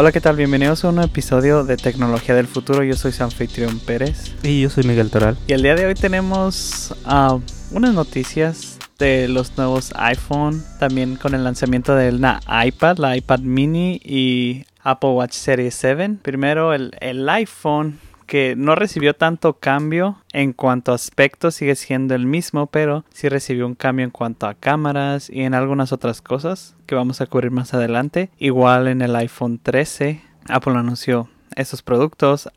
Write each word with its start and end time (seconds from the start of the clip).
Hola, 0.00 0.12
¿qué 0.12 0.20
tal? 0.20 0.36
Bienvenidos 0.36 0.84
a 0.84 0.90
un 0.90 1.00
episodio 1.00 1.64
de 1.64 1.76
Tecnología 1.76 2.32
del 2.36 2.46
Futuro. 2.46 2.84
Yo 2.84 2.94
soy 2.94 3.10
Sanfitrión 3.10 3.80
Pérez. 3.80 4.32
Y 4.44 4.60
yo 4.60 4.70
soy 4.70 4.84
Miguel 4.84 5.10
Toral. 5.10 5.36
Y 5.48 5.54
el 5.54 5.62
día 5.62 5.74
de 5.74 5.86
hoy 5.86 5.94
tenemos 5.94 6.94
uh, 7.04 7.40
unas 7.72 7.94
noticias 7.94 8.78
de 9.00 9.26
los 9.26 9.56
nuevos 9.56 9.92
iPhone, 9.96 10.62
también 10.78 11.16
con 11.16 11.34
el 11.34 11.42
lanzamiento 11.42 11.96
del 11.96 12.24
iPad, 12.64 12.98
la 12.98 13.16
iPad 13.16 13.40
mini 13.40 14.00
y 14.04 14.66
Apple 14.84 15.10
Watch 15.10 15.32
Series 15.32 15.74
7. 15.74 16.18
Primero 16.22 16.74
el, 16.74 16.92
el 17.00 17.28
iPhone 17.28 17.98
que 18.28 18.54
no 18.56 18.74
recibió 18.74 19.14
tanto 19.14 19.54
cambio 19.54 20.22
en 20.32 20.52
cuanto 20.52 20.92
a 20.92 20.94
aspecto, 20.94 21.50
sigue 21.50 21.74
siendo 21.74 22.14
el 22.14 22.26
mismo, 22.26 22.66
pero 22.66 23.04
sí 23.10 23.28
recibió 23.28 23.66
un 23.66 23.74
cambio 23.74 24.04
en 24.04 24.10
cuanto 24.10 24.46
a 24.46 24.54
cámaras 24.54 25.30
y 25.30 25.40
en 25.40 25.54
algunas 25.54 25.92
otras 25.92 26.20
cosas 26.20 26.76
que 26.86 26.94
vamos 26.94 27.20
a 27.20 27.26
cubrir 27.26 27.50
más 27.50 27.72
adelante. 27.72 28.30
Igual 28.38 28.86
en 28.86 29.00
el 29.00 29.16
iPhone 29.16 29.58
13, 29.58 30.22
Apple 30.46 30.74
anunció 30.74 31.28
esos 31.56 31.82
productos, 31.82 32.50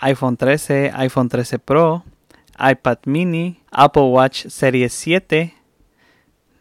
iPhone 0.00 0.36
13, 0.36 0.90
iPhone 0.94 1.28
13 1.28 1.60
Pro, 1.60 2.04
iPad 2.58 2.98
mini, 3.06 3.60
Apple 3.70 4.02
Watch 4.02 4.46
Series 4.48 4.92
7, 4.92 5.54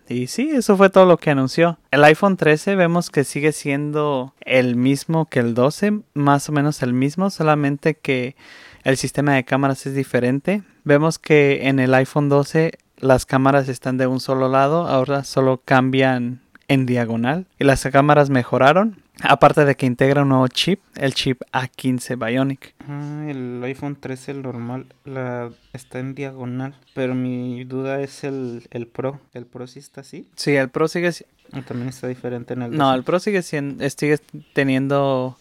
y 0.09 0.27
sí, 0.27 0.49
eso 0.51 0.77
fue 0.77 0.89
todo 0.89 1.05
lo 1.05 1.17
que 1.17 1.31
anunció. 1.31 1.77
El 1.91 2.03
iPhone 2.03 2.37
13 2.37 2.75
vemos 2.75 3.09
que 3.09 3.23
sigue 3.23 3.51
siendo 3.51 4.33
el 4.41 4.75
mismo 4.75 5.25
que 5.25 5.39
el 5.39 5.53
12, 5.53 6.01
más 6.13 6.49
o 6.49 6.51
menos 6.51 6.81
el 6.83 6.93
mismo, 6.93 7.29
solamente 7.29 7.95
que 7.95 8.35
el 8.83 8.97
sistema 8.97 9.33
de 9.33 9.45
cámaras 9.45 9.85
es 9.85 9.95
diferente. 9.95 10.63
Vemos 10.83 11.19
que 11.19 11.67
en 11.67 11.79
el 11.79 11.93
iPhone 11.93 12.29
12 12.29 12.73
las 12.97 13.25
cámaras 13.25 13.69
están 13.69 13.97
de 13.97 14.07
un 14.07 14.19
solo 14.19 14.49
lado, 14.49 14.87
ahora 14.87 15.23
solo 15.23 15.61
cambian 15.63 16.41
en 16.67 16.85
diagonal 16.85 17.47
y 17.59 17.63
las 17.63 17.83
cámaras 17.83 18.29
mejoraron. 18.29 19.02
Aparte 19.21 19.63
de 19.63 19.75
que 19.75 19.85
integra 19.85 20.23
un 20.23 20.29
nuevo 20.29 20.47
chip, 20.47 20.79
el 20.95 21.13
chip 21.13 21.41
A15 21.51 22.17
Bionic. 22.17 22.73
Ah, 22.87 23.25
el 23.27 23.61
iPhone 23.63 23.95
13, 23.95 24.31
el 24.31 24.41
normal, 24.41 24.87
la, 25.05 25.51
está 25.71 25.99
en 25.99 26.15
diagonal. 26.15 26.75
Pero 26.95 27.13
mi 27.13 27.63
duda 27.63 28.01
es 28.01 28.23
el, 28.23 28.67
el 28.71 28.87
Pro. 28.87 29.21
¿El 29.33 29.45
Pro 29.45 29.67
sí 29.67 29.79
está 29.79 30.01
así? 30.01 30.27
Sí, 30.35 30.55
el 30.55 30.69
Pro 30.69 30.87
sigue... 30.87 31.11
¿O 31.55 31.61
también 31.61 31.89
está 31.89 32.07
diferente 32.07 32.55
en 32.55 32.63
el... 32.63 32.75
No, 32.75 32.93
el 32.93 33.03
Pro 33.03 33.19
sigue, 33.19 33.43
siendo, 33.43 33.87
sigue 33.89 34.17
teniendo... 34.53 35.37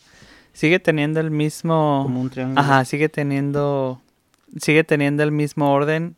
Sigue 0.52 0.78
teniendo 0.78 1.20
el 1.20 1.30
mismo... 1.30 2.02
Como 2.04 2.20
un 2.20 2.28
triángulo. 2.30 2.60
Ajá, 2.60 2.84
sigue 2.84 3.08
teniendo... 3.08 4.02
Sigue 4.60 4.84
teniendo 4.84 5.22
el 5.22 5.32
mismo 5.32 5.72
orden, 5.72 6.16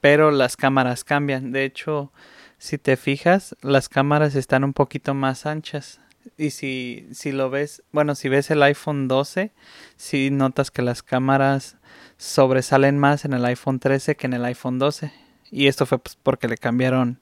pero 0.00 0.30
las 0.30 0.56
cámaras 0.56 1.02
cambian. 1.02 1.50
De 1.50 1.64
hecho, 1.64 2.12
si 2.58 2.78
te 2.78 2.96
fijas, 2.96 3.56
las 3.60 3.88
cámaras 3.88 4.36
están 4.36 4.62
un 4.62 4.72
poquito 4.72 5.14
más 5.14 5.46
anchas. 5.46 5.98
Y 6.36 6.50
si, 6.50 7.08
si 7.12 7.32
lo 7.32 7.50
ves, 7.50 7.82
bueno, 7.92 8.14
si 8.14 8.28
ves 8.28 8.50
el 8.50 8.62
iPhone 8.62 9.08
12, 9.08 9.52
si 9.96 10.30
notas 10.30 10.70
que 10.70 10.82
las 10.82 11.02
cámaras 11.02 11.76
sobresalen 12.16 12.98
más 12.98 13.24
en 13.24 13.32
el 13.32 13.44
iPhone 13.44 13.80
13 13.80 14.16
que 14.16 14.26
en 14.26 14.34
el 14.34 14.44
iPhone 14.44 14.78
12. 14.78 15.12
Y 15.50 15.66
esto 15.66 15.86
fue 15.86 15.98
pues, 15.98 16.16
porque 16.22 16.48
le 16.48 16.56
cambiaron 16.56 17.18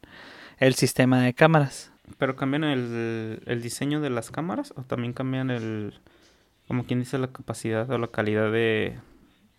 el 0.59 0.75
sistema 0.75 1.21
de 1.21 1.35
cámaras. 1.35 1.91
¿Pero 2.19 2.37
cambian 2.37 2.65
el, 2.65 3.43
el 3.47 3.63
diseño 3.63 4.01
de 4.01 4.11
las 4.11 4.31
cámaras 4.31 4.73
o 4.77 4.83
también 4.83 5.13
cambian 5.13 5.51
el, 5.51 5.95
como 6.69 6.85
quien 6.85 7.01
dice, 7.01 7.19
la 7.19 7.29
capacidad 7.29 7.91
o 7.91 7.99
la 7.99 8.09
calidad 8.09 8.53
de, 8.53 8.99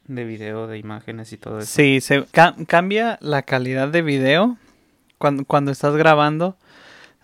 de 0.07 0.23
video, 0.23 0.67
de 0.67 0.77
imágenes 0.77 1.33
y 1.33 1.37
todo 1.37 1.59
eso? 1.59 1.67
Sí, 1.67 2.01
se 2.01 2.25
ca 2.25 2.55
cambia 2.67 3.17
la 3.21 3.41
calidad 3.41 3.87
de 3.87 4.01
video 4.01 4.57
cuando, 5.17 5.43
cuando 5.45 5.71
estás 5.71 5.95
grabando. 5.95 6.57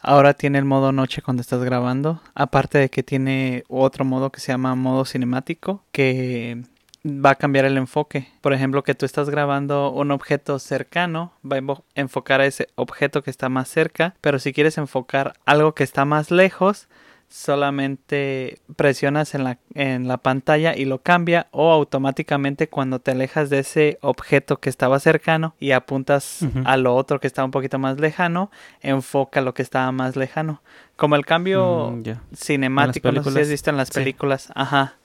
Ahora 0.02 0.34
tiene 0.34 0.60
el 0.60 0.66
modo 0.66 0.92
noche 0.92 1.22
cuando 1.22 1.42
estás 1.42 1.64
grabando. 1.64 2.22
Aparte 2.36 2.78
de 2.78 2.90
que 2.90 3.04
tiene 3.04 3.64
otro 3.68 4.06
modo 4.06 4.32
que 4.32 4.40
se 4.40 4.52
llama 4.52 4.76
modo 4.76 5.06
cinemático. 5.06 5.84
Que 5.92 6.64
va 7.08 7.32
a 7.32 7.36
cambiar 7.36 7.66
el 7.66 7.78
enfoque. 7.78 8.28
Por 8.42 8.54
ejemplo, 8.54 8.84
que 8.84 8.96
tú 8.96 9.06
estás 9.06 9.30
grabando 9.30 9.92
un 9.92 10.12
objeto 10.12 10.60
cercano, 10.60 11.32
va 11.44 11.58
a 11.58 11.82
enfocar 11.96 12.42
a 12.42 12.46
ese 12.46 12.68
objeto 12.76 13.24
que 13.24 13.32
está 13.32 13.50
más 13.50 13.70
cerca. 13.70 14.16
Pero 14.22 14.40
si 14.40 14.54
quieres 14.54 14.78
enfocar 14.78 15.34
algo 15.46 15.74
que 15.74 15.84
está 15.84 16.06
más 16.06 16.32
lejos, 16.32 16.88
solamente 17.30 18.60
presionas 18.76 19.36
en 19.36 19.44
la, 19.44 19.60
en 19.74 20.08
la 20.08 20.18
pantalla 20.18 20.76
y 20.76 20.86
lo 20.86 21.00
cambia 21.00 21.48
o 21.52 21.72
automáticamente 21.72 22.70
cuando 22.70 23.00
te 23.00 23.12
alejas 23.12 23.50
de 23.50 23.60
ese 23.60 23.98
objeto 24.02 24.60
que 24.60 24.70
estaba 24.70 25.00
cercano 25.00 25.54
y 25.60 25.72
apuntas 25.72 26.42
uh 26.42 26.46
-huh. 26.46 26.64
a 26.66 26.78
lo 26.78 26.96
otro 26.96 27.20
que 27.20 27.28
está 27.28 27.44
un 27.44 27.52
poquito 27.52 27.80
más 27.80 28.00
lejano, 28.00 28.50
enfoca 28.82 29.42
lo 29.42 29.54
que 29.54 29.62
estaba 29.62 29.92
más 29.92 30.16
lejano. 30.16 30.62
Como 30.96 31.16
el 31.16 31.26
cambio 31.26 31.92
mm, 31.92 32.04
yeah. 32.04 32.22
cinemático, 32.34 33.12
no 33.12 33.24
sé 33.24 33.32
si 33.32 33.40
has 33.40 33.50
visto 33.50 33.70
en 33.70 33.78
las 33.78 33.92
películas, 33.92 34.44
sí. 34.44 34.54
ajá, 34.56 34.96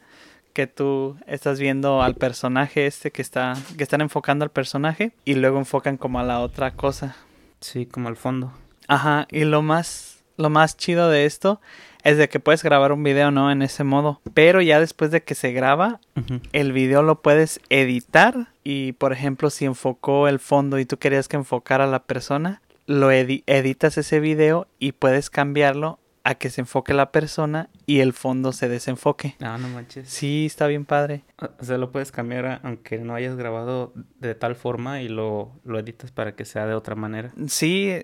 que 0.52 0.66
tú 0.66 1.16
estás 1.26 1.58
viendo 1.58 2.02
al 2.02 2.14
personaje 2.14 2.86
este 2.86 3.10
que 3.10 3.22
está, 3.22 3.54
que 3.76 3.82
están 3.82 4.00
enfocando 4.00 4.44
al 4.44 4.50
personaje 4.50 5.12
y 5.24 5.34
luego 5.34 5.58
enfocan 5.58 5.96
como 5.96 6.20
a 6.20 6.22
la 6.22 6.40
otra 6.40 6.72
cosa. 6.72 7.16
Sí, 7.60 7.86
como 7.86 8.08
al 8.08 8.16
fondo. 8.16 8.52
Ajá, 8.88 9.26
y 9.30 9.44
lo 9.44 9.62
más, 9.62 10.22
lo 10.36 10.50
más 10.50 10.76
chido 10.76 11.08
de 11.08 11.26
esto 11.26 11.60
es 12.04 12.18
de 12.18 12.28
que 12.28 12.40
puedes 12.40 12.62
grabar 12.62 12.92
un 12.92 13.02
video, 13.02 13.30
¿no? 13.30 13.50
En 13.50 13.62
ese 13.62 13.84
modo. 13.84 14.20
Pero 14.34 14.60
ya 14.60 14.80
después 14.80 15.10
de 15.10 15.22
que 15.22 15.34
se 15.34 15.52
graba, 15.52 16.00
uh 16.16 16.20
-huh. 16.20 16.40
el 16.52 16.72
video 16.72 17.02
lo 17.02 17.22
puedes 17.22 17.60
editar. 17.68 18.48
Y, 18.64 18.92
por 18.92 19.12
ejemplo, 19.12 19.50
si 19.50 19.64
enfocó 19.64 20.28
el 20.28 20.38
fondo 20.38 20.78
y 20.78 20.84
tú 20.84 20.98
querías 20.98 21.28
que 21.28 21.36
enfocara 21.36 21.84
a 21.84 21.88
la 21.88 22.04
persona, 22.04 22.62
lo 22.86 23.10
edi 23.10 23.44
editas 23.46 23.96
ese 23.98 24.20
video 24.20 24.66
y 24.78 24.92
puedes 24.92 25.30
cambiarlo 25.30 25.98
a 26.24 26.34
que 26.36 26.50
se 26.50 26.60
enfoque 26.60 26.94
la 26.94 27.10
persona 27.10 27.68
y 27.86 28.00
el 28.00 28.12
fondo 28.12 28.52
se 28.52 28.68
desenfoque. 28.68 29.36
Ah, 29.40 29.58
no 29.58 29.68
manches. 29.68 30.08
Sí, 30.08 30.46
está 30.46 30.66
bien 30.66 30.84
padre. 30.84 31.24
O 31.58 31.64
sea, 31.64 31.78
lo 31.78 31.90
puedes 31.90 32.12
cambiar 32.12 32.46
a, 32.46 32.54
aunque 32.62 32.98
no 32.98 33.14
hayas 33.14 33.36
grabado 33.36 33.92
de 34.20 34.34
tal 34.34 34.54
forma 34.54 35.02
y 35.02 35.08
lo, 35.08 35.52
lo 35.64 35.78
editas 35.78 36.12
para 36.12 36.34
que 36.34 36.44
sea 36.44 36.66
de 36.66 36.74
otra 36.74 36.94
manera. 36.94 37.32
Sí, 37.48 37.94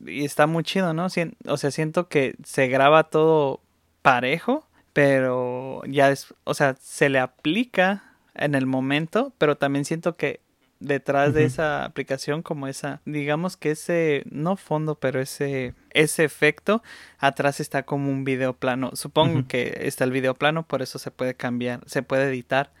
y 0.00 0.24
está 0.24 0.46
muy 0.46 0.62
chido, 0.62 0.92
¿no? 0.92 1.06
O 1.46 1.56
sea, 1.56 1.70
siento 1.70 2.08
que 2.08 2.36
se 2.44 2.68
graba 2.68 3.04
todo 3.04 3.60
parejo, 4.02 4.66
pero 4.92 5.82
ya 5.86 6.10
es, 6.10 6.34
o 6.44 6.54
sea, 6.54 6.76
se 6.78 7.08
le 7.08 7.18
aplica 7.18 8.14
en 8.34 8.54
el 8.54 8.66
momento, 8.66 9.32
pero 9.38 9.56
también 9.56 9.84
siento 9.84 10.16
que 10.16 10.40
detrás 10.80 11.28
uh 11.28 11.32
-huh. 11.32 11.34
de 11.34 11.44
esa 11.44 11.84
aplicación 11.84 12.42
como 12.42 12.66
esa 12.66 13.00
digamos 13.04 13.56
que 13.56 13.70
ese 13.70 14.24
no 14.30 14.56
fondo 14.56 14.96
pero 14.96 15.20
ese 15.20 15.74
ese 15.90 16.24
efecto 16.24 16.82
atrás 17.18 17.60
está 17.60 17.84
como 17.84 18.10
un 18.10 18.24
video 18.24 18.54
plano. 18.54 18.90
Supongo 18.94 19.38
uh 19.38 19.42
-huh. 19.42 19.46
que 19.46 19.78
está 19.82 20.04
el 20.04 20.10
video 20.10 20.34
plano 20.34 20.64
por 20.64 20.82
eso 20.82 20.98
se 20.98 21.10
puede 21.10 21.34
cambiar 21.34 21.80
se 21.86 22.02
puede 22.02 22.28
editar 22.28 22.72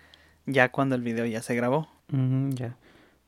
ya 0.46 0.70
cuando 0.70 0.94
el 0.94 1.02
video 1.02 1.24
ya 1.26 1.40
se 1.42 1.54
grabó. 1.54 1.88
Uh 2.12 2.16
-huh, 2.16 2.54
ya. 2.54 2.76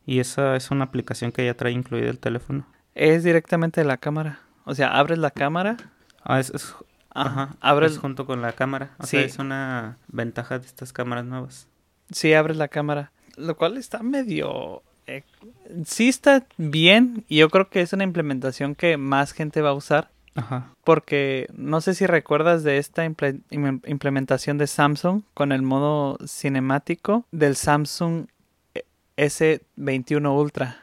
Y 0.05 0.21
esa 0.21 0.55
es 0.57 0.71
una 0.71 0.85
aplicación 0.85 1.33
que 1.33 1.45
ya 1.45 1.55
trae 1.55 1.73
incluido 1.73 2.11
el 2.11 2.19
teléfono 2.19 2.67
es 2.97 3.23
directamente 3.23 3.81
de 3.83 3.87
la 3.87 3.99
cámara. 3.99 4.41
O 4.65 4.75
sea 4.75 4.89
abres 4.99 5.19
la 5.19 5.31
cámara. 5.31 5.77
Ah 6.25 6.41
es, 6.41 6.51
es 6.51 6.75
ajá, 7.11 7.55
abres 7.61 7.93
es 7.93 7.99
junto 7.99 8.27
con 8.27 8.43
la 8.43 8.53
cámara. 8.53 8.91
O 8.99 9.05
sí. 9.05 9.19
sea 9.19 9.21
es 9.21 9.39
una 9.39 9.99
ventaja 10.09 10.59
de 10.59 10.67
estas 10.67 10.93
cámaras 10.93 11.25
nuevas. 11.25 11.69
Sí 12.11 12.35
abres 12.35 12.57
la 12.57 12.69
cámara 12.69 13.13
lo 13.37 13.57
cual 13.57 13.77
está 13.77 14.03
medio... 14.03 14.83
Eh, 15.07 15.23
sí 15.85 16.09
está 16.09 16.45
bien 16.57 17.25
y 17.29 17.37
yo 17.37 17.49
creo 17.49 17.69
que 17.69 17.81
es 17.81 17.93
una 17.93 18.03
implementación 18.03 18.75
que 18.75 18.97
más 18.97 19.33
gente 19.33 19.63
va 19.63 19.71
a 19.71 19.75
usar. 19.75 20.11
Ajá. 20.35 20.75
Porque 20.85 21.49
no 21.55 21.81
sé 21.81 21.95
si 21.95 22.07
recuerdas 22.07 22.63
de 22.63 22.79
esta 22.79 23.05
imple 23.05 23.41
implementación 23.51 24.59
de 24.59 24.67
Samsung 24.67 25.23
con 25.33 25.53
el 25.53 25.63
modo 25.63 26.19
cinemático 26.27 27.25
del 27.31 27.57
Samsung 27.57 28.27
S21 29.17 30.37
Ultra, 30.37 30.79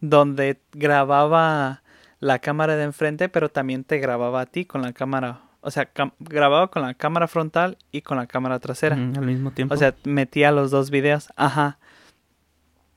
donde 0.00 0.60
grababa 0.72 1.82
la 2.20 2.38
cámara 2.38 2.76
de 2.76 2.84
enfrente, 2.84 3.28
pero 3.28 3.48
también 3.48 3.84
te 3.84 3.98
grababa 3.98 4.42
a 4.42 4.46
ti 4.46 4.64
con 4.64 4.82
la 4.82 4.92
cámara 4.92 5.40
o 5.66 5.70
sea, 5.72 5.90
grababa 6.20 6.70
con 6.70 6.82
la 6.82 6.94
cámara 6.94 7.26
frontal 7.26 7.76
y 7.90 8.02
con 8.02 8.16
la 8.16 8.28
cámara 8.28 8.60
trasera. 8.60 8.94
Mm, 8.94 9.18
al 9.18 9.26
mismo 9.26 9.50
tiempo. 9.50 9.74
O 9.74 9.76
sea, 9.76 9.96
metía 10.04 10.52
los 10.52 10.70
dos 10.70 10.90
videos. 10.90 11.28
Ajá. 11.34 11.80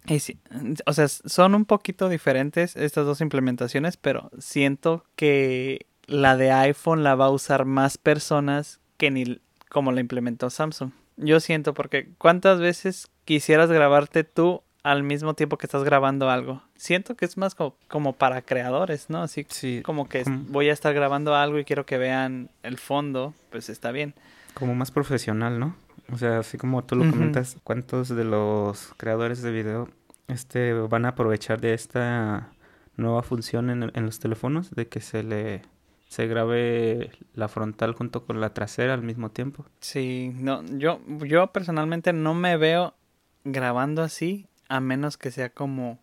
Y 0.06 0.20
sí, 0.20 0.38
o 0.86 0.94
sea, 0.94 1.08
son 1.08 1.56
un 1.56 1.66
poquito 1.66 2.10
diferentes 2.10 2.76
estas 2.76 3.08
dos 3.08 3.22
implementaciones, 3.22 3.98
pero 3.98 4.30
siento 4.38 5.04
que 5.16 5.88
la 6.06 6.38
de 6.38 6.52
iPhone 6.52 7.04
la 7.04 7.16
va 7.16 7.26
a 7.26 7.32
usar 7.32 7.66
más 7.66 7.98
personas 7.98 8.80
que 8.98 9.10
ni 9.10 9.42
como 9.68 9.92
la 9.92 10.02
implementó 10.02 10.52
Samsung. 10.52 10.92
Yo 11.18 11.40
siento 11.40 11.74
porque 11.74 12.10
cuántas 12.20 12.60
veces 12.60 13.10
quisieras 13.26 13.72
grabarte 13.72 14.24
tú 14.24 14.62
al 14.84 15.04
mismo 15.04 15.34
tiempo 15.34 15.58
que 15.58 15.66
estás 15.66 15.84
grabando 15.84 16.30
algo. 16.30 16.62
Siento 16.76 17.16
que 17.16 17.26
es 17.26 17.38
más 17.38 17.56
como, 17.56 17.76
como 17.88 18.14
para 18.14 18.42
creadores, 18.42 19.10
¿no? 19.10 19.22
Así 19.22 19.46
sí. 19.50 19.82
como 19.84 20.08
que 20.08 20.24
voy 20.48 20.70
a 20.70 20.74
estar 20.74 20.94
grabando 20.94 21.36
algo 21.36 21.60
y 21.60 21.66
quiero 21.66 21.86
que 21.86 21.98
vean 21.98 22.50
el 22.64 22.78
fondo, 22.78 23.34
pues 23.50 23.70
está 23.70 23.92
bien. 23.92 24.14
Como 24.54 24.76
más 24.76 24.92
profesional, 24.92 25.60
¿no? 25.60 25.76
O 26.12 26.18
sea, 26.18 26.40
así 26.40 26.58
como 26.58 26.84
tú 26.84 26.96
lo 26.96 27.04
uh 27.04 27.08
-huh. 27.08 27.12
comentas, 27.12 27.58
¿cuántos 27.64 28.10
de 28.10 28.24
los 28.24 28.94
creadores 28.98 29.42
de 29.42 29.52
video 29.52 29.90
este 30.28 30.74
van 30.74 31.06
a 31.06 31.10
aprovechar 31.10 31.60
de 31.60 31.74
esta 31.74 32.50
nueva 32.98 33.24
función 33.24 33.70
en, 33.70 33.92
en 33.94 34.06
los 34.06 34.20
teléfonos 34.20 34.72
de 34.72 34.88
que 34.88 35.02
se 35.02 35.24
le 35.24 35.62
se 36.10 36.26
grabe 36.26 37.12
la 37.36 37.48
frontal 37.48 37.94
junto 37.94 38.26
con 38.26 38.42
la 38.42 38.52
trasera 38.54 38.96
al 38.96 39.04
mismo 39.04 39.30
tiempo. 39.30 39.66
Sí, 39.80 40.32
no, 40.36 40.64
yo, 40.66 41.00
yo 41.08 41.48
personalmente 41.48 42.14
no 42.14 42.34
me 42.34 42.58
veo 42.58 42.96
grabando 43.44 44.02
así, 44.02 44.48
a 44.70 44.80
menos 44.80 45.18
que 45.18 45.32
sea 45.32 45.50
como 45.50 46.00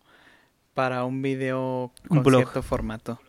para 0.73 1.03
un 1.05 1.21
video 1.21 1.91
con 2.07 2.19
Un 2.19 2.23
blog. 2.23 2.41
cierto 2.43 2.61
formato. 2.61 3.19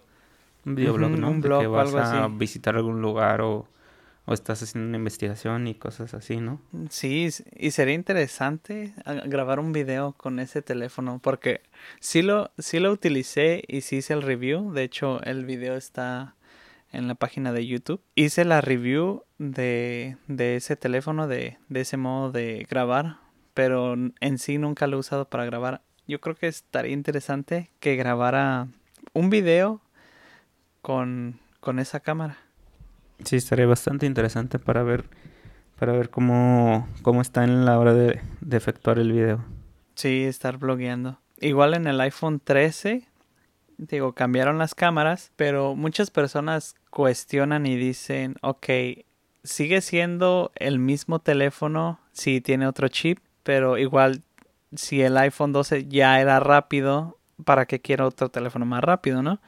Un 0.67 0.75
videoblog, 0.75 1.13
¿no? 1.13 1.31
un 1.31 1.41
De 1.41 1.49
blog 1.49 1.61
que 1.63 1.67
vas 1.69 1.89
algo 1.89 1.99
a 1.99 2.25
así. 2.27 2.35
visitar 2.37 2.77
algún 2.77 3.01
lugar 3.01 3.41
o, 3.41 3.67
o 4.27 4.35
estás 4.35 4.63
haciendo 4.63 4.87
una 4.89 4.99
investigación 4.99 5.67
y 5.67 5.75
cosas 5.75 6.13
así, 6.13 6.37
¿no? 6.39 6.61
Sí, 6.91 7.29
y 7.57 7.71
sería 7.71 7.95
interesante 7.95 8.93
a- 9.07 9.15
grabar 9.15 9.61
un 9.61 9.73
video 9.73 10.13
con 10.13 10.41
ese 10.41 10.61
teléfono, 10.61 11.21
porque 11.23 11.63
sí 12.01 12.21
lo, 12.21 12.51
sí 12.59 12.81
lo 12.81 12.93
utilicé 12.93 13.63
y 13.67 13.81
sí 13.81 13.97
hice 13.99 14.13
el 14.13 14.21
review. 14.23 14.73
De 14.73 14.83
hecho, 14.83 15.23
el 15.23 15.47
video 15.47 15.75
está 15.77 16.35
en 16.93 17.09
la 17.09 17.15
página 17.15 17.53
de 17.53 17.67
YouTube. 17.67 18.03
Hice 18.15 18.45
la 18.45 18.61
review 18.61 19.23
de, 19.39 20.17
de 20.27 20.57
ese 20.57 20.77
teléfono, 20.77 21.29
de, 21.29 21.57
de 21.71 21.81
ese 21.81 21.97
modo 21.97 22.31
de 22.33 22.67
grabar, 22.69 23.17
pero 23.59 23.97
en 24.21 24.39
sí 24.39 24.57
nunca 24.57 24.87
lo 24.87 24.97
he 24.97 25.01
usado 25.01 25.25
para 25.25 25.45
grabar. 25.45 25.83
Yo 26.07 26.21
creo 26.21 26.37
que 26.37 26.47
estaría 26.47 26.93
interesante 26.93 27.73
que 27.81 27.97
grabara 27.97 28.69
un 29.15 29.31
video 29.31 29.81
con, 30.81 31.41
con 31.59 31.81
esa 31.81 31.99
cámara. 31.99 32.39
Sí, 33.25 33.35
estaría 33.35 33.67
bastante 33.67 34.07
interesante 34.07 34.61
para 34.61 34.85
ver 34.85 35.07
para 35.77 35.91
ver 35.91 36.09
cómo, 36.09 36.87
cómo 37.03 37.21
está 37.21 37.43
en 37.43 37.65
la 37.65 37.81
hora 37.81 37.95
de, 37.95 38.21
de 38.41 38.57
efectuar 38.57 39.01
el 39.01 39.11
video. 39.11 39.45
Sí, 39.97 40.23
estar 40.23 40.59
blogueando. 40.59 41.19
Igual 41.41 41.75
en 41.75 41.89
el 41.89 42.01
iPhone 42.01 42.39
13, 42.39 43.09
digo, 43.77 44.13
cambiaron 44.13 44.59
las 44.59 44.77
cámaras, 44.77 45.33
pero 45.35 45.75
muchas 45.75 46.13
personas 46.13 46.77
cuestionan 46.91 47.67
y 47.67 47.75
dicen, 47.75 48.37
ok, 48.41 48.69
sigue 49.43 49.81
siendo 49.81 50.53
el 50.55 50.79
mismo 50.79 51.19
teléfono 51.19 51.99
si 52.13 52.41
tiene 52.41 52.69
otro 52.69 52.87
chip, 52.87 53.19
pero 53.49 53.79
igual 53.79 54.21
si 54.77 55.01
el 55.01 55.17
iPhone 55.17 55.55
12 55.55 55.89
ya 55.89 56.21
era 56.21 56.39
rápido, 56.39 57.17
¿para 57.47 57.65
qué 57.65 57.81
quiero 57.81 58.07
otro 58.07 58.29
teléfono 58.29 58.67
más 58.67 58.85
rápido, 58.85 59.23
no? 59.23 59.41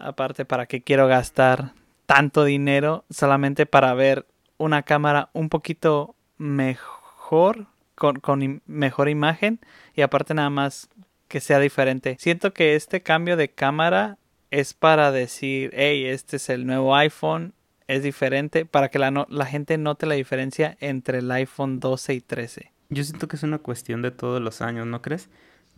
Aparte, 0.00 0.44
¿para 0.44 0.66
qué 0.66 0.82
quiero 0.82 1.06
gastar 1.06 1.72
tanto 2.06 2.42
dinero 2.42 3.04
solamente 3.08 3.64
para 3.64 3.94
ver 3.94 4.26
una 4.58 4.82
cámara 4.82 5.30
un 5.32 5.48
poquito 5.48 6.16
mejor, 6.38 7.68
con, 7.94 8.20
mejor 8.66 9.08
imagen 9.08 9.60
y 9.94 10.02
aparte 10.02 10.34
nada 10.34 10.50
más 10.50 10.88
que 11.28 11.38
sea 11.38 11.60
diferente. 11.60 12.16
Siento 12.18 12.52
que 12.52 12.74
este 12.74 13.00
cambio 13.00 13.36
de 13.36 13.52
cámara 13.52 14.18
es 14.50 14.74
para 14.74 15.12
decir, 15.12 15.70
hey, 15.72 16.04
este 16.06 16.38
es 16.38 16.48
el 16.48 16.66
nuevo 16.66 16.96
iPhone, 16.96 17.54
es 17.86 18.02
diferente, 18.02 18.66
para 18.66 18.88
que 18.88 18.98
la 18.98 19.46
gente 19.46 19.78
note 19.78 20.06
la 20.06 20.16
diferencia 20.16 20.76
entre 20.80 21.18
el 21.18 21.30
iPhone 21.30 21.78
12 21.78 22.14
y 22.14 22.20
13. 22.20 22.75
Yo 22.88 23.04
siento 23.04 23.28
que 23.28 23.36
es 23.36 23.42
una 23.42 23.58
cuestión 23.58 24.02
de 24.02 24.10
todos 24.10 24.40
los 24.40 24.62
años, 24.62 24.86
¿no 24.86 25.02
crees? 25.02 25.28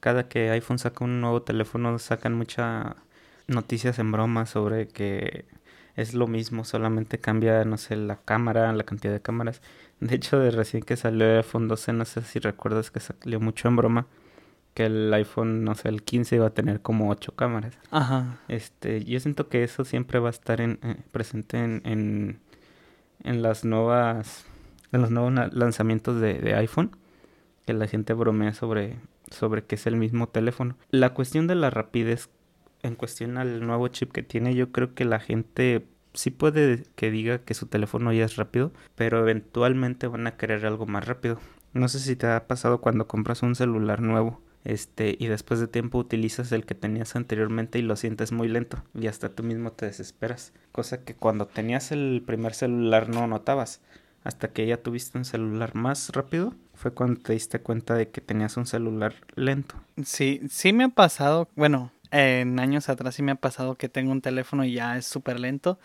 Cada 0.00 0.28
que 0.28 0.50
iPhone 0.50 0.78
saca 0.78 1.04
un 1.04 1.20
nuevo 1.20 1.42
teléfono 1.42 1.98
sacan 1.98 2.34
muchas 2.34 2.94
noticias 3.46 3.98
en 3.98 4.12
broma 4.12 4.46
sobre 4.46 4.88
que 4.88 5.46
es 5.96 6.14
lo 6.14 6.28
mismo, 6.28 6.64
solamente 6.64 7.18
cambia, 7.18 7.64
no 7.64 7.76
sé, 7.76 7.96
la 7.96 8.16
cámara, 8.16 8.72
la 8.72 8.84
cantidad 8.84 9.12
de 9.12 9.20
cámaras. 9.20 9.62
De 10.00 10.14
hecho, 10.14 10.38
de 10.38 10.52
recién 10.52 10.82
que 10.84 10.96
salió 10.96 11.26
el 11.26 11.38
iPhone 11.38 11.66
12, 11.66 11.92
no 11.92 12.04
sé 12.04 12.22
si 12.22 12.38
recuerdas 12.38 12.90
que 12.90 13.00
salió 13.00 13.40
mucho 13.40 13.66
en 13.68 13.76
broma 13.76 14.06
que 14.74 14.86
el 14.86 15.12
iPhone, 15.12 15.64
no 15.64 15.74
sé, 15.74 15.88
el 15.88 16.04
15 16.04 16.36
iba 16.36 16.46
a 16.46 16.50
tener 16.50 16.80
como 16.80 17.10
8 17.10 17.32
cámaras. 17.34 17.76
Ajá. 17.90 18.38
Este, 18.46 19.04
yo 19.04 19.18
siento 19.18 19.48
que 19.48 19.64
eso 19.64 19.84
siempre 19.84 20.20
va 20.20 20.28
a 20.28 20.30
estar 20.30 20.60
en, 20.60 20.78
eh, 20.84 20.94
presente 21.10 21.58
en, 21.58 21.82
en, 21.84 22.38
en 23.24 23.42
las 23.42 23.64
nuevas, 23.64 24.46
en 24.92 25.02
los 25.02 25.10
nuevos 25.10 25.32
lanzamientos 25.52 26.20
de, 26.20 26.34
de 26.34 26.54
iPhone, 26.54 26.96
que 27.66 27.72
la 27.74 27.86
gente 27.86 28.14
bromea 28.14 28.54
sobre, 28.54 28.96
sobre 29.30 29.64
que 29.64 29.74
es 29.74 29.86
el 29.86 29.96
mismo 29.96 30.28
teléfono. 30.28 30.76
La 30.90 31.14
cuestión 31.14 31.46
de 31.46 31.54
la 31.54 31.70
rapidez, 31.70 32.30
en 32.82 32.94
cuestión 32.94 33.36
al 33.36 33.66
nuevo 33.66 33.88
chip 33.88 34.12
que 34.12 34.22
tiene, 34.22 34.54
yo 34.54 34.72
creo 34.72 34.94
que 34.94 35.04
la 35.04 35.20
gente 35.20 35.86
sí 36.14 36.30
puede 36.30 36.84
que 36.96 37.10
diga 37.10 37.38
que 37.38 37.54
su 37.54 37.66
teléfono 37.66 38.12
ya 38.12 38.24
es 38.24 38.36
rápido, 38.36 38.72
pero 38.94 39.20
eventualmente 39.20 40.06
van 40.06 40.26
a 40.26 40.36
querer 40.36 40.66
algo 40.66 40.86
más 40.86 41.06
rápido. 41.06 41.38
No 41.72 41.88
sé 41.88 41.98
si 42.00 42.16
te 42.16 42.26
ha 42.26 42.46
pasado 42.46 42.80
cuando 42.80 43.06
compras 43.06 43.42
un 43.42 43.54
celular 43.54 44.00
nuevo 44.00 44.40
este, 44.64 45.16
y 45.18 45.26
después 45.28 45.60
de 45.60 45.68
tiempo 45.68 45.98
utilizas 45.98 46.50
el 46.52 46.66
que 46.66 46.74
tenías 46.74 47.14
anteriormente 47.14 47.78
y 47.78 47.82
lo 47.82 47.96
sientes 47.96 48.32
muy 48.32 48.48
lento 48.48 48.82
y 48.94 49.06
hasta 49.06 49.28
tú 49.28 49.42
mismo 49.42 49.72
te 49.72 49.86
desesperas, 49.86 50.52
cosa 50.72 51.04
que 51.04 51.14
cuando 51.14 51.46
tenías 51.46 51.92
el 51.92 52.22
primer 52.26 52.54
celular 52.54 53.08
no 53.08 53.26
notabas, 53.26 53.80
hasta 54.24 54.48
que 54.48 54.66
ya 54.66 54.76
tuviste 54.78 55.18
un 55.18 55.24
celular 55.24 55.74
más 55.74 56.10
rápido, 56.10 56.54
fue 56.74 56.92
cuando 56.92 57.20
te 57.20 57.32
diste 57.32 57.60
cuenta 57.60 57.94
de 57.94 58.08
que 58.08 58.20
tenías 58.20 58.56
un 58.56 58.66
celular 58.66 59.14
lento. 59.34 59.74
Sí, 60.04 60.40
sí 60.50 60.72
me 60.72 60.84
ha 60.84 60.88
pasado, 60.88 61.48
bueno, 61.56 61.92
en 62.10 62.58
años 62.58 62.88
atrás 62.88 63.14
sí 63.14 63.22
me 63.22 63.32
ha 63.32 63.36
pasado 63.36 63.74
que 63.74 63.88
tengo 63.88 64.12
un 64.12 64.20
teléfono 64.20 64.64
y 64.64 64.74
ya 64.74 64.96
es 64.96 65.06
súper 65.06 65.40
lento. 65.40 65.78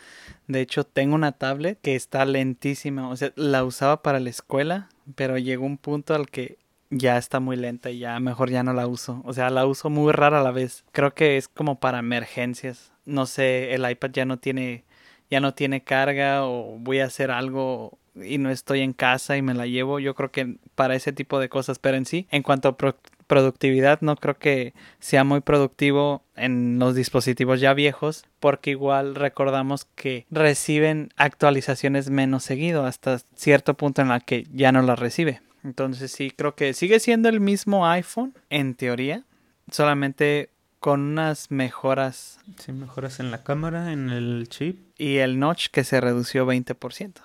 De 0.48 0.62
hecho, 0.62 0.86
tengo 0.86 1.16
una 1.16 1.34
tablet 1.34 1.80
que 1.82 1.96
está 1.96 2.26
lentísima. 2.26 3.10
O 3.10 3.16
sea, 3.16 3.32
la 3.36 3.64
usaba 3.64 4.02
para 4.02 4.20
la 4.20 4.30
escuela, 4.30 4.90
pero 5.16 5.38
llegó 5.38 5.66
un 5.66 5.78
punto 5.78 6.16
al 6.16 6.30
que 6.30 6.58
ya 6.90 7.18
está 7.18 7.40
muy 7.40 7.56
lenta 7.56 7.90
y 7.90 8.00
ya 8.00 8.20
mejor 8.20 8.50
ya 8.50 8.64
no 8.64 8.74
la 8.74 8.88
uso. 8.88 9.22
O 9.26 9.34
sea, 9.34 9.50
la 9.50 9.66
uso 9.66 9.90
muy 9.90 10.12
rara 10.12 10.40
a 10.40 10.44
la 10.44 10.52
vez. 10.52 10.86
Creo 10.92 11.14
que 11.14 11.38
es 11.38 11.48
como 11.48 11.80
para 11.80 12.00
emergencias. 12.00 12.94
No 13.06 13.26
sé, 13.26 13.74
el 13.74 13.90
iPad 13.90 14.12
ya 14.12 14.26
no 14.26 14.38
tiene 14.38 14.86
ya 15.30 15.40
no 15.40 15.56
tiene 15.56 15.84
carga 15.84 16.46
o 16.46 16.78
voy 16.78 17.00
a 17.00 17.06
hacer 17.06 17.32
algo 17.32 17.98
y 18.16 18.38
no 18.38 18.50
estoy 18.50 18.82
en 18.82 18.94
casa 18.94 19.38
y 19.38 19.42
me 19.42 19.54
la 19.54 19.66
llevo. 19.68 20.00
Yo 20.00 20.14
creo 20.16 20.32
que 20.32 20.58
para 20.76 20.96
ese 20.96 21.12
tipo 21.14 21.40
de 21.40 21.50
cosas, 21.50 21.80
pero 21.80 21.98
en 21.98 22.06
sí, 22.06 22.28
en 22.32 22.44
cuanto 22.44 22.68
a 22.70 22.78
pro- 22.78 22.98
productividad, 23.28 24.02
no 24.02 24.16
creo 24.16 24.38
que 24.38 24.74
sea 25.00 25.24
muy 25.24 25.40
productivo 25.42 26.24
en 26.36 26.78
los 26.78 26.94
dispositivos 26.96 27.60
ya 27.62 27.74
viejos, 27.74 28.26
porque 28.40 28.72
igual 28.72 29.16
recordamos 29.16 29.86
que 29.96 30.26
reciben 30.30 31.10
actualizaciones 31.16 32.10
menos 32.10 32.44
seguido 32.44 32.86
hasta 32.86 33.20
cierto 33.36 33.74
punto 33.76 34.02
en 34.02 34.10
la 34.10 34.20
que 34.20 34.46
ya 34.54 34.72
no 34.72 34.82
las 34.82 35.00
recibe. 35.00 35.42
Entonces 35.64 36.12
sí, 36.12 36.30
creo 36.32 36.56
que 36.56 36.74
sigue 36.74 37.00
siendo 37.00 37.30
el 37.30 37.40
mismo 37.40 37.88
iPhone, 37.88 38.34
en 38.50 38.76
teoría, 38.76 39.24
solamente 39.72 40.50
con 40.80 41.00
unas 41.00 41.50
mejoras 41.50 42.40
Si 42.60 42.74
mejoras 42.74 43.20
en 43.22 43.32
la 43.32 43.44
cámara, 43.44 43.94
en 43.94 44.10
el 44.10 44.48
chip. 44.50 44.80
y 44.98 45.18
el 45.18 45.40
notch 45.40 45.68
que 45.70 45.84
se 45.86 46.02
redució 46.02 46.46
20%. 46.46 47.22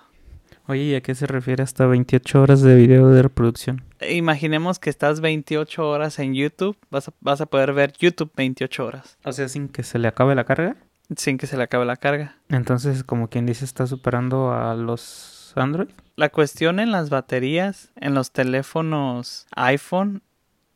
Oye, 0.69 0.83
¿y 0.83 0.93
a 0.93 1.01
qué 1.01 1.15
se 1.15 1.25
refiere 1.25 1.63
hasta 1.63 1.87
28 1.87 2.39
horas 2.43 2.61
de 2.61 2.75
video 2.75 3.07
de 3.09 3.23
reproducción? 3.23 3.83
Imaginemos 4.07 4.77
que 4.77 4.91
estás 4.91 5.19
28 5.19 5.89
horas 5.89 6.19
en 6.19 6.35
YouTube, 6.35 6.77
vas 6.91 7.07
a, 7.07 7.13
vas 7.21 7.41
a 7.41 7.47
poder 7.47 7.73
ver 7.73 7.93
YouTube 7.97 8.31
28 8.35 8.85
horas 8.85 9.17
O 9.23 9.31
sea, 9.31 9.49
sin 9.49 9.67
que 9.67 9.81
se 9.81 9.97
le 9.97 10.07
acabe 10.07 10.35
la 10.35 10.43
carga. 10.43 10.75
sin 11.15 11.39
que 11.39 11.47
se 11.47 11.57
le 11.57 11.63
acabe 11.63 11.85
la 11.85 11.95
carga. 11.95 12.37
Entonces, 12.49 13.03
como 13.03 13.29
quien 13.29 13.47
dice, 13.47 13.65
está 13.65 13.87
superando 13.87 14.53
a 14.53 14.75
los 14.75 15.53
Android. 15.55 15.89
La 16.15 16.29
cuestión 16.29 16.79
en 16.79 16.91
las 16.91 17.09
baterías, 17.09 17.91
en 17.95 18.13
los 18.13 18.31
teléfonos 18.31 19.47
iPhone, 19.55 20.21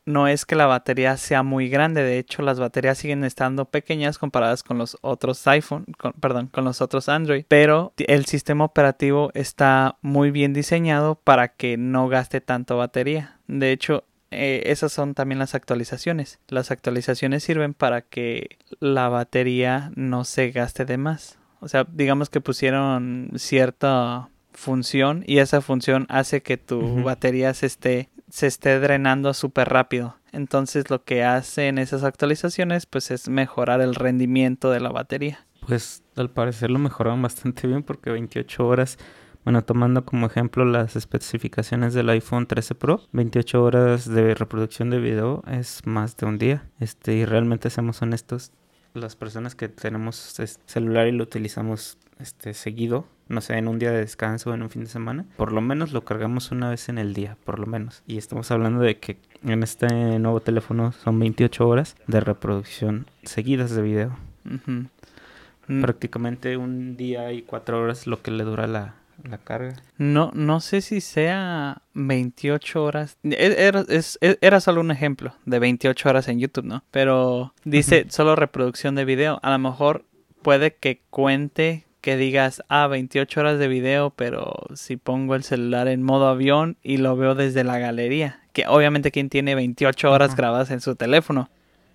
no 0.05 0.27
es 0.27 0.45
que 0.45 0.55
la 0.55 0.65
batería 0.65 1.15
sea 1.17 1.43
muy 1.43 1.69
grande. 1.69 2.03
De 2.03 2.17
hecho, 2.19 2.41
las 2.41 2.59
baterías 2.59 2.97
siguen 2.97 3.23
estando 3.23 3.65
pequeñas 3.65 4.17
comparadas 4.17 4.63
con 4.63 4.77
los 4.77 4.97
otros 5.01 5.45
iPhone, 5.47 5.85
con- 5.97 6.13
perdón, 6.13 6.47
con 6.47 6.63
los 6.65 6.81
otros 6.81 7.09
Android. 7.09 7.45
Pero 7.47 7.93
el 7.97 8.25
sistema 8.25 8.65
operativo 8.65 9.31
está 9.33 9.97
muy 10.01 10.31
bien 10.31 10.53
diseñado 10.53 11.15
para 11.15 11.49
que 11.49 11.77
no 11.77 12.07
gaste 12.09 12.41
tanto 12.41 12.77
batería. 12.77 13.37
De 13.47 13.71
hecho, 13.71 14.03
eh, 14.31 14.63
esas 14.65 14.91
son 14.91 15.13
también 15.13 15.39
las 15.39 15.53
actualizaciones. 15.55 16.39
Las 16.47 16.71
actualizaciones 16.71 17.43
sirven 17.43 17.73
para 17.73 18.01
que 18.01 18.57
la 18.79 19.07
batería 19.09 19.91
no 19.95 20.23
se 20.23 20.49
gaste 20.51 20.85
de 20.85 20.97
más. 20.97 21.37
O 21.59 21.67
sea, 21.67 21.85
digamos 21.89 22.29
que 22.29 22.41
pusieron 22.41 23.31
cierta 23.35 24.29
función 24.51 25.23
y 25.27 25.37
esa 25.37 25.61
función 25.61 26.05
hace 26.09 26.41
que 26.41 26.57
tu 26.57 27.03
batería 27.03 27.53
se 27.53 27.65
esté 27.67 28.09
se 28.33 28.47
esté 28.47 28.79
drenando 28.79 29.31
súper 29.35 29.69
rápido. 29.69 30.15
Entonces 30.31 30.89
lo 30.89 31.03
que 31.03 31.23
hacen 31.23 31.77
esas 31.77 32.03
actualizaciones 32.03 32.87
pues 32.87 33.11
es 33.11 33.29
mejorar 33.29 33.79
el 33.79 33.93
rendimiento 33.93 34.71
de 34.71 34.79
la 34.79 34.89
batería. 34.89 35.45
Pues 35.67 36.01
al 36.15 36.31
parecer 36.31 36.71
lo 36.71 36.79
mejoraron 36.79 37.21
bastante 37.21 37.67
bien 37.67 37.83
porque 37.83 38.09
28 38.09 38.65
horas, 38.67 38.97
bueno, 39.43 39.63
tomando 39.63 40.03
como 40.03 40.25
ejemplo 40.25 40.65
las 40.65 40.95
especificaciones 40.95 41.93
del 41.93 42.09
iPhone 42.09 42.47
13 42.47 42.73
Pro, 42.73 43.01
28 43.11 43.63
horas 43.63 44.09
de 44.09 44.33
reproducción 44.33 44.89
de 44.89 44.97
video 44.99 45.43
es 45.47 45.85
más 45.85 46.17
de 46.17 46.25
un 46.25 46.39
día. 46.39 46.67
Este, 46.79 47.13
y 47.13 47.25
realmente 47.25 47.69
seamos 47.69 48.01
honestos, 48.01 48.51
las 48.95 49.15
personas 49.15 49.53
que 49.53 49.69
tenemos 49.69 50.39
es- 50.39 50.59
celular 50.65 51.05
y 51.07 51.11
lo 51.11 51.23
utilizamos 51.23 51.99
este 52.17 52.55
seguido, 52.55 53.05
no 53.27 53.41
sé, 53.41 53.57
en 53.57 53.67
un 53.67 53.79
día 53.79 53.91
de 53.91 53.99
descanso 53.99 54.51
o 54.51 54.53
en 54.53 54.61
un 54.61 54.69
fin 54.69 54.83
de 54.83 54.89
semana, 54.89 55.25
por 55.37 55.51
lo 55.51 55.61
menos 55.61 55.91
lo 55.93 56.03
cargamos 56.03 56.51
una 56.51 56.69
vez 56.69 56.89
en 56.89 56.97
el 56.97 57.13
día, 57.13 57.37
por 57.45 57.59
lo 57.59 57.65
menos. 57.65 58.03
Y 58.07 58.17
estamos 58.17 58.51
hablando 58.51 58.81
de 58.81 58.97
que 58.99 59.17
en 59.45 59.63
este 59.63 59.87
nuevo 60.19 60.39
teléfono 60.39 60.91
son 60.91 61.19
28 61.19 61.67
horas 61.67 61.95
de 62.07 62.19
reproducción 62.19 63.07
seguidas 63.23 63.71
de 63.71 63.81
video. 63.81 64.17
Mm. 64.45 65.81
Prácticamente 65.81 66.57
un 66.57 66.97
día 66.97 67.31
y 67.31 67.41
cuatro 67.41 67.81
horas 67.81 68.05
lo 68.05 68.21
que 68.21 68.31
le 68.31 68.43
dura 68.43 68.67
la, 68.67 68.95
la 69.23 69.37
carga. 69.37 69.75
No, 69.97 70.31
no 70.33 70.59
sé 70.59 70.81
si 70.81 71.01
sea 71.01 71.81
28 71.93 72.83
horas. 72.83 73.17
E, 73.23 73.55
era, 73.57 73.85
es, 73.87 74.17
e, 74.21 74.37
era, 74.41 74.59
solo 74.59 74.81
un 74.81 74.91
ejemplo 74.91 75.33
de 75.45 75.59
28 75.59 76.09
horas 76.09 76.27
en 76.27 76.39
YouTube, 76.39 76.65
¿no? 76.65 76.83
Pero 76.91 77.53
dice 77.63 78.07
solo 78.09 78.35
reproducción 78.35 78.95
de 78.95 79.05
video. 79.05 79.39
A 79.41 79.51
lo 79.51 79.59
mejor 79.59 80.05
puede 80.41 80.75
que 80.75 81.01
cuente 81.09 81.85
que 82.03 82.17
digas, 82.17 82.61
ah, 82.67 82.87
28 82.87 83.39
horas 83.39 83.59
de 83.59 83.69
video, 83.69 84.09
pero 84.09 84.53
si 84.75 84.97
pongo 84.97 85.35
el 85.35 85.43
celular 85.43 85.87
en 85.87 86.03
modo 86.03 86.27
avión 86.27 86.75
y 86.83 86.97
lo 86.97 87.15
veo 87.15 87.33
desde 87.33 87.63
la 87.63 87.79
galería, 87.79 88.41
que 88.51 88.67
obviamente 88.67 89.09
quien 89.09 89.29
tiene 89.29 89.55
28 89.55 90.11
horas 90.11 90.35
grabadas 90.35 90.69
en 90.69 90.81
su 90.81 90.97
teléfono. 90.97 91.49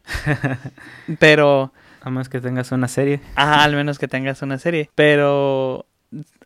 pero... 1.19 1.75
A 2.01 2.09
menos 2.09 2.31
que 2.31 2.41
tengas 2.41 2.73
una 2.73 2.89
serie. 2.89 3.21
Ah, 3.37 3.63
al 3.63 3.77
menos 3.77 3.99
que 3.99 4.09
tengas 4.09 4.41
una 4.41 4.57
serie. 4.57 4.89
Pero 4.95 5.85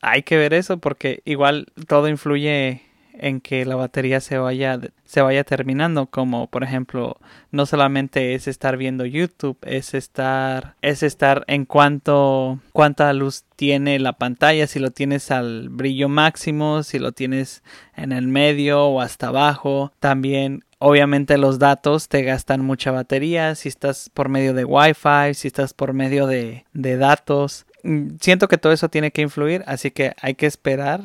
hay 0.00 0.24
que 0.24 0.36
ver 0.36 0.54
eso 0.54 0.78
porque 0.78 1.22
igual 1.24 1.66
todo 1.86 2.08
influye 2.08 2.82
en 3.22 3.40
que 3.40 3.64
la 3.64 3.76
batería 3.76 4.20
se 4.20 4.36
vaya 4.36 4.78
se 5.04 5.22
vaya 5.22 5.44
terminando 5.44 6.06
como 6.06 6.48
por 6.48 6.64
ejemplo 6.64 7.18
no 7.50 7.66
solamente 7.66 8.34
es 8.34 8.48
estar 8.48 8.76
viendo 8.76 9.06
YouTube 9.06 9.56
es 9.62 9.94
estar 9.94 10.74
es 10.82 11.02
estar 11.02 11.44
en 11.46 11.64
cuanto 11.64 12.58
cuánta 12.72 13.12
luz 13.12 13.44
tiene 13.56 13.98
la 13.98 14.14
pantalla 14.14 14.66
si 14.66 14.80
lo 14.80 14.90
tienes 14.90 15.30
al 15.30 15.68
brillo 15.68 16.08
máximo 16.08 16.82
si 16.82 16.98
lo 16.98 17.12
tienes 17.12 17.62
en 17.96 18.12
el 18.12 18.26
medio 18.26 18.86
o 18.86 19.00
hasta 19.00 19.28
abajo 19.28 19.92
también 20.00 20.64
Obviamente 20.84 21.38
los 21.38 21.60
datos 21.60 22.08
te 22.08 22.24
gastan 22.24 22.64
mucha 22.64 22.90
batería 22.90 23.54
si 23.54 23.68
estás 23.68 24.10
por 24.12 24.28
medio 24.28 24.52
de 24.52 24.64
Wi-Fi, 24.64 25.32
si 25.32 25.46
estás 25.46 25.74
por 25.74 25.92
medio 25.92 26.26
de, 26.26 26.64
de 26.72 26.96
datos. 26.96 27.66
Mm, 27.84 28.16
siento 28.20 28.48
que 28.48 28.58
todo 28.58 28.72
eso 28.72 28.88
tiene 28.88 29.12
que 29.12 29.22
influir, 29.22 29.62
así 29.68 29.92
que 29.92 30.14
hay 30.20 30.34
que 30.34 30.46
esperar 30.46 31.02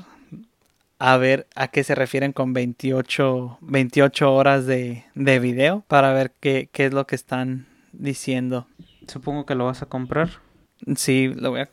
a 0.99 1.17
ver 1.17 1.47
a 1.55 1.67
qué 1.69 1.83
se 1.83 1.95
refieren 1.95 2.33
con 2.33 2.53
28, 2.53 3.59
28 3.61 4.33
horas 4.33 4.65
de, 4.65 5.05
de 5.15 5.39
video 5.39 5.83
para 5.87 6.13
ver 6.13 6.33
qué, 6.39 6.69
qué 6.71 6.85
es 6.85 6.93
lo 6.93 7.05
que 7.07 7.15
están 7.15 7.67
diciendo. 7.91 8.67
Supongo 9.07 9.45
que 9.45 9.55
lo 9.55 9.65
vas 9.65 9.81
a 9.81 9.87
comprar. 9.87 10.29
Sí, 10.95 11.33
lo 11.35 11.51
voy 11.51 11.61
a... 11.61 11.69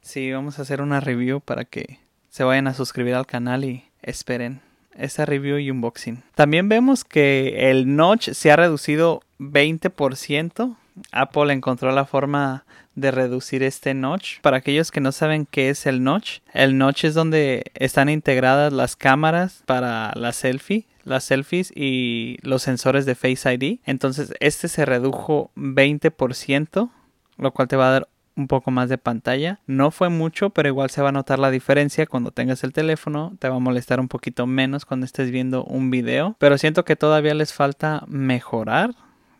Sí, 0.00 0.30
vamos 0.32 0.58
a 0.58 0.62
hacer 0.62 0.82
una 0.82 1.00
review 1.00 1.40
para 1.40 1.64
que 1.64 1.98
se 2.28 2.44
vayan 2.44 2.66
a 2.66 2.74
suscribir 2.74 3.14
al 3.14 3.26
canal 3.26 3.64
y 3.64 3.84
esperen 4.02 4.60
esa 4.96 5.24
review 5.24 5.58
y 5.58 5.70
unboxing. 5.70 6.22
También 6.34 6.68
vemos 6.68 7.04
que 7.04 7.70
el 7.70 7.96
notch 7.96 8.30
se 8.30 8.50
ha 8.50 8.56
reducido 8.56 9.22
20%. 9.38 10.76
Apple 11.10 11.52
encontró 11.52 11.90
la 11.92 12.04
forma 12.04 12.64
de 12.94 13.10
reducir 13.10 13.62
este 13.62 13.94
notch. 13.94 14.40
Para 14.40 14.58
aquellos 14.58 14.90
que 14.90 15.00
no 15.00 15.12
saben 15.12 15.46
qué 15.50 15.70
es 15.70 15.86
el 15.86 16.02
notch, 16.02 16.38
el 16.52 16.78
notch 16.78 17.04
es 17.04 17.14
donde 17.14 17.64
están 17.74 18.08
integradas 18.08 18.72
las 18.72 18.96
cámaras 18.96 19.62
para 19.66 20.12
la 20.14 20.32
selfie 20.32 20.86
las 21.04 21.24
selfies 21.24 21.70
y 21.74 22.38
los 22.42 22.62
sensores 22.62 23.06
de 23.06 23.14
Face 23.14 23.52
ID. 23.52 23.80
Entonces 23.84 24.34
este 24.40 24.68
se 24.68 24.84
redujo 24.84 25.50
20%, 25.54 26.90
lo 27.36 27.52
cual 27.52 27.68
te 27.68 27.76
va 27.76 27.88
a 27.88 27.92
dar 27.92 28.08
un 28.36 28.48
poco 28.48 28.70
más 28.70 28.88
de 28.88 28.98
pantalla. 28.98 29.60
No 29.66 29.90
fue 29.90 30.08
mucho, 30.08 30.50
pero 30.50 30.68
igual 30.68 30.90
se 30.90 31.02
va 31.02 31.10
a 31.10 31.12
notar 31.12 31.38
la 31.38 31.50
diferencia 31.50 32.06
cuando 32.06 32.32
tengas 32.32 32.64
el 32.64 32.72
teléfono. 32.72 33.36
Te 33.38 33.48
va 33.48 33.56
a 33.56 33.60
molestar 33.60 34.00
un 34.00 34.08
poquito 34.08 34.46
menos 34.46 34.84
cuando 34.84 35.06
estés 35.06 35.30
viendo 35.30 35.64
un 35.64 35.90
video. 35.90 36.36
Pero 36.38 36.58
siento 36.58 36.84
que 36.84 36.96
todavía 36.96 37.34
les 37.34 37.52
falta 37.52 38.04
mejorar 38.08 38.90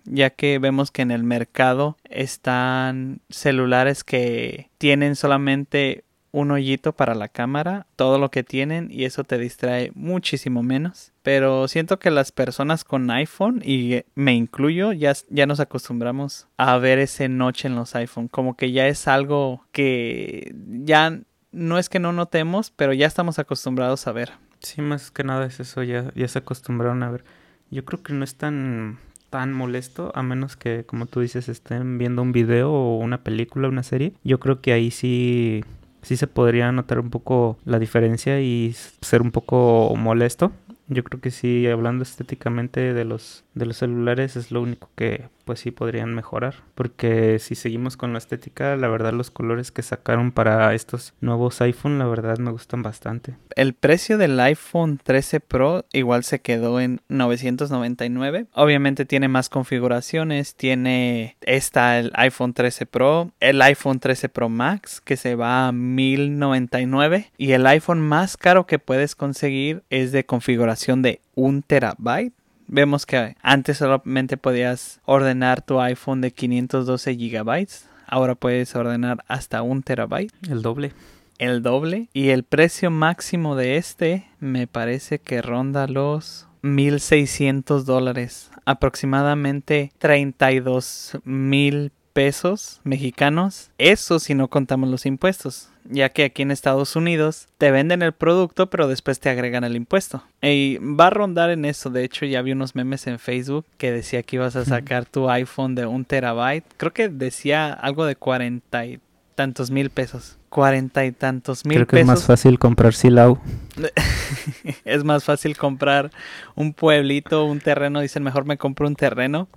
ya 0.04 0.30
que 0.30 0.58
vemos 0.58 0.90
que 0.90 1.02
en 1.02 1.10
el 1.10 1.24
mercado 1.24 1.96
están 2.04 3.20
celulares 3.28 4.04
que 4.04 4.70
tienen 4.78 5.16
solamente 5.16 6.04
un 6.34 6.50
hoyito 6.50 6.92
para 6.92 7.14
la 7.14 7.28
cámara, 7.28 7.86
todo 7.94 8.18
lo 8.18 8.32
que 8.32 8.42
tienen 8.42 8.88
y 8.90 9.04
eso 9.04 9.22
te 9.22 9.38
distrae 9.38 9.92
muchísimo 9.94 10.64
menos. 10.64 11.12
Pero 11.22 11.68
siento 11.68 12.00
que 12.00 12.10
las 12.10 12.32
personas 12.32 12.82
con 12.82 13.08
iPhone, 13.12 13.62
y 13.64 14.02
me 14.16 14.34
incluyo, 14.34 14.92
ya, 14.92 15.12
ya 15.30 15.46
nos 15.46 15.60
acostumbramos 15.60 16.48
a 16.56 16.76
ver 16.78 16.98
ese 16.98 17.28
noche 17.28 17.68
en 17.68 17.76
los 17.76 17.94
iPhone. 17.94 18.26
Como 18.26 18.56
que 18.56 18.72
ya 18.72 18.88
es 18.88 19.06
algo 19.06 19.64
que 19.70 20.52
ya 20.66 21.20
no 21.52 21.78
es 21.78 21.88
que 21.88 22.00
no 22.00 22.12
notemos, 22.12 22.72
pero 22.72 22.92
ya 22.92 23.06
estamos 23.06 23.38
acostumbrados 23.38 24.08
a 24.08 24.12
ver. 24.12 24.32
Sí, 24.58 24.82
más 24.82 25.12
que 25.12 25.22
nada 25.22 25.46
es 25.46 25.60
eso, 25.60 25.84
ya, 25.84 26.12
ya 26.16 26.26
se 26.26 26.40
acostumbraron 26.40 27.04
a 27.04 27.12
ver. 27.12 27.24
Yo 27.70 27.84
creo 27.84 28.02
que 28.02 28.12
no 28.12 28.24
es 28.24 28.34
tan 28.34 28.98
tan 29.34 29.52
molesto 29.52 30.12
a 30.14 30.22
menos 30.22 30.56
que 30.56 30.84
como 30.84 31.06
tú 31.06 31.18
dices 31.18 31.48
estén 31.48 31.98
viendo 31.98 32.22
un 32.22 32.30
video 32.30 32.70
o 32.72 32.98
una 32.98 33.24
película, 33.24 33.66
una 33.66 33.82
serie. 33.82 34.12
Yo 34.22 34.38
creo 34.38 34.60
que 34.60 34.72
ahí 34.72 34.92
sí 34.92 35.64
sí 36.02 36.16
se 36.16 36.28
podría 36.28 36.70
notar 36.70 37.00
un 37.00 37.10
poco 37.10 37.58
la 37.64 37.80
diferencia 37.80 38.40
y 38.40 38.76
ser 39.00 39.22
un 39.22 39.32
poco 39.32 39.92
molesto. 39.96 40.52
Yo 40.86 41.02
creo 41.02 41.20
que 41.20 41.32
sí, 41.32 41.66
hablando 41.66 42.04
estéticamente 42.04 42.94
de 42.94 43.04
los, 43.04 43.42
de 43.54 43.66
los 43.66 43.78
celulares, 43.78 44.36
es 44.36 44.52
lo 44.52 44.62
único 44.62 44.88
que 44.94 45.24
pues 45.44 45.60
sí 45.60 45.70
podrían 45.70 46.14
mejorar. 46.14 46.56
Porque 46.74 47.38
si 47.38 47.54
seguimos 47.54 47.96
con 47.96 48.12
la 48.12 48.18
estética, 48.18 48.76
la 48.76 48.88
verdad 48.88 49.12
los 49.12 49.30
colores 49.30 49.70
que 49.70 49.82
sacaron 49.82 50.32
para 50.32 50.74
estos 50.74 51.14
nuevos 51.20 51.60
iPhone, 51.60 51.98
la 51.98 52.06
verdad 52.06 52.38
me 52.38 52.50
gustan 52.50 52.82
bastante. 52.82 53.34
El 53.56 53.74
precio 53.74 54.18
del 54.18 54.38
iPhone 54.40 54.98
13 55.02 55.40
Pro 55.40 55.84
igual 55.92 56.24
se 56.24 56.40
quedó 56.40 56.80
en 56.80 57.00
999. 57.08 58.46
Obviamente 58.54 59.04
tiene 59.04 59.28
más 59.28 59.48
configuraciones, 59.48 60.54
tiene 60.54 61.36
esta 61.42 61.98
el 61.98 62.12
iPhone 62.14 62.54
13 62.54 62.86
Pro, 62.86 63.30
el 63.40 63.62
iPhone 63.62 64.00
13 64.00 64.28
Pro 64.28 64.48
Max 64.48 65.00
que 65.00 65.16
se 65.16 65.34
va 65.34 65.68
a 65.68 65.72
1099 65.72 67.30
y 67.36 67.52
el 67.52 67.66
iPhone 67.66 68.00
más 68.00 68.36
caro 68.36 68.66
que 68.66 68.78
puedes 68.78 69.14
conseguir 69.14 69.82
es 69.90 70.12
de 70.12 70.24
configuración 70.24 71.02
de 71.02 71.20
1 71.34 71.62
terabyte 71.66 72.34
Vemos 72.66 73.06
que 73.06 73.36
antes 73.42 73.78
solamente 73.78 74.36
podías 74.36 75.00
ordenar 75.04 75.62
tu 75.62 75.80
iPhone 75.80 76.20
de 76.20 76.32
512 76.32 77.16
gigabytes. 77.16 77.88
Ahora 78.06 78.34
puedes 78.34 78.74
ordenar 78.74 79.24
hasta 79.28 79.62
un 79.62 79.82
terabyte. 79.82 80.32
El 80.48 80.62
doble. 80.62 80.92
El 81.38 81.62
doble. 81.62 82.08
Y 82.12 82.30
el 82.30 82.44
precio 82.44 82.90
máximo 82.90 83.56
de 83.56 83.76
este 83.76 84.26
me 84.40 84.66
parece 84.66 85.18
que 85.18 85.42
ronda 85.42 85.86
los 85.86 86.46
1600 86.62 87.84
dólares. 87.86 88.50
Aproximadamente 88.64 89.92
32 89.98 91.18
mil 91.24 91.92
pesos 92.14 92.80
mexicanos. 92.82 93.70
Eso 93.76 94.18
si 94.18 94.34
no 94.34 94.48
contamos 94.48 94.88
los 94.88 95.04
impuestos 95.04 95.68
ya 95.84 96.08
que 96.08 96.24
aquí 96.24 96.42
en 96.42 96.50
Estados 96.50 96.96
Unidos 96.96 97.46
te 97.58 97.70
venden 97.70 98.02
el 98.02 98.12
producto 98.12 98.70
pero 98.70 98.88
después 98.88 99.20
te 99.20 99.28
agregan 99.28 99.64
el 99.64 99.76
impuesto. 99.76 100.24
Y 100.42 100.78
va 100.78 101.08
a 101.08 101.10
rondar 101.10 101.50
en 101.50 101.64
eso, 101.64 101.90
de 101.90 102.04
hecho 102.04 102.26
ya 102.26 102.42
vi 102.42 102.52
unos 102.52 102.74
memes 102.74 103.06
en 103.06 103.18
Facebook 103.18 103.66
que 103.78 103.92
decía 103.92 104.22
que 104.22 104.36
ibas 104.36 104.56
a 104.56 104.64
sacar 104.64 105.04
tu 105.04 105.30
iPhone 105.30 105.74
de 105.74 105.86
un 105.86 106.04
terabyte, 106.04 106.64
creo 106.76 106.92
que 106.92 107.08
decía 107.08 107.72
algo 107.72 108.06
de 108.06 108.16
cuarenta 108.16 108.86
y 108.86 109.00
tantos 109.34 109.70
mil 109.70 109.90
pesos. 109.90 110.38
Cuarenta 110.48 111.04
y 111.04 111.10
tantos 111.10 111.66
mil 111.66 111.78
Creo 111.78 111.86
que 111.88 112.00
es 112.00 112.06
más 112.06 112.24
fácil 112.24 112.58
comprar 112.60 112.94
Silau. 112.94 113.40
es 114.84 115.02
más 115.02 115.24
fácil 115.24 115.56
comprar 115.56 116.12
un 116.54 116.72
pueblito, 116.72 117.44
un 117.44 117.58
terreno. 117.58 118.00
Dicen, 118.00 118.22
mejor 118.22 118.44
me 118.44 118.56
compro 118.56 118.86
un 118.86 118.94
terreno 118.94 119.48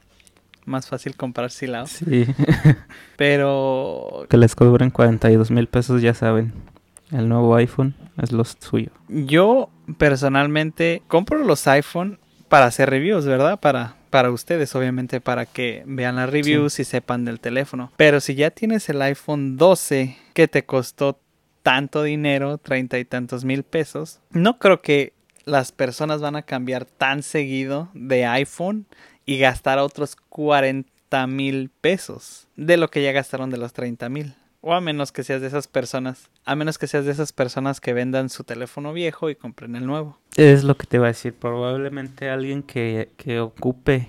más 0.67 0.87
fácil 0.87 1.15
comprar 1.15 1.51
silao. 1.51 1.87
Sí. 1.87 2.25
Pero... 3.17 4.25
Que 4.29 4.37
les 4.37 4.55
cobren 4.55 4.91
42 4.91 5.51
mil 5.51 5.67
pesos, 5.67 6.01
ya 6.01 6.13
saben. 6.13 6.53
El 7.11 7.29
nuevo 7.29 7.55
iPhone 7.55 7.95
es 8.21 8.31
lo 8.31 8.43
suyo. 8.43 8.91
Yo 9.07 9.69
personalmente 9.97 11.01
compro 11.07 11.43
los 11.43 11.67
iPhone 11.67 12.19
para 12.49 12.65
hacer 12.65 12.89
reviews, 12.89 13.25
¿verdad? 13.25 13.59
Para, 13.59 13.95
para 14.09 14.31
ustedes, 14.31 14.75
obviamente, 14.75 15.21
para 15.21 15.45
que 15.45 15.83
vean 15.85 16.17
las 16.17 16.29
reviews 16.29 16.79
y 16.79 16.83
sepan 16.83 17.25
del 17.25 17.39
teléfono. 17.39 17.91
Pero 17.95 18.19
si 18.19 18.35
ya 18.35 18.51
tienes 18.51 18.89
el 18.89 19.01
iPhone 19.01 19.57
12 19.57 20.17
que 20.33 20.47
te 20.47 20.65
costó 20.65 21.19
tanto 21.63 22.03
dinero, 22.03 22.57
treinta 22.57 22.99
y 22.99 23.05
tantos 23.05 23.45
mil 23.45 23.63
pesos, 23.63 24.19
no 24.31 24.57
creo 24.59 24.81
que 24.81 25.13
las 25.47 25.71
personas 25.71 26.21
van 26.21 26.35
a 26.35 26.41
cambiar 26.41 26.85
tan 26.85 27.23
seguido 27.23 27.89
de 27.93 28.25
iPhone 28.25 28.85
y 29.27 29.37
gastar 29.37 29.77
otros 29.77 30.15
40 30.15 31.27
mil 31.27 31.69
pesos 31.69 32.47
de 32.55 32.77
lo 32.77 32.89
que 32.89 33.03
ya 33.03 33.11
gastaron 33.11 33.51
de 33.51 33.57
los 33.57 33.73
30 33.73 34.09
mil. 34.09 34.33
O 34.61 34.73
a 34.73 34.81
menos 34.81 35.11
que 35.11 35.23
seas 35.23 35.41
de 35.41 35.47
esas 35.47 35.67
personas, 35.67 36.29
a 36.45 36.55
menos 36.55 36.79
que 36.79 36.87
seas 36.87 37.05
de 37.05 37.11
esas 37.11 37.31
personas 37.31 37.79
que 37.79 37.93
vendan 37.93 38.29
su 38.29 38.43
teléfono 38.43 38.91
viejo 38.93 39.29
y 39.29 39.35
compren 39.35 39.75
el 39.75 39.85
nuevo. 39.85 40.17
Es 40.35 40.63
lo 40.63 40.75
que 40.75 40.87
te 40.87 40.97
iba 40.97 41.05
a 41.05 41.09
decir, 41.09 41.33
probablemente 41.33 42.29
alguien 42.29 42.63
que, 42.63 43.11
que 43.17 43.39
ocupe 43.39 44.07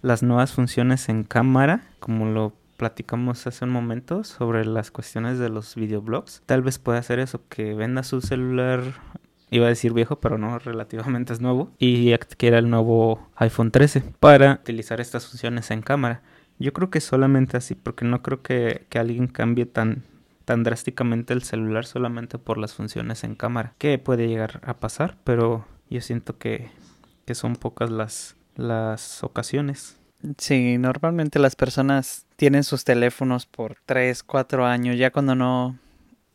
las 0.00 0.22
nuevas 0.22 0.52
funciones 0.52 1.08
en 1.08 1.24
cámara, 1.24 1.82
como 1.98 2.26
lo 2.26 2.54
platicamos 2.76 3.46
hace 3.46 3.66
un 3.66 3.72
momento 3.72 4.24
sobre 4.24 4.64
las 4.64 4.90
cuestiones 4.90 5.38
de 5.38 5.50
los 5.50 5.74
videoblogs, 5.74 6.42
tal 6.46 6.62
vez 6.62 6.78
pueda 6.78 6.98
hacer 6.98 7.18
eso, 7.18 7.42
que 7.50 7.74
venda 7.74 8.02
su 8.04 8.22
celular 8.22 8.80
iba 9.50 9.66
a 9.66 9.70
decir 9.70 9.92
viejo, 9.92 10.20
pero 10.20 10.38
no, 10.38 10.58
relativamente 10.58 11.32
es 11.32 11.40
nuevo, 11.40 11.70
y 11.78 12.12
adquiera 12.12 12.58
el 12.58 12.70
nuevo 12.70 13.28
iPhone 13.36 13.70
13 13.70 14.02
para 14.20 14.54
utilizar 14.54 15.00
estas 15.00 15.26
funciones 15.26 15.70
en 15.70 15.82
cámara. 15.82 16.22
Yo 16.58 16.72
creo 16.72 16.90
que 16.90 17.00
solamente 17.00 17.56
así, 17.56 17.74
porque 17.74 18.04
no 18.04 18.22
creo 18.22 18.42
que, 18.42 18.86
que 18.88 18.98
alguien 18.98 19.26
cambie 19.26 19.66
tan, 19.66 20.04
tan 20.44 20.62
drásticamente 20.62 21.32
el 21.32 21.42
celular 21.42 21.86
solamente 21.86 22.38
por 22.38 22.58
las 22.58 22.74
funciones 22.74 23.24
en 23.24 23.34
cámara, 23.34 23.74
que 23.78 23.98
puede 23.98 24.28
llegar 24.28 24.60
a 24.64 24.74
pasar, 24.74 25.16
pero 25.24 25.66
yo 25.88 26.00
siento 26.00 26.38
que, 26.38 26.70
que 27.24 27.34
son 27.34 27.56
pocas 27.56 27.90
las, 27.90 28.36
las 28.56 29.24
ocasiones. 29.24 29.96
Sí, 30.36 30.76
normalmente 30.76 31.38
las 31.38 31.56
personas 31.56 32.26
tienen 32.36 32.62
sus 32.62 32.84
teléfonos 32.84 33.46
por 33.46 33.76
3, 33.86 34.22
4 34.22 34.66
años, 34.66 34.98
ya 34.98 35.10
cuando 35.10 35.34
no, 35.34 35.78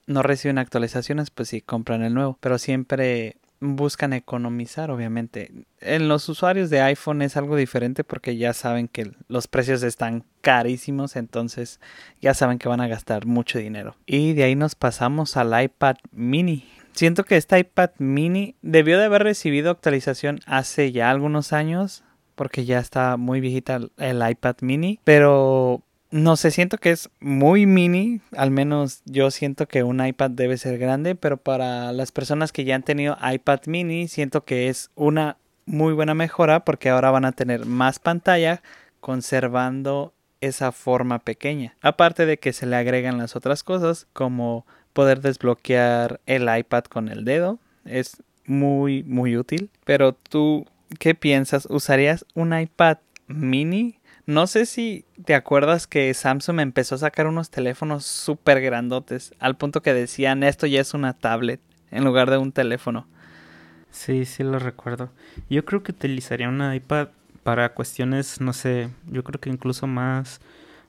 no 0.08 0.22
reciben 0.24 0.58
actualizaciones, 0.58 1.32
pues 1.32 1.50
sí, 1.50 1.62
compran 1.62 2.04
el 2.04 2.14
nuevo, 2.14 2.38
pero 2.40 2.58
siempre 2.58 3.38
buscan 3.60 4.14
economizar, 4.14 4.92
obviamente. 4.92 5.52
En 5.80 6.08
los 6.08 6.28
usuarios 6.30 6.70
de 6.70 6.82
iPhone 6.82 7.22
es 7.22 7.38
algo 7.38 7.56
diferente 7.56 8.04
porque 8.04 8.38
ya 8.38 8.54
saben 8.54 8.88
que 8.88 9.12
los 9.28 9.48
precios 9.48 9.84
están 9.84 10.24
carísimos, 10.42 11.16
entonces 11.16 11.80
ya 12.22 12.34
saben 12.34 12.60
que 12.60 12.70
van 12.70 12.82
a 12.82 12.88
gastar 12.88 13.26
mucho 13.26 13.60
dinero. 13.60 13.96
Y 14.06 14.34
de 14.34 14.44
ahí 14.44 14.56
nos 14.56 14.76
pasamos 14.76 15.38
al 15.38 15.64
iPad 15.64 15.96
mini. 16.12 16.68
Siento 16.94 17.24
que 17.24 17.38
este 17.38 17.60
iPad 17.60 17.92
mini 17.98 18.56
debió 18.62 18.98
de 18.98 19.06
haber 19.06 19.24
recibido 19.24 19.72
actualización 19.72 20.40
hace 20.46 20.92
ya 20.92 21.10
algunos 21.10 21.52
años 21.52 22.04
porque 22.36 22.66
ya 22.66 22.80
está 22.80 23.18
muy 23.18 23.40
viejita 23.40 23.80
el 23.98 24.30
iPad 24.30 24.56
mini, 24.62 25.00
pero 25.04 25.82
no 26.16 26.38
sé, 26.38 26.50
siento 26.50 26.78
que 26.78 26.92
es 26.92 27.10
muy 27.20 27.66
mini, 27.66 28.22
al 28.38 28.50
menos 28.50 29.02
yo 29.04 29.32
siento 29.32 29.68
que 29.68 29.84
un 29.84 30.04
iPad 30.04 30.32
debe 30.32 30.58
ser 30.58 30.78
grande, 30.78 31.14
pero 31.14 31.36
para 31.36 31.92
las 31.92 32.14
personas 32.14 32.54
que 32.54 32.64
ya 32.64 32.76
han 32.76 32.84
tenido 32.84 33.18
iPad 33.22 33.60
mini, 33.66 34.08
siento 34.08 34.46
que 34.46 34.70
es 34.70 34.92
una 34.96 35.36
muy 35.66 35.92
buena 35.92 36.14
mejora 36.14 36.64
porque 36.64 36.90
ahora 36.90 37.12
van 37.12 37.26
a 37.26 37.34
tener 37.34 37.66
más 37.66 38.00
pantalla 38.00 38.62
conservando 39.02 40.14
esa 40.40 40.72
forma 40.72 41.20
pequeña. 41.20 41.76
Aparte 41.82 42.26
de 42.26 42.38
que 42.38 42.54
se 42.54 42.66
le 42.66 42.78
agregan 42.78 43.18
las 43.18 43.36
otras 43.36 43.64
cosas 43.64 44.08
como 44.14 44.66
poder 44.94 45.20
desbloquear 45.20 46.22
el 46.28 46.44
iPad 46.44 46.86
con 46.86 47.10
el 47.10 47.26
dedo, 47.26 47.60
es 47.84 48.24
muy 48.46 49.04
muy 49.04 49.36
útil. 49.36 49.70
Pero 49.84 50.14
tú, 50.14 50.66
¿qué 50.98 51.14
piensas? 51.14 51.68
¿Usarías 51.70 52.26
un 52.36 52.58
iPad 52.58 53.00
mini 53.28 54.00
no 54.26 54.48
sé 54.48 54.66
si 54.66 55.06
te 55.24 55.36
acuerdas 55.36 55.88
que 55.88 56.14
Samsung 56.14 56.60
empezó 56.60 56.96
a 56.96 57.00
sacar 57.00 57.28
unos 57.28 57.50
teléfonos 57.50 58.06
súper 58.06 58.62
grandotes, 58.62 59.34
al 59.40 59.56
punto 59.56 59.82
que 59.82 59.94
decían 59.94 60.44
esto 60.44 60.66
ya 60.66 60.82
es 60.82 60.94
una 60.94 61.14
tablet 61.14 61.62
en 61.92 62.04
lugar 62.04 62.30
de 62.30 62.38
un 62.38 62.52
teléfono. 62.52 63.08
Sí, 63.92 64.26
sí 64.26 64.44
lo 64.44 64.60
recuerdo. 64.60 65.10
Yo 65.50 65.64
creo 65.64 65.84
que 65.84 65.92
utilizaría 65.92 66.50
una 66.50 66.76
iPad 66.76 67.10
para 67.44 67.74
cuestiones, 67.74 68.42
no 68.42 68.54
sé, 68.54 68.90
yo 69.06 69.24
creo 69.24 69.40
que 69.40 69.50
incluso 69.50 69.88
más, 69.88 70.42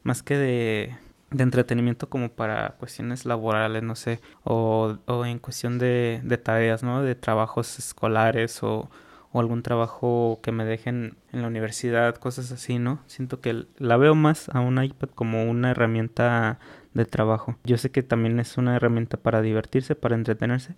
más 0.03 0.23
que 0.23 0.37
de, 0.37 0.97
entretenimiento 1.39 2.09
como 2.09 2.31
para 2.31 2.71
cuestiones 2.79 3.27
laborales, 3.27 3.83
no 3.83 3.95
sé, 3.95 4.21
o, 4.43 4.97
o 5.07 5.27
en 5.27 5.39
cuestión 5.39 5.79
de, 5.79 6.21
de 6.25 6.39
tareas, 6.39 6.83
¿no? 6.83 7.03
De 7.03 7.15
trabajos 7.15 7.79
escolares 7.79 8.63
o, 8.63 8.91
o 9.33 9.41
algún 9.41 9.63
trabajo 9.63 10.41
que 10.43 10.53
me 10.53 10.65
dejen 10.65 11.17
en 11.33 11.43
la 11.43 11.49
universidad, 11.49 12.17
cosas 12.17 12.53
así, 12.53 12.79
¿no? 12.79 13.01
Siento 13.07 13.41
que 13.41 13.67
la 13.79 13.97
veo 13.97 14.15
más 14.15 14.49
a 14.51 14.61
un 14.61 14.83
iPad 14.83 15.09
como 15.15 15.45
una 15.45 15.71
herramienta 15.71 16.59
de 16.95 17.05
trabajo. 17.05 17.57
Yo 17.65 17.79
sé 17.79 17.91
que 17.91 18.03
también 18.03 18.41
es 18.41 18.57
una 18.57 18.77
herramienta 18.77 19.17
para 19.17 19.43
divertirse, 19.43 19.95
para 19.95 20.15
entretenerse, 20.15 20.75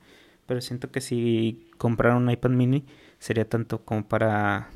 pero 0.46 0.60
siento 0.60 0.90
que 0.90 1.00
si 1.00 1.70
comprara 1.78 2.16
un 2.16 2.30
iPad 2.30 2.50
mini 2.50 2.84
sería 3.18 3.48
tanto 3.48 3.84
como 3.84 4.06
para 4.06 4.68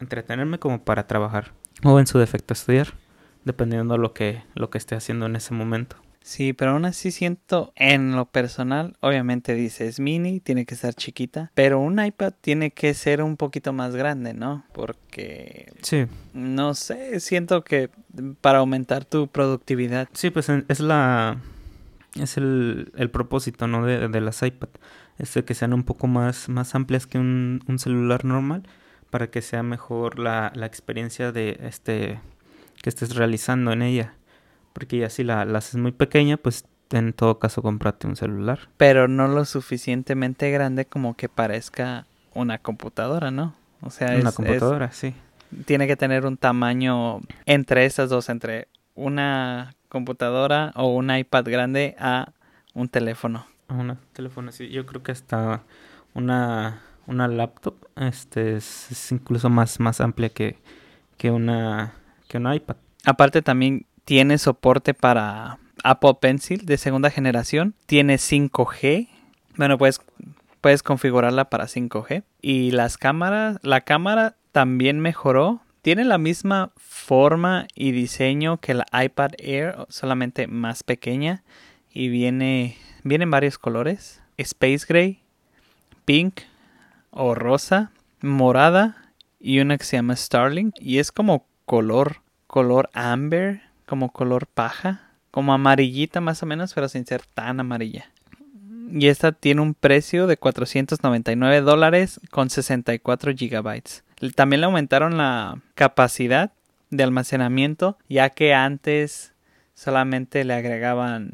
entretenerme 0.00 0.58
como 0.58 0.84
para 0.84 1.06
trabajar 1.06 1.52
o 1.82 1.98
en 1.98 2.06
su 2.06 2.18
defecto 2.18 2.54
estudiar, 2.54 2.94
dependiendo 3.44 3.94
de 3.94 4.00
lo 4.00 4.12
que 4.12 4.42
lo 4.54 4.70
que 4.70 4.78
esté 4.78 4.94
haciendo 4.94 5.26
en 5.26 5.36
ese 5.36 5.54
momento. 5.54 5.96
Sí, 6.24 6.54
pero 6.54 6.70
aún 6.70 6.86
así 6.86 7.10
siento 7.10 7.74
en 7.76 8.16
lo 8.16 8.24
personal, 8.24 8.96
obviamente 9.00 9.54
dices 9.54 10.00
mini, 10.00 10.40
tiene 10.40 10.64
que 10.64 10.74
ser 10.74 10.94
chiquita, 10.94 11.52
pero 11.54 11.78
un 11.78 12.02
iPad 12.02 12.32
tiene 12.40 12.70
que 12.70 12.94
ser 12.94 13.20
un 13.20 13.36
poquito 13.36 13.74
más 13.74 13.94
grande, 13.94 14.32
¿no? 14.32 14.64
Porque... 14.72 15.70
Sí. 15.82 16.06
No 16.32 16.72
sé, 16.72 17.20
siento 17.20 17.62
que 17.62 17.90
para 18.40 18.60
aumentar 18.60 19.04
tu 19.04 19.28
productividad. 19.28 20.08
Sí, 20.14 20.30
pues 20.30 20.48
es 20.48 20.80
la... 20.80 21.42
Es 22.18 22.38
el, 22.38 22.90
el 22.96 23.10
propósito, 23.10 23.66
¿no? 23.66 23.84
De, 23.84 24.08
de 24.08 24.20
las 24.22 24.42
iPad. 24.42 24.70
Es 25.18 25.34
de 25.34 25.44
que 25.44 25.52
sean 25.52 25.74
un 25.74 25.82
poco 25.82 26.06
más, 26.06 26.48
más 26.48 26.74
amplias 26.74 27.06
que 27.06 27.18
un, 27.18 27.62
un 27.68 27.78
celular 27.78 28.24
normal 28.24 28.62
para 29.10 29.30
que 29.30 29.42
sea 29.42 29.62
mejor 29.62 30.18
la, 30.18 30.52
la 30.54 30.64
experiencia 30.64 31.32
de 31.32 31.58
este 31.60 32.18
que 32.82 32.88
estés 32.88 33.14
realizando 33.14 33.72
en 33.72 33.82
ella. 33.82 34.14
Porque 34.74 34.98
ya 34.98 35.08
si 35.08 35.24
la, 35.24 35.46
la 35.46 35.58
haces 35.58 35.76
muy 35.76 35.92
pequeña, 35.92 36.36
pues 36.36 36.66
en 36.90 37.12
todo 37.12 37.38
caso 37.38 37.62
cómprate 37.62 38.06
un 38.06 38.16
celular. 38.16 38.58
Pero 38.76 39.08
no 39.08 39.28
lo 39.28 39.44
suficientemente 39.46 40.50
grande 40.50 40.84
como 40.84 41.16
que 41.16 41.28
parezca 41.28 42.06
una 42.34 42.58
computadora, 42.58 43.30
¿no? 43.30 43.54
O 43.80 43.90
sea, 43.90 44.16
una 44.16 44.32
computadora, 44.32 44.92
sí. 44.92 45.14
Tiene 45.64 45.86
que 45.86 45.96
tener 45.96 46.26
un 46.26 46.36
tamaño 46.36 47.20
entre 47.46 47.84
esas 47.86 48.10
dos, 48.10 48.28
entre 48.28 48.68
una 48.94 49.74
computadora 49.88 50.72
o 50.74 50.88
un 50.88 51.14
iPad 51.14 51.44
grande 51.44 51.94
a 51.98 52.32
un 52.74 52.88
teléfono. 52.88 53.46
A 53.68 53.74
un 53.74 53.96
teléfono, 54.12 54.52
sí. 54.52 54.68
Yo 54.68 54.84
creo 54.86 55.02
que 55.02 55.12
hasta 55.12 55.62
una, 56.14 56.80
una 57.06 57.28
laptop 57.28 57.76
este 57.96 58.56
es, 58.56 58.90
es 58.90 59.12
incluso 59.12 59.48
más, 59.48 59.78
más 59.78 60.00
amplia 60.00 60.30
que, 60.30 60.58
que, 61.16 61.30
una, 61.30 61.92
que 62.26 62.38
una 62.38 62.56
iPad. 62.56 62.76
Aparte 63.04 63.42
también 63.42 63.86
tiene 64.04 64.38
soporte 64.38 64.94
para 64.94 65.58
Apple 65.82 66.14
Pencil 66.20 66.66
de 66.66 66.76
segunda 66.76 67.10
generación. 67.10 67.74
Tiene 67.86 68.16
5G. 68.16 69.08
Bueno, 69.56 69.78
puedes, 69.78 70.00
puedes 70.60 70.82
configurarla 70.82 71.48
para 71.50 71.66
5G. 71.66 72.24
Y 72.42 72.70
las 72.72 72.98
cámaras, 72.98 73.58
la 73.62 73.80
cámara 73.80 74.36
también 74.52 75.00
mejoró. 75.00 75.60
Tiene 75.82 76.04
la 76.04 76.18
misma 76.18 76.72
forma 76.76 77.66
y 77.74 77.92
diseño 77.92 78.58
que 78.58 78.74
la 78.74 78.86
iPad 78.92 79.32
Air, 79.38 79.76
solamente 79.88 80.46
más 80.46 80.82
pequeña. 80.82 81.42
Y 81.90 82.08
viene, 82.08 82.76
viene 83.02 83.24
en 83.24 83.30
varios 83.30 83.58
colores. 83.58 84.22
Space 84.36 84.84
Gray, 84.88 85.22
Pink 86.04 86.40
o 87.10 87.34
rosa, 87.34 87.92
morada 88.20 89.12
y 89.38 89.60
una 89.60 89.78
que 89.78 89.84
se 89.84 89.96
llama 89.96 90.16
Starling. 90.16 90.72
Y 90.78 90.98
es 90.98 91.12
como 91.12 91.46
color, 91.66 92.22
color 92.46 92.90
amber 92.92 93.63
como 93.86 94.12
color 94.12 94.46
paja, 94.46 95.10
como 95.30 95.52
amarillita 95.52 96.20
más 96.20 96.42
o 96.42 96.46
menos, 96.46 96.74
pero 96.74 96.88
sin 96.88 97.06
ser 97.06 97.22
tan 97.22 97.60
amarilla. 97.60 98.06
Y 98.90 99.08
esta 99.08 99.32
tiene 99.32 99.60
un 99.60 99.74
precio 99.74 100.26
de 100.26 100.36
499 100.36 101.62
dólares 101.62 102.20
con 102.30 102.50
64 102.50 103.34
gigabytes. 103.34 104.04
También 104.34 104.60
le 104.60 104.66
aumentaron 104.66 105.16
la 105.16 105.60
capacidad 105.74 106.52
de 106.90 107.02
almacenamiento, 107.02 107.98
ya 108.08 108.30
que 108.30 108.54
antes 108.54 109.32
solamente 109.74 110.44
le 110.44 110.54
agregaban 110.54 111.32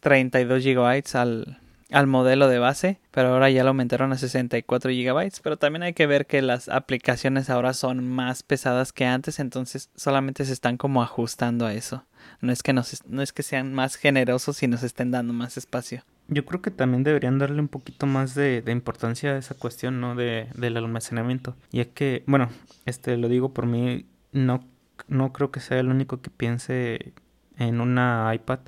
32 0.00 0.62
gigabytes 0.62 1.14
al, 1.14 1.58
al 1.90 2.06
modelo 2.06 2.48
de 2.48 2.58
base, 2.58 3.00
pero 3.10 3.28
ahora 3.28 3.50
ya 3.50 3.62
lo 3.62 3.70
aumentaron 3.70 4.12
a 4.12 4.18
64 4.18 4.90
GB, 4.90 5.30
pero 5.42 5.56
también 5.56 5.82
hay 5.82 5.92
que 5.92 6.06
ver 6.06 6.26
que 6.26 6.42
las 6.42 6.68
aplicaciones 6.68 7.50
ahora 7.50 7.74
son 7.74 8.08
más 8.08 8.42
pesadas 8.42 8.92
que 8.92 9.06
antes, 9.06 9.38
entonces 9.40 9.90
solamente 9.96 10.44
se 10.44 10.52
están 10.52 10.76
como 10.76 11.02
ajustando 11.02 11.66
a 11.66 11.74
eso. 11.74 12.04
No 12.40 12.52
es 12.52 12.62
que 12.62 12.72
nos, 12.72 13.04
no 13.06 13.22
es 13.22 13.32
que 13.32 13.42
sean 13.42 13.72
más 13.72 13.96
generosos 13.96 14.62
y 14.62 14.68
nos 14.68 14.82
estén 14.82 15.10
dando 15.10 15.32
más 15.32 15.56
espacio. 15.56 16.04
Yo 16.28 16.44
creo 16.44 16.62
que 16.62 16.70
también 16.70 17.02
deberían 17.02 17.38
darle 17.38 17.60
un 17.60 17.68
poquito 17.68 18.06
más 18.06 18.34
de, 18.34 18.62
de 18.62 18.72
importancia 18.72 19.32
a 19.32 19.38
esa 19.38 19.54
cuestión, 19.54 20.00
¿no? 20.00 20.14
De, 20.14 20.48
del 20.54 20.76
almacenamiento. 20.76 21.56
Ya 21.72 21.86
que, 21.86 22.22
bueno, 22.26 22.48
este 22.86 23.16
lo 23.16 23.28
digo 23.28 23.52
por 23.52 23.66
mí, 23.66 24.06
no, 24.32 24.64
no 25.08 25.32
creo 25.32 25.50
que 25.50 25.60
sea 25.60 25.80
el 25.80 25.88
único 25.88 26.20
que 26.20 26.30
piense 26.30 27.14
en 27.58 27.80
una 27.80 28.30
iPad 28.34 28.60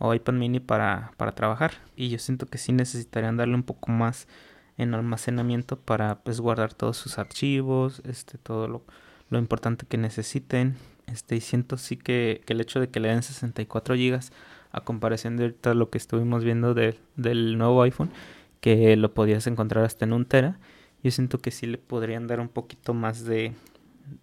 o 0.00 0.14
iPad 0.14 0.32
mini 0.32 0.58
para, 0.58 1.12
para 1.16 1.32
trabajar. 1.32 1.72
Y 1.94 2.08
yo 2.08 2.18
siento 2.18 2.46
que 2.46 2.58
sí 2.58 2.72
necesitarían 2.72 3.36
darle 3.36 3.54
un 3.54 3.62
poco 3.62 3.92
más 3.92 4.26
en 4.78 4.94
almacenamiento 4.94 5.78
para 5.78 6.20
pues 6.20 6.40
guardar 6.40 6.72
todos 6.72 6.96
sus 6.96 7.18
archivos, 7.18 8.02
este, 8.06 8.38
todo 8.38 8.66
lo, 8.66 8.82
lo 9.28 9.38
importante 9.38 9.86
que 9.86 9.98
necesiten. 9.98 10.76
Este, 11.06 11.36
y 11.36 11.40
siento 11.40 11.76
sí 11.76 11.96
que, 11.96 12.40
que 12.46 12.54
el 12.54 12.60
hecho 12.62 12.80
de 12.80 12.88
que 12.88 12.98
le 12.98 13.08
den 13.08 13.22
64 13.22 13.94
GB 13.94 14.20
a 14.72 14.80
comparación 14.80 15.36
de 15.36 15.44
ahorita 15.44 15.74
lo 15.74 15.90
que 15.90 15.98
estuvimos 15.98 16.44
viendo 16.44 16.74
del 16.74 17.58
nuevo 17.58 17.82
iPhone, 17.82 18.10
que 18.60 18.96
lo 18.96 19.12
podías 19.12 19.46
encontrar 19.46 19.84
hasta 19.84 20.06
en 20.06 20.14
un 20.14 20.24
tera, 20.24 20.58
yo 21.02 21.10
siento 21.10 21.38
que 21.38 21.50
sí 21.50 21.66
le 21.66 21.78
podrían 21.78 22.26
dar 22.26 22.40
un 22.40 22.48
poquito 22.48 22.94
más 22.94 23.24
de, 23.24 23.54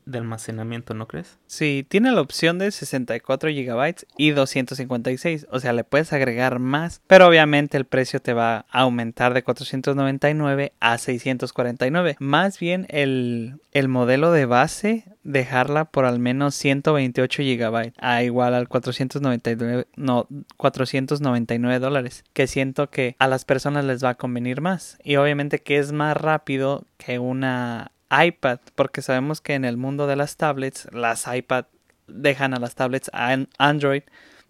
de 0.06 0.18
almacenamiento, 0.18 0.94
¿no 0.94 1.08
crees? 1.08 1.38
Sí, 1.48 1.86
tiene 1.88 2.12
la 2.12 2.22
opción 2.22 2.60
de 2.60 2.72
64 2.72 3.50
GB 3.50 3.96
y 4.18 4.32
256, 4.32 5.48
o 5.52 5.60
sea, 5.60 5.74
le 5.74 5.84
puedes 5.84 6.14
agregar 6.14 6.60
más, 6.60 7.02
pero 7.08 7.28
obviamente 7.28 7.78
el 7.78 7.86
precio 7.86 8.22
te 8.22 8.34
va 8.34 8.66
a 8.70 8.82
aumentar 8.82 9.34
de 9.34 9.44
499 9.44 10.74
a 10.80 10.98
649. 10.98 12.16
Más 12.20 12.60
bien 12.60 12.86
el, 12.90 13.60
el 13.72 13.88
modelo 13.88 14.32
de 14.32 14.46
base, 14.46 15.06
dejarla 15.24 15.86
por 15.86 16.06
al 16.06 16.20
menos 16.20 16.56
128 16.56 17.44
GB, 17.44 17.94
a 17.98 18.24
igual 18.24 18.54
al 18.54 18.68
499, 18.68 19.88
no, 19.96 20.28
499 20.56 21.80
dólares, 21.80 22.24
que 22.34 22.48
siento 22.48 22.90
que 22.90 23.16
a 23.20 23.28
las 23.28 23.46
personas 23.46 23.86
les 23.86 24.04
va 24.04 24.10
a 24.10 24.16
convenir 24.16 24.62
más. 24.62 24.98
Y 25.04 25.18
obviamente 25.18 25.60
que 25.60 25.78
es 25.78 25.92
más 25.92 26.16
rápido 26.18 26.86
que 26.98 27.20
una 27.20 27.92
iPad, 28.12 28.60
porque 28.76 29.02
sabemos 29.02 29.42
que 29.42 29.54
en 29.54 29.66
el 29.66 29.78
mundo 29.78 30.08
de 30.08 30.16
las 30.16 30.38
tablets, 30.38 30.88
las 30.94 31.28
iPad 31.28 31.66
dejan 32.08 32.54
a 32.54 32.60
las 32.60 32.76
tablets 32.76 33.12
Android 33.58 34.04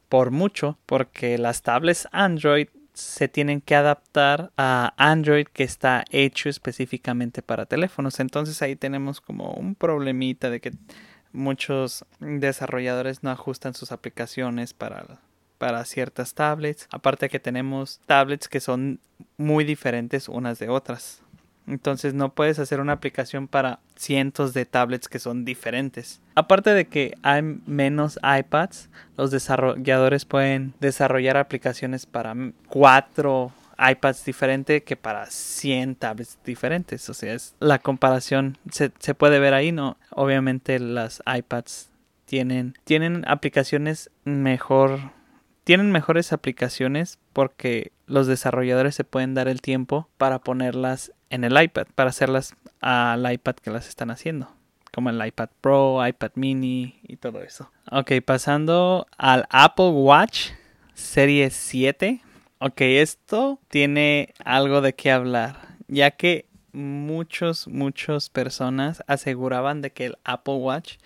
por 0.09 0.31
mucho, 0.31 0.77
porque 0.85 1.37
las 1.37 1.61
tablets 1.63 2.07
Android 2.11 2.67
se 2.93 3.27
tienen 3.27 3.61
que 3.61 3.75
adaptar 3.75 4.51
a 4.57 4.93
Android 4.97 5.45
que 5.45 5.63
está 5.63 6.03
hecho 6.09 6.49
específicamente 6.49 7.41
para 7.41 7.67
teléfonos. 7.67 8.19
Entonces 8.19 8.61
ahí 8.61 8.75
tenemos 8.75 9.21
como 9.21 9.51
un 9.51 9.75
problemita 9.75 10.49
de 10.49 10.59
que 10.59 10.71
muchos 11.31 12.05
desarrolladores 12.19 13.21
no 13.21 13.29
ajustan 13.29 13.75
sus 13.75 13.91
aplicaciones 13.91 14.73
para, 14.73 15.19
para 15.59 15.85
ciertas 15.85 16.33
tablets. 16.33 16.87
Aparte 16.91 17.29
que 17.29 17.39
tenemos 17.39 17.99
tablets 18.07 18.47
que 18.47 18.59
son 18.59 18.99
muy 19.37 19.63
diferentes 19.63 20.27
unas 20.27 20.57
de 20.57 20.69
otras. 20.69 21.21
Entonces 21.67 22.13
no 22.13 22.33
puedes 22.33 22.59
hacer 22.59 22.79
una 22.79 22.93
aplicación 22.93 23.47
para 23.47 23.79
cientos 23.95 24.53
de 24.53 24.65
tablets 24.65 25.07
que 25.07 25.19
son 25.19 25.45
diferentes. 25.45 26.21
Aparte 26.35 26.73
de 26.73 26.87
que 26.87 27.17
hay 27.23 27.41
menos 27.41 28.17
iPads, 28.23 28.89
los 29.17 29.31
desarrolladores 29.31 30.25
pueden 30.25 30.73
desarrollar 30.79 31.37
aplicaciones 31.37 32.05
para 32.05 32.33
cuatro 32.67 33.51
iPads 33.77 34.25
diferentes 34.25 34.81
que 34.83 34.95
para 34.95 35.27
100 35.27 35.95
tablets 35.95 36.39
diferentes. 36.43 37.09
O 37.09 37.13
sea, 37.13 37.33
es, 37.33 37.53
la 37.59 37.79
comparación 37.79 38.57
se, 38.71 38.91
se 38.99 39.13
puede 39.13 39.39
ver 39.39 39.53
ahí, 39.53 39.71
¿no? 39.71 39.97
Obviamente 40.11 40.79
las 40.79 41.21
iPads 41.25 41.89
tienen, 42.25 42.75
tienen 42.83 43.23
aplicaciones 43.27 44.09
mejor 44.23 44.99
tienen 45.67 45.91
mejores 45.91 46.31
aplicaciones 46.31 47.19
porque 47.33 47.91
los 48.05 48.25
desarrolladores 48.25 48.95
se 48.95 49.03
pueden 49.03 49.33
dar 49.33 49.49
el 49.49 49.59
tiempo 49.59 50.07
para 50.17 50.39
ponerlas 50.39 51.11
en 51.29 51.43
el 51.43 51.61
iPad, 51.61 51.87
para 51.95 52.09
hacerlas 52.09 52.55
al 52.81 53.31
iPad 53.31 53.55
que 53.55 53.71
las 53.71 53.87
están 53.87 54.11
haciendo, 54.11 54.51
como 54.93 55.09
el 55.09 55.25
iPad 55.25 55.49
Pro, 55.61 56.05
iPad 56.05 56.31
mini 56.35 56.99
y 57.03 57.17
todo 57.17 57.41
eso. 57.41 57.71
Ok, 57.91 58.11
pasando 58.25 59.07
al 59.17 59.45
Apple 59.49 59.89
Watch 59.89 60.51
Serie 60.93 61.49
7. 61.49 62.21
Ok, 62.59 62.81
esto 62.81 63.59
tiene 63.67 64.33
algo 64.43 64.81
de 64.81 64.93
qué 64.93 65.11
hablar, 65.11 65.59
ya 65.87 66.11
que 66.11 66.45
muchos, 66.71 67.67
muchas 67.67 68.29
personas 68.29 69.03
aseguraban 69.07 69.81
de 69.81 69.91
que 69.91 70.07
el 70.07 70.17
Apple 70.23 70.55
Watch 70.55 70.97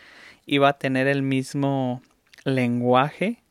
iba 0.46 0.70
a 0.70 0.78
tener 0.78 1.08
el 1.08 1.22
mismo 1.22 2.02
lenguaje 2.44 3.42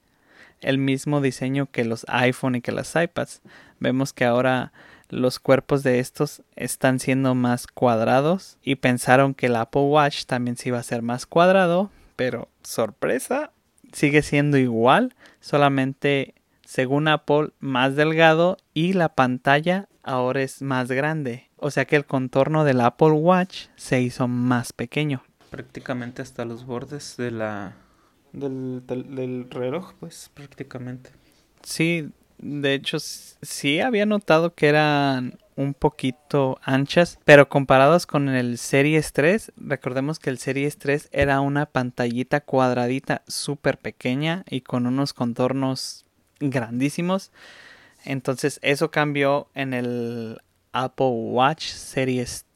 el 0.61 0.79
mismo 0.79 1.21
diseño 1.21 1.71
que 1.71 1.85
los 1.85 2.05
iPhone 2.09 2.57
y 2.57 2.61
que 2.61 2.73
las 2.73 2.95
iPads. 2.95 3.43
Vemos 3.79 4.13
que 4.13 4.25
ahora 4.25 4.73
los 5.11 5.39
cuerpos 5.39 5.83
de 5.83 5.99
estos 5.99 6.43
están 6.57 6.99
siendo 6.99 7.35
más 7.35 7.67
cuadrados 7.67 8.59
y 8.63 8.77
pensaron 8.77 9.35
que 9.35 9.47
el 9.47 9.57
Apple 9.57 9.83
Watch 9.83 10.25
también 10.25 10.57
se 10.57 10.69
iba 10.71 10.79
a 10.79 10.83
ser 10.83 11.03
más 11.03 11.27
cuadrado, 11.27 11.91
pero 12.17 12.49
sorpresa, 12.63 13.53
sigue 13.93 14.23
siendo 14.23 14.57
igual, 14.57 15.15
solamente 15.41 16.35
según 16.65 17.09
Apple 17.09 17.51
más 17.59 17.97
delgado 17.97 18.57
y 18.75 18.93
la 18.93 19.11
pantalla 19.11 19.89
ahora 20.03 20.43
es 20.43 20.63
más 20.63 20.89
grande. 20.89 21.51
O 21.57 21.71
sea 21.71 21.85
que 21.85 21.97
el 21.97 22.07
contorno 22.07 22.65
del 22.65 22.81
Apple 22.81 23.11
Watch 23.11 23.67
se 23.77 24.01
hizo 24.01 24.29
más 24.29 24.73
pequeño. 24.73 25.23
Prácticamente 25.51 26.23
hasta 26.23 26.45
los 26.45 26.65
bordes 26.65 27.17
de 27.17 27.31
la 27.33 27.75
del, 28.33 28.87
del, 28.87 29.51
reloj, 29.51 29.95
pues 29.99 30.31
prácticamente. 30.33 31.11
Sí, 31.63 32.11
de 32.41 32.75
hecho 32.75 32.99
sí 32.99 33.81
había 33.81 34.07
notado 34.07 34.55
que 34.55 34.69
eran 34.69 35.39
un 35.57 35.75
poquito 35.75 36.59
anchas, 36.63 37.19
pero 37.25 37.49
comparados 37.49 38.07
con 38.07 38.29
el 38.29 38.57
Series 38.57 39.13
3, 39.13 39.53
recordemos 39.57 40.19
que 40.19 40.31
el 40.31 40.39
Series 40.39 40.79
3 40.79 41.11
era 41.13 41.41
una 41.41 41.67
pantallita 41.67 42.41
cuadradita 42.41 43.23
súper 43.27 43.79
pequeña 43.79 44.45
y 44.49 44.63
con 44.63 44.87
unos 44.87 45.13
contornos 45.13 46.07
grandísimos. 46.41 47.31
Entonces 48.05 48.59
eso 48.63 48.91
cambió 48.91 49.49
en 49.55 49.75
el 49.75 50.41
Apple 50.73 51.11
Watch 51.11 51.67
Series 51.67 52.47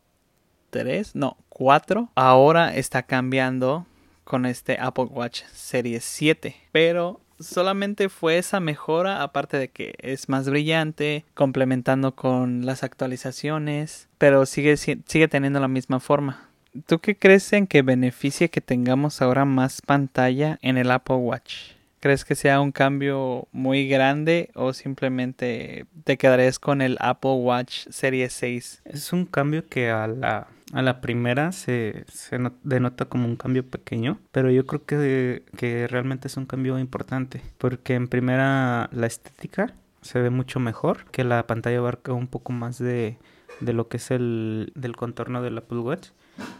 3, 0.70 1.14
no, 1.14 1.36
4. 1.50 2.10
Ahora 2.14 2.74
está 2.74 3.02
cambiando 3.02 3.86
con 4.24 4.46
este 4.46 4.78
Apple 4.80 5.04
Watch 5.04 5.42
Series 5.52 6.04
7. 6.04 6.56
Pero 6.72 7.20
solamente 7.44 8.08
fue 8.08 8.38
esa 8.38 8.60
mejora, 8.60 9.22
aparte 9.22 9.58
de 9.58 9.68
que 9.68 9.94
es 9.98 10.28
más 10.28 10.48
brillante, 10.48 11.24
complementando 11.34 12.14
con 12.14 12.66
las 12.66 12.82
actualizaciones, 12.82 14.08
pero 14.18 14.46
sigue, 14.46 14.76
sigue 14.76 15.28
teniendo 15.28 15.60
la 15.60 15.68
misma 15.68 16.00
forma. 16.00 16.48
¿Tú 16.86 16.98
qué 16.98 17.16
crees 17.16 17.52
en 17.52 17.68
que 17.68 17.82
beneficie 17.82 18.50
que 18.50 18.60
tengamos 18.60 19.22
ahora 19.22 19.44
más 19.44 19.80
pantalla 19.80 20.58
en 20.60 20.76
el 20.76 20.90
Apple 20.90 21.16
Watch? 21.16 21.74
¿Crees 22.00 22.24
que 22.24 22.34
sea 22.34 22.60
un 22.60 22.72
cambio 22.72 23.46
muy 23.52 23.88
grande 23.88 24.50
o 24.54 24.72
simplemente 24.72 25.86
te 26.02 26.18
quedarías 26.18 26.58
con 26.58 26.82
el 26.82 26.96
Apple 27.00 27.32
Watch 27.32 27.86
Series 27.90 28.32
6? 28.32 28.82
Es 28.84 29.12
un 29.12 29.24
cambio 29.24 29.66
que 29.68 29.90
a 29.90 30.06
la 30.08 30.48
a 30.74 30.82
la 30.82 31.00
primera 31.00 31.52
se, 31.52 32.04
se 32.08 32.36
denota 32.64 33.04
como 33.04 33.26
un 33.26 33.36
cambio 33.36 33.64
pequeño, 33.64 34.18
pero 34.32 34.50
yo 34.50 34.66
creo 34.66 34.84
que, 34.84 35.44
que 35.56 35.86
realmente 35.86 36.26
es 36.26 36.36
un 36.36 36.46
cambio 36.46 36.80
importante, 36.80 37.40
porque 37.58 37.94
en 37.94 38.08
primera 38.08 38.90
la 38.92 39.06
estética 39.06 39.72
se 40.02 40.20
ve 40.20 40.30
mucho 40.30 40.58
mejor, 40.58 41.04
que 41.12 41.22
la 41.22 41.46
pantalla 41.46 41.78
abarca 41.78 42.12
un 42.12 42.26
poco 42.26 42.52
más 42.52 42.78
de, 42.78 43.18
de 43.60 43.72
lo 43.72 43.88
que 43.88 43.98
es 43.98 44.10
el 44.10 44.72
del 44.74 44.96
contorno 44.96 45.42
del 45.42 45.58
Apple 45.58 45.78
Watch. 45.78 46.08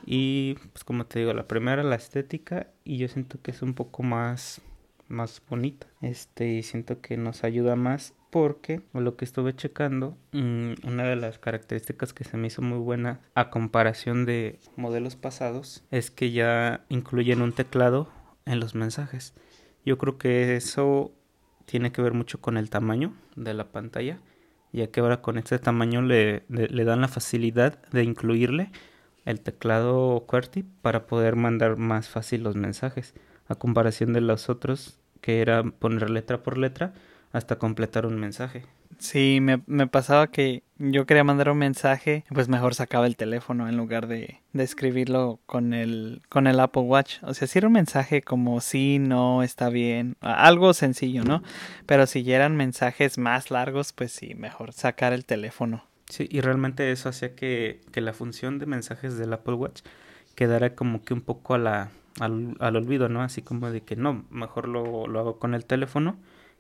Y 0.07 0.55
pues 0.72 0.85
como 0.85 1.07
te 1.07 1.18
digo, 1.18 1.33
la 1.33 1.48
primera 1.48 1.83
la 1.83 1.96
estética 1.96 2.68
y 2.85 2.98
yo 2.98 3.09
siento 3.09 3.42
que 3.42 3.50
es 3.50 3.62
un 3.62 3.74
poco 3.74 4.05
más 4.05 4.62
más 5.09 5.42
bonita. 5.48 5.87
Este, 6.00 6.46
y 6.55 6.62
siento 6.62 7.00
que 7.00 7.16
nos 7.16 7.44
ayuda 7.44 7.77
más 7.77 8.14
porque 8.35 8.81
lo 8.92 9.16
que 9.16 9.25
estuve 9.25 9.55
checando, 9.55 10.18
mm, 10.33 10.88
una 10.88 11.05
de 11.05 11.14
las 11.14 11.38
características 11.38 12.12
que 12.12 12.25
se 12.25 12.37
me 12.37 12.49
hizo 12.49 12.62
muy 12.62 12.79
buena 12.79 13.20
a 13.37 13.49
comparación 13.49 14.27
de 14.27 14.59
modelos 14.75 15.14
pasados 15.14 15.85
es 15.92 16.11
que 16.11 16.33
ya 16.33 16.85
incluyen 16.88 17.42
un 17.42 17.53
teclado 17.53 18.09
en 18.44 18.59
los 18.59 18.75
mensajes. 18.75 19.35
Yo 19.87 19.99
creo 19.99 20.18
que 20.18 20.57
eso 20.57 21.12
tiene 21.64 21.92
que 21.92 22.03
ver 22.03 22.12
mucho 22.12 22.40
con 22.40 22.57
el 22.57 22.70
tamaño 22.70 23.14
de 23.37 23.55
la 23.55 23.70
pantalla, 23.70 24.18
ya 24.73 24.88
que 24.88 24.99
ahora 24.99 25.23
con 25.23 25.38
este 25.38 25.61
tamaño 25.61 26.03
le, 26.03 26.42
le, 26.49 26.85
dan 26.85 27.03
la 27.03 27.09
facilidad 27.09 27.88
de 27.92 28.03
incluirle 28.03 28.73
el 29.27 29.42
teclado 29.42 30.25
QWERTY 30.27 30.64
para 30.83 31.07
poder 31.07 31.37
mandar 31.37 31.77
más 31.77 32.09
fácil 32.09 32.42
los 32.42 32.57
mensajes, 32.57 33.14
a 33.47 33.55
comparación 33.55 34.12
de 34.12 34.23
los 34.23 34.49
otros 34.49 34.99
que 35.20 35.40
era 35.40 35.62
poner 35.62 36.11
letra 36.11 36.42
por 36.42 36.59
letra 36.59 36.94
hasta 37.35 37.57
completar 37.57 38.07
un 38.07 38.18
mensaje. 38.18 38.62
Sí, 39.01 39.40
me, 39.42 39.61
me, 39.66 39.88
pasaba 39.88 40.29
que 40.29 40.62
yo 40.79 41.05
quería 41.05 41.25
mandar 41.25 41.51
un 41.51 41.59
mensaje, 41.59 42.25
pues 42.33 42.49
mejor 42.49 42.77
sacaba 42.77 43.09
el 43.09 43.16
teléfono 43.16 43.68
en 43.68 43.77
lugar 43.77 44.07
de, 44.07 44.40
de, 44.53 44.62
escribirlo 44.62 45.40
con 45.44 45.75
el, 45.75 46.23
con 46.29 46.47
el 46.47 46.61
Apple 46.61 46.83
Watch. 46.83 47.16
O 47.23 47.35
sea, 47.35 47.49
si 47.49 47.59
era 47.59 47.66
un 47.66 47.73
mensaje 47.73 48.23
como 48.23 48.61
sí, 48.61 49.01
no, 49.01 49.42
está 49.42 49.68
bien, 49.68 50.16
algo 50.20 50.73
sencillo, 50.75 51.25
¿no? 51.25 51.42
Pero 51.87 52.07
si 52.07 52.33
eran 52.33 52.55
mensajes 52.55 53.18
más 53.18 53.51
largos, 53.51 53.92
pues 53.92 54.12
sí, 54.12 54.37
mejor 54.37 54.73
sacar 54.73 55.12
el 55.12 55.25
teléfono. 55.25 55.85
Sí, 56.09 56.29
y 56.31 56.40
realmente 56.40 56.92
eso 56.92 57.09
hacía 57.09 57.35
que, 57.35 57.81
que 57.90 58.01
la 58.01 58.12
función 58.12 58.61
de 58.61 58.66
mensajes 58.66 59.18
del 59.18 59.33
Apple 59.33 59.55
Watch 59.55 59.83
quedara 60.37 60.77
como 60.77 61.03
que 61.03 61.14
un 61.14 61.20
poco 61.20 61.55
a 61.55 61.59
la, 61.59 61.90
al, 62.20 62.55
al 62.61 62.77
olvido, 62.77 63.09
¿no? 63.09 63.23
Así 63.23 63.42
como 63.42 63.73
de 63.73 63.81
que 63.81 63.97
no, 63.97 64.25
mejor 64.31 64.68
lo, 64.68 65.09
lo 65.09 65.18
hago 65.18 65.40
con 65.40 65.55
el 65.55 65.64
teléfono 65.64 66.16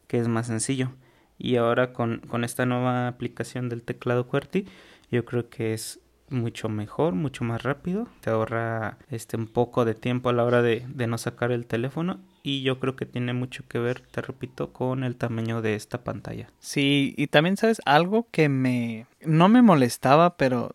que 0.06 0.18
es 0.18 0.28
más 0.28 0.46
sencillo. 0.46 0.92
Y 1.38 1.56
ahora 1.56 1.92
con, 1.92 2.18
con 2.28 2.44
esta 2.44 2.66
nueva 2.66 3.08
aplicación 3.08 3.68
del 3.68 3.82
teclado 3.82 4.28
QWERTY, 4.28 4.66
yo 5.10 5.24
creo 5.24 5.48
que 5.48 5.74
es 5.74 6.00
mucho 6.30 6.68
mejor, 6.68 7.14
mucho 7.14 7.44
más 7.44 7.62
rápido. 7.62 8.08
Te 8.20 8.30
ahorra 8.30 8.98
este 9.10 9.36
un 9.36 9.46
poco 9.46 9.84
de 9.84 9.94
tiempo 9.94 10.28
a 10.28 10.32
la 10.32 10.44
hora 10.44 10.62
de, 10.62 10.84
de, 10.88 11.06
no 11.06 11.18
sacar 11.18 11.52
el 11.52 11.66
teléfono. 11.66 12.20
Y 12.42 12.62
yo 12.62 12.78
creo 12.78 12.96
que 12.96 13.06
tiene 13.06 13.32
mucho 13.32 13.64
que 13.68 13.78
ver, 13.78 14.00
te 14.00 14.20
repito, 14.20 14.72
con 14.72 15.04
el 15.04 15.16
tamaño 15.16 15.62
de 15.62 15.74
esta 15.74 16.04
pantalla. 16.04 16.50
Sí, 16.60 17.14
y 17.16 17.26
también 17.28 17.56
sabes 17.56 17.80
algo 17.84 18.28
que 18.30 18.48
me 18.48 19.06
no 19.24 19.48
me 19.48 19.62
molestaba, 19.62 20.36
pero 20.36 20.70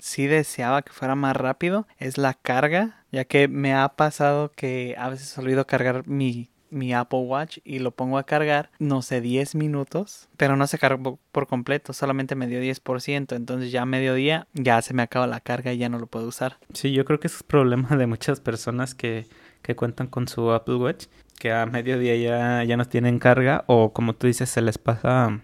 sí 0.00 0.26
deseaba 0.26 0.82
que 0.82 0.92
fuera 0.92 1.14
más 1.14 1.36
rápido 1.36 1.86
es 1.98 2.18
la 2.18 2.34
carga, 2.34 3.04
ya 3.12 3.24
que 3.24 3.48
me 3.48 3.74
ha 3.74 3.88
pasado 3.90 4.52
que 4.52 4.94
a 4.98 5.08
veces 5.08 5.36
olvido 5.38 5.66
cargar 5.66 6.06
mi 6.06 6.50
mi 6.76 6.92
Apple 6.92 7.20
Watch 7.20 7.58
y 7.64 7.80
lo 7.80 7.90
pongo 7.90 8.18
a 8.18 8.24
cargar, 8.24 8.70
no 8.78 9.02
sé, 9.02 9.20
10 9.20 9.54
minutos, 9.56 10.28
pero 10.36 10.56
no 10.56 10.66
se 10.66 10.78
cargó 10.78 11.18
por 11.32 11.46
completo, 11.46 11.92
solamente 11.92 12.34
me 12.34 12.46
dio 12.46 12.60
10%, 12.60 13.34
entonces 13.34 13.72
ya 13.72 13.82
a 13.82 13.86
mediodía 13.86 14.46
ya 14.52 14.80
se 14.82 14.94
me 14.94 15.02
acaba 15.02 15.26
la 15.26 15.40
carga 15.40 15.72
y 15.72 15.78
ya 15.78 15.88
no 15.88 15.98
lo 15.98 16.06
puedo 16.06 16.28
usar. 16.28 16.58
Sí, 16.72 16.92
yo 16.92 17.04
creo 17.04 17.18
que 17.18 17.26
es 17.26 17.42
problema 17.42 17.96
de 17.96 18.06
muchas 18.06 18.40
personas 18.40 18.94
que, 18.94 19.26
que 19.62 19.74
cuentan 19.74 20.06
con 20.06 20.28
su 20.28 20.52
Apple 20.52 20.76
Watch, 20.76 21.06
que 21.38 21.52
a 21.52 21.66
mediodía 21.66 22.16
ya, 22.16 22.64
ya 22.64 22.76
no 22.76 22.84
tienen 22.84 23.18
carga 23.18 23.64
o 23.66 23.92
como 23.92 24.14
tú 24.14 24.26
dices 24.26 24.48
se 24.48 24.62
les 24.62 24.78
pasa 24.78 25.40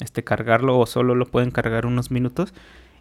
este 0.00 0.24
cargarlo 0.24 0.78
o 0.78 0.86
solo 0.86 1.14
lo 1.14 1.26
pueden 1.26 1.50
cargar 1.50 1.86
unos 1.86 2.10
minutos 2.10 2.54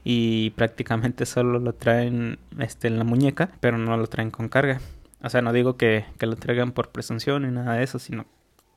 y 0.04 0.52
prácticamente 0.52 1.26
solo 1.26 1.60
lo 1.60 1.74
traen 1.74 2.40
este 2.58 2.88
en 2.88 2.98
la 2.98 3.04
muñeca, 3.04 3.52
pero 3.60 3.78
no 3.78 3.96
lo 3.98 4.08
traen 4.08 4.32
con 4.32 4.50
carga. 4.50 4.80
O 5.22 5.30
sea, 5.30 5.42
no 5.42 5.54
digo 5.54 5.78
que, 5.78 6.06
que 6.18 6.26
lo 6.26 6.36
traigan 6.36 6.72
por 6.72 6.92
presunción 6.92 7.44
ni 7.44 7.52
nada 7.52 7.74
de 7.74 7.84
eso, 7.84 8.00
sino 8.00 8.26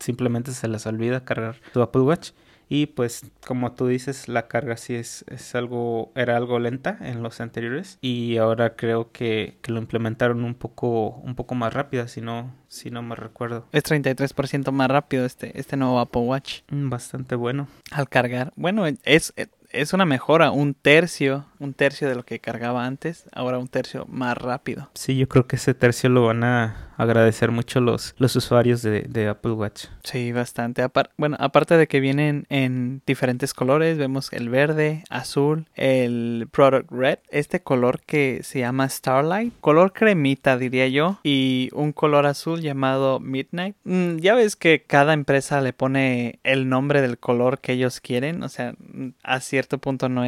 simplemente 0.01 0.53
se 0.53 0.69
les 0.69 0.87
olvida 0.87 1.25
cargar 1.25 1.57
su 1.73 1.83
Apple 1.83 2.03
Watch. 2.03 2.31
Y 2.69 2.87
pues 2.87 3.31
como 3.47 3.73
tú 3.73 3.87
dices, 3.87 4.29
la 4.29 4.49
carga 4.49 4.79
sí 4.79 4.95
es, 4.95 5.27
es 5.29 5.55
algo, 5.55 6.11
era 6.15 6.39
algo 6.39 6.59
lenta 6.59 6.97
en 7.03 7.23
los 7.23 7.41
anteriores. 7.43 7.99
Y 8.01 8.39
ahora 8.39 8.77
creo 8.77 9.13
que, 9.13 9.59
que 9.61 9.73
lo 9.73 9.79
implementaron 9.79 10.43
un 10.43 10.55
poco, 10.55 11.09
un 11.23 11.35
poco 11.35 11.55
más 11.55 11.75
rápida, 11.75 12.09
si 12.09 12.23
no, 12.23 12.55
si 12.69 12.91
no 12.91 13.03
me 13.03 13.15
recuerdo. 13.15 13.67
Es 13.73 13.85
33% 13.85 14.73
más 14.73 14.91
rápido 14.91 15.27
este, 15.27 15.59
este 15.61 15.77
nuevo 15.77 16.01
Apple 16.01 16.23
Watch. 16.23 16.63
Mm, 16.71 16.89
Bastante 16.89 17.35
bueno. 17.35 17.69
Al 17.91 18.09
cargar. 18.09 18.55
Bueno, 18.57 18.87
es, 18.87 19.35
es 19.73 19.93
una 19.93 20.05
mejora, 20.05 20.51
un 20.51 20.75
tercio, 20.75 21.47
un 21.59 21.75
tercio 21.75 22.09
de 22.09 22.15
lo 22.15 22.25
que 22.25 22.39
cargaba 22.39 22.87
antes, 22.87 23.25
ahora 23.33 23.59
un 23.59 23.69
tercio 23.69 24.07
más 24.09 24.37
rápido. 24.37 24.91
Sí, 24.95 25.17
yo 25.17 25.29
creo 25.29 25.47
que 25.47 25.57
ese 25.57 25.75
tercio 25.75 26.11
lo 26.11 26.27
van 26.27 26.45
a 26.45 26.93
agradecer 26.97 27.51
mucho 27.51 27.81
los, 27.81 28.15
los 28.19 28.37
usuarios 28.37 28.83
de, 28.83 29.03
de 29.03 29.29
Apple 29.29 29.53
Watch. 29.53 29.87
Sí, 30.05 30.33
bastante. 30.33 30.83
Apar 30.83 31.11
bueno, 31.17 31.37
aparte 31.41 31.77
de 31.77 31.89
que 31.89 32.01
vienen 32.01 32.47
en 32.49 33.03
diferentes 33.07 33.55
colores, 33.55 33.99
vemos 33.99 34.33
el 34.33 34.49
verde, 34.49 35.05
azul, 35.11 35.67
el 35.75 36.49
Product 36.51 36.91
Red, 36.91 37.19
este 37.31 37.63
color 37.63 38.01
que 38.01 38.41
se 38.43 38.61
llama 38.61 38.89
Starlight, 38.89 39.55
color 39.61 39.93
cremita 39.93 40.57
diría 40.57 40.89
yo, 40.89 41.19
y 41.23 41.71
un 41.73 41.93
color 41.93 42.27
azul 42.27 42.61
llamado 42.61 43.21
Midnight. 43.21 43.77
Mm, 43.85 44.17
ya 44.19 44.35
ves 44.35 44.57
que 44.57 44.83
cada 44.87 45.13
empresa 45.13 45.61
le 45.61 45.73
pone 45.73 46.41
el 46.45 46.69
nombre 46.69 47.01
del 47.01 47.19
color 47.19 47.61
que 47.61 47.73
ellos 47.73 48.01
quieren, 48.01 48.43
o 48.43 48.49
sea, 48.49 48.75
a 49.23 49.41
cierto 49.63 49.79
punto 49.79 50.09
no, 50.09 50.23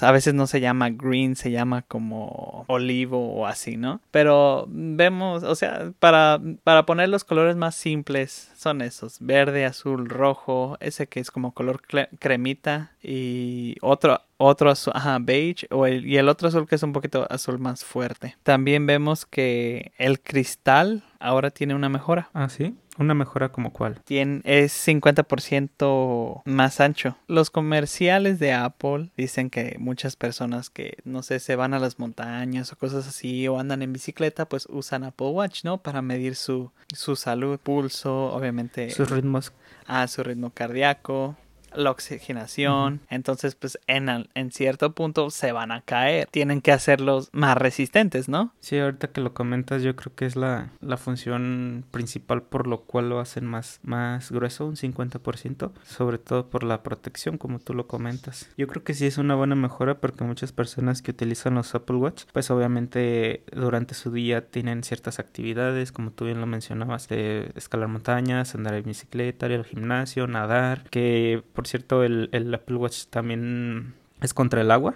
a 0.00 0.12
veces 0.12 0.32
no 0.32 0.46
se 0.46 0.60
llama 0.60 0.88
green, 0.88 1.36
se 1.36 1.50
llama 1.50 1.82
como 1.82 2.64
olivo 2.68 3.34
o 3.34 3.46
así, 3.46 3.76
¿no? 3.76 4.00
Pero 4.10 4.66
vemos, 4.68 5.42
o 5.42 5.54
sea, 5.54 5.92
para, 5.98 6.40
para 6.64 6.86
poner 6.86 7.10
los 7.10 7.24
colores 7.24 7.56
más 7.56 7.74
simples 7.74 8.50
son 8.56 8.80
esos, 8.80 9.18
verde, 9.20 9.66
azul, 9.66 10.08
rojo, 10.08 10.78
ese 10.80 11.06
que 11.06 11.20
es 11.20 11.30
como 11.30 11.52
color 11.52 11.82
cremita 12.18 12.92
y 13.02 13.76
otro 13.82 14.22
otro 14.38 14.70
azul, 14.70 14.92
ajá, 14.96 15.18
beige 15.20 15.66
o 15.70 15.84
el, 15.84 16.06
y 16.06 16.16
el 16.16 16.28
otro 16.28 16.48
azul 16.48 16.66
que 16.66 16.76
es 16.76 16.82
un 16.82 16.92
poquito 16.92 17.26
azul 17.28 17.58
más 17.58 17.84
fuerte. 17.84 18.36
También 18.42 18.86
vemos 18.86 19.26
que 19.26 19.92
el 19.98 20.20
cristal 20.20 21.02
ahora 21.18 21.50
tiene 21.50 21.74
una 21.74 21.88
mejora. 21.88 22.30
Ah, 22.32 22.48
sí. 22.48 22.74
Una 22.98 23.14
mejora 23.14 23.50
como 23.50 23.72
cuál? 23.72 24.00
Tiene, 24.04 24.40
es 24.44 24.72
50% 24.86 26.42
más 26.44 26.80
ancho. 26.80 27.16
Los 27.28 27.50
comerciales 27.50 28.38
de 28.40 28.52
Apple 28.52 29.10
dicen 29.16 29.50
que 29.50 29.76
muchas 29.78 30.16
personas 30.16 30.68
que, 30.68 30.98
no 31.04 31.22
sé, 31.22 31.38
se 31.38 31.56
van 31.56 31.74
a 31.74 31.78
las 31.78 31.98
montañas 31.98 32.72
o 32.72 32.76
cosas 32.76 33.06
así 33.06 33.46
o 33.46 33.60
andan 33.60 33.82
en 33.82 33.92
bicicleta, 33.92 34.48
pues 34.48 34.66
usan 34.68 35.04
Apple 35.04 35.28
Watch, 35.28 35.64
¿no? 35.64 35.78
Para 35.78 36.02
medir 36.02 36.34
su, 36.34 36.72
su 36.92 37.14
salud, 37.14 37.58
pulso, 37.58 38.32
obviamente. 38.32 38.90
Sus 38.90 39.10
ritmos. 39.10 39.52
Ah, 39.86 40.06
su 40.08 40.22
ritmo 40.22 40.50
cardíaco 40.50 41.36
la 41.74 41.90
oxigenación. 41.90 42.94
Uh 42.94 42.96
-huh. 42.96 43.06
Entonces, 43.10 43.54
pues 43.54 43.78
en, 43.86 44.08
en, 44.34 44.50
cierto 44.50 44.92
punto 44.92 45.30
se 45.30 45.52
van 45.52 45.72
a 45.72 45.82
caer. 45.82 46.28
Tienen 46.30 46.60
que 46.60 46.72
hacerlos 46.72 47.28
más 47.32 47.56
resistentes, 47.56 48.28
¿no? 48.28 48.52
Sí, 48.60 48.78
ahorita 48.78 49.08
que 49.08 49.20
lo 49.20 49.34
comentas, 49.34 49.82
yo 49.82 49.94
creo 49.96 50.14
que 50.14 50.26
es 50.26 50.36
la, 50.36 50.70
la 50.80 50.96
función 50.96 51.84
principal 51.90 52.42
por 52.42 52.66
lo 52.66 52.82
cual 52.82 53.08
lo 53.08 53.20
hacen 53.20 53.46
más, 53.46 53.80
más 53.82 54.30
grueso, 54.30 54.66
un 54.66 54.76
50%, 54.76 55.72
sobre 55.84 56.18
todo 56.18 56.48
por 56.50 56.64
la 56.64 56.82
protección, 56.82 57.38
como 57.38 57.58
tú 57.58 57.74
lo 57.74 57.86
comentas. 57.86 58.48
Yo 58.56 58.66
creo 58.66 58.84
que 58.84 58.94
sí 58.94 59.06
es 59.06 59.18
una 59.18 59.34
buena 59.34 59.54
mejora 59.54 60.00
porque 60.00 60.24
muchas 60.24 60.52
personas 60.52 61.02
que 61.02 61.10
utilizan 61.10 61.54
los 61.54 61.74
Apple 61.74 61.96
Watch, 61.96 62.24
pues 62.32 62.50
obviamente 62.50 63.44
durante 63.52 63.94
su 63.94 64.10
día 64.10 64.46
tienen 64.46 64.82
ciertas 64.82 65.18
actividades, 65.18 65.92
como 65.92 66.10
tú 66.10 66.24
bien 66.24 66.40
lo 66.40 66.46
mencionabas, 66.46 67.08
de 67.08 67.52
escalar 67.54 67.88
montañas, 67.88 68.54
andar 68.54 68.74
en 68.74 68.84
bicicleta, 68.84 69.46
ir 69.46 69.52
al 69.54 69.64
gimnasio, 69.64 70.26
nadar, 70.26 70.88
que 70.90 71.42
por 71.58 71.66
cierto, 71.66 72.04
el, 72.04 72.54
Apple 72.54 72.76
Watch 72.76 73.06
también 73.06 73.94
es 74.20 74.32
contra 74.32 74.60
el 74.60 74.70
agua. 74.70 74.94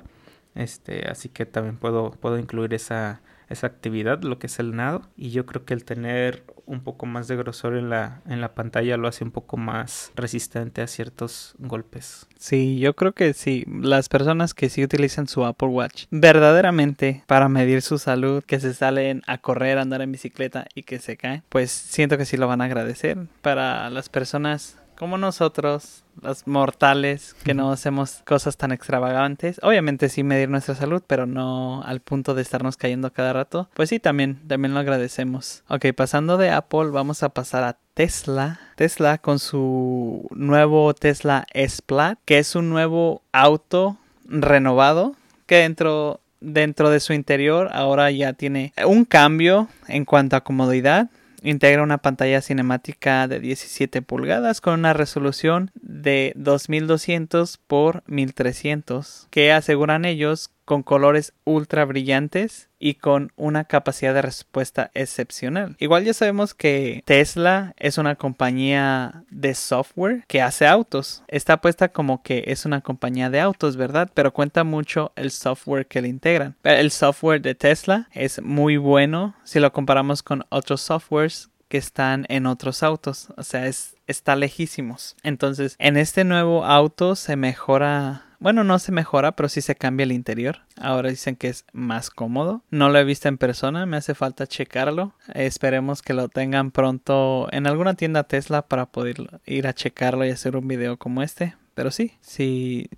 Este, 0.54 1.08
así 1.08 1.28
que 1.28 1.44
también 1.44 1.76
puedo, 1.76 2.12
puedo 2.12 2.38
incluir 2.38 2.72
esa, 2.72 3.20
esa 3.48 3.66
actividad, 3.66 4.22
lo 4.22 4.38
que 4.38 4.46
es 4.46 4.60
el 4.60 4.76
nado. 4.76 5.02
Y 5.16 5.30
yo 5.30 5.44
creo 5.44 5.64
que 5.64 5.74
el 5.74 5.84
tener 5.84 6.44
un 6.66 6.84
poco 6.84 7.04
más 7.04 7.26
de 7.26 7.34
grosor 7.34 7.76
en 7.76 7.90
la, 7.90 8.22
en 8.28 8.40
la 8.40 8.54
pantalla 8.54 8.96
lo 8.96 9.08
hace 9.08 9.24
un 9.24 9.32
poco 9.32 9.56
más 9.56 10.12
resistente 10.14 10.82
a 10.82 10.86
ciertos 10.86 11.56
golpes. 11.58 12.28
Sí, 12.38 12.78
yo 12.78 12.94
creo 12.94 13.10
que 13.10 13.34
sí. 13.34 13.64
Las 13.66 14.08
personas 14.08 14.54
que 14.54 14.68
sí 14.68 14.84
utilizan 14.84 15.26
su 15.26 15.44
Apple 15.44 15.66
Watch 15.66 16.04
verdaderamente 16.12 17.24
para 17.26 17.48
medir 17.48 17.82
su 17.82 17.98
salud, 17.98 18.44
que 18.44 18.60
se 18.60 18.72
salen 18.72 19.22
a 19.26 19.38
correr, 19.38 19.78
a 19.78 19.82
andar 19.82 20.00
en 20.00 20.12
bicicleta 20.12 20.66
y 20.76 20.84
que 20.84 21.00
se 21.00 21.16
caen, 21.16 21.42
pues 21.48 21.72
siento 21.72 22.16
que 22.18 22.24
sí 22.24 22.36
lo 22.36 22.46
van 22.46 22.60
a 22.60 22.66
agradecer. 22.66 23.18
Para 23.40 23.90
las 23.90 24.08
personas 24.08 24.78
como 24.96 25.18
nosotros, 25.18 26.04
los 26.20 26.46
mortales, 26.46 27.34
que 27.44 27.54
no 27.54 27.72
hacemos 27.72 28.22
cosas 28.24 28.56
tan 28.56 28.72
extravagantes. 28.72 29.58
Obviamente 29.62 30.08
sí 30.08 30.22
medir 30.22 30.48
nuestra 30.48 30.74
salud, 30.74 31.02
pero 31.06 31.26
no 31.26 31.82
al 31.82 32.00
punto 32.00 32.34
de 32.34 32.42
estarnos 32.42 32.76
cayendo 32.76 33.12
cada 33.12 33.32
rato. 33.32 33.68
Pues 33.74 33.88
sí, 33.88 33.98
también, 33.98 34.40
también 34.46 34.74
lo 34.74 34.80
agradecemos. 34.80 35.64
Ok, 35.68 35.86
pasando 35.96 36.36
de 36.36 36.50
Apple, 36.50 36.90
vamos 36.90 37.22
a 37.22 37.30
pasar 37.30 37.64
a 37.64 37.76
Tesla. 37.94 38.60
Tesla 38.76 39.18
con 39.18 39.38
su 39.38 40.28
nuevo 40.30 40.94
Tesla 40.94 41.46
S-Plaid, 41.52 42.16
que 42.24 42.38
es 42.38 42.54
un 42.54 42.70
nuevo 42.70 43.22
auto 43.32 43.96
renovado 44.24 45.16
que 45.46 45.56
dentro 45.56 46.20
dentro 46.42 46.90
de 46.90 47.00
su 47.00 47.12
interior 47.12 47.70
ahora 47.72 48.10
ya 48.10 48.32
tiene 48.32 48.72
un 48.84 49.04
cambio 49.04 49.68
en 49.86 50.04
cuanto 50.04 50.36
a 50.36 50.42
comodidad 50.42 51.08
integra 51.42 51.82
una 51.82 51.98
pantalla 51.98 52.40
cinemática 52.40 53.28
de 53.28 53.40
17 53.40 54.02
pulgadas 54.02 54.60
con 54.60 54.74
una 54.74 54.92
resolución 54.92 55.70
de 55.74 56.32
2200 56.36 57.58
por 57.58 58.02
1300 58.06 59.28
que 59.30 59.52
aseguran 59.52 60.04
ellos 60.04 60.50
con 60.72 60.82
colores 60.82 61.34
ultra 61.44 61.84
brillantes 61.84 62.70
y 62.78 62.94
con 62.94 63.30
una 63.36 63.64
capacidad 63.64 64.14
de 64.14 64.22
respuesta 64.22 64.90
excepcional. 64.94 65.76
Igual 65.78 66.04
ya 66.04 66.14
sabemos 66.14 66.54
que 66.54 67.02
Tesla 67.04 67.74
es 67.76 67.98
una 67.98 68.14
compañía 68.14 69.22
de 69.28 69.52
software 69.52 70.24
que 70.28 70.40
hace 70.40 70.66
autos. 70.66 71.24
Está 71.28 71.60
puesta 71.60 71.90
como 71.90 72.22
que 72.22 72.44
es 72.46 72.64
una 72.64 72.80
compañía 72.80 73.28
de 73.28 73.40
autos, 73.40 73.76
¿verdad? 73.76 74.10
Pero 74.14 74.32
cuenta 74.32 74.64
mucho 74.64 75.12
el 75.14 75.30
software 75.30 75.86
que 75.86 76.00
le 76.00 76.08
integran. 76.08 76.56
El 76.62 76.90
software 76.90 77.42
de 77.42 77.54
Tesla 77.54 78.08
es 78.12 78.40
muy 78.40 78.78
bueno 78.78 79.36
si 79.44 79.60
lo 79.60 79.74
comparamos 79.74 80.22
con 80.22 80.46
otros 80.48 80.80
softwares 80.80 81.50
que 81.68 81.76
están 81.76 82.24
en 82.30 82.46
otros 82.46 82.82
autos. 82.82 83.28
O 83.36 83.42
sea, 83.42 83.66
es, 83.66 83.94
está 84.06 84.36
lejísimos. 84.36 85.16
Entonces, 85.22 85.76
en 85.78 85.98
este 85.98 86.24
nuevo 86.24 86.64
auto 86.64 87.14
se 87.14 87.36
mejora 87.36 88.31
bueno, 88.42 88.64
no 88.64 88.78
se 88.78 88.90
mejora, 88.90 89.32
pero 89.32 89.48
sí 89.48 89.60
se 89.60 89.76
cambia 89.76 90.04
el 90.04 90.12
interior. 90.12 90.60
Ahora 90.76 91.10
dicen 91.10 91.36
que 91.36 91.48
es 91.48 91.64
más 91.72 92.10
cómodo. 92.10 92.62
No 92.70 92.88
lo 92.88 92.98
he 92.98 93.04
visto 93.04 93.28
en 93.28 93.38
persona, 93.38 93.86
me 93.86 93.96
hace 93.96 94.14
falta 94.14 94.46
checarlo. 94.46 95.14
Esperemos 95.32 96.02
que 96.02 96.12
lo 96.12 96.28
tengan 96.28 96.72
pronto 96.72 97.48
en 97.52 97.68
alguna 97.68 97.94
tienda 97.94 98.24
Tesla 98.24 98.62
para 98.62 98.86
poder 98.86 99.40
ir 99.46 99.66
a 99.68 99.74
checarlo 99.74 100.26
y 100.26 100.30
hacer 100.30 100.56
un 100.56 100.66
video 100.66 100.96
como 100.96 101.22
este. 101.22 101.54
Pero 101.74 101.90
sí, 101.90 102.12
sí, 102.20 102.88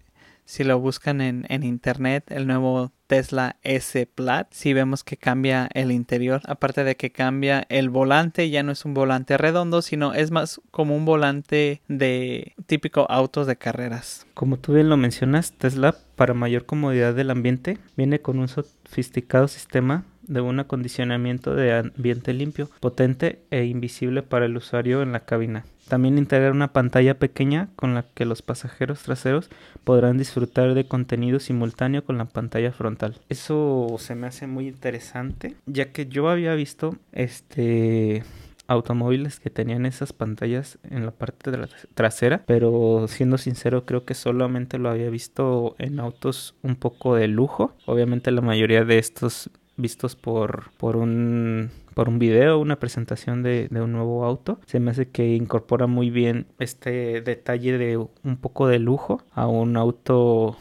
si 0.45 0.65
lo 0.65 0.79
buscan 0.79 1.21
en, 1.21 1.47
en, 1.49 1.63
internet, 1.63 2.25
el 2.29 2.47
nuevo 2.47 2.93
Tesla 3.07 3.57
S 3.63 4.07
Plaid, 4.07 4.47
si 4.51 4.73
vemos 4.73 5.05
que 5.05 5.17
cambia 5.17 5.69
el 5.75 5.93
interior, 5.93 6.41
aparte 6.47 6.85
de 6.85 6.97
que 6.97 7.11
cambia 7.11 7.67
el 7.69 7.91
volante, 7.91 8.51
ya 8.51 8.63
no 8.63 8.73
es 8.73 8.85
un 8.85 8.95
volante 8.95 9.37
redondo, 9.37 9.83
sino 9.83 10.15
es 10.15 10.31
más 10.31 10.61
como 10.71 10.97
un 10.97 11.05
volante 11.05 11.83
de 11.89 12.55
típico 12.67 13.07
autos 13.11 13.47
de 13.47 13.57
carreras. 13.57 14.27
Como 14.35 14.59
tú 14.59 14.75
bien 14.75 14.89
lo 14.89 14.97
mencionas, 14.97 15.53
Tesla, 15.53 15.95
para 16.17 16.35
mayor 16.35 16.67
comodidad 16.67 17.15
del 17.15 17.31
ambiente, 17.31 17.79
viene 17.97 18.21
con 18.21 18.39
un 18.39 18.49
sofisticado 18.49 19.49
sistema 19.49 20.05
de 20.27 20.41
un 20.41 20.59
acondicionamiento 20.59 21.55
de 21.55 21.75
ambiente 21.75 22.33
limpio, 22.33 22.71
potente 22.81 23.43
e 23.51 23.65
invisible 23.65 24.23
para 24.23 24.47
el 24.47 24.57
usuario 24.57 25.03
en 25.03 25.13
la 25.13 25.21
cabina. 25.21 25.65
También 25.89 26.19
integra 26.19 26.51
una 26.51 26.73
pantalla 26.73 27.19
pequeña 27.19 27.69
con 27.77 27.95
la 27.95 28.05
que 28.15 28.25
los 28.25 28.43
pasajeros 28.43 29.03
traseros 29.03 29.51
podrán 29.85 30.19
disfrutar 30.19 30.75
de 30.75 30.87
contenido 30.87 31.41
simultáneo 31.41 32.05
con 32.05 32.19
la 32.19 32.25
pantalla 32.25 32.73
frontal. 32.73 33.21
Eso 33.29 33.97
se 33.99 34.15
me 34.15 34.27
hace 34.27 34.47
muy 34.47 34.69
interesante, 34.69 35.57
ya 35.67 35.93
que 35.93 36.07
yo 36.07 36.29
había 36.29 36.55
visto 36.55 36.97
este 37.13 38.23
automóviles 38.67 39.41
que 39.41 39.51
tenían 39.51 39.85
esas 39.87 40.13
pantallas 40.13 40.79
en 40.89 41.05
la 41.05 41.11
parte 41.11 41.51
de 41.51 41.69
trasera, 41.95 42.43
pero 42.47 43.07
siendo 43.09 43.37
sincero 43.37 43.85
creo 43.85 44.05
que 44.05 44.15
solamente 44.15 44.79
lo 44.79 44.89
había 44.89 45.11
visto 45.11 45.75
en 45.79 46.01
autos 46.01 46.55
un 46.63 46.77
poco 46.77 47.15
de 47.15 47.29
lujo. 47.29 47.75
Obviamente 47.87 48.31
la 48.31 48.41
mayoría 48.41 48.85
de 48.85 48.99
estos 48.99 49.51
vistos 49.77 50.17
por, 50.17 50.71
por 50.79 50.97
un 50.97 51.71
por 51.95 52.09
un 52.09 52.19
video, 52.19 52.59
una 52.59 52.77
presentación 52.77 53.43
de, 53.43 53.69
un 53.71 53.93
nuevo 53.93 54.25
auto. 54.25 54.59
Se 54.67 54.81
me 54.81 54.91
hace 54.91 55.09
que 55.09 55.35
incorpora 55.35 55.87
muy 55.87 56.11
bien 56.11 56.47
este 56.59 57.23
detalle 57.23 57.79
de 57.79 57.97
un 57.97 58.37
poco 58.37 58.67
de 58.67 58.79
lujo 58.79 59.23
a 59.33 59.47
un 59.47 59.77
auto, 59.77 60.57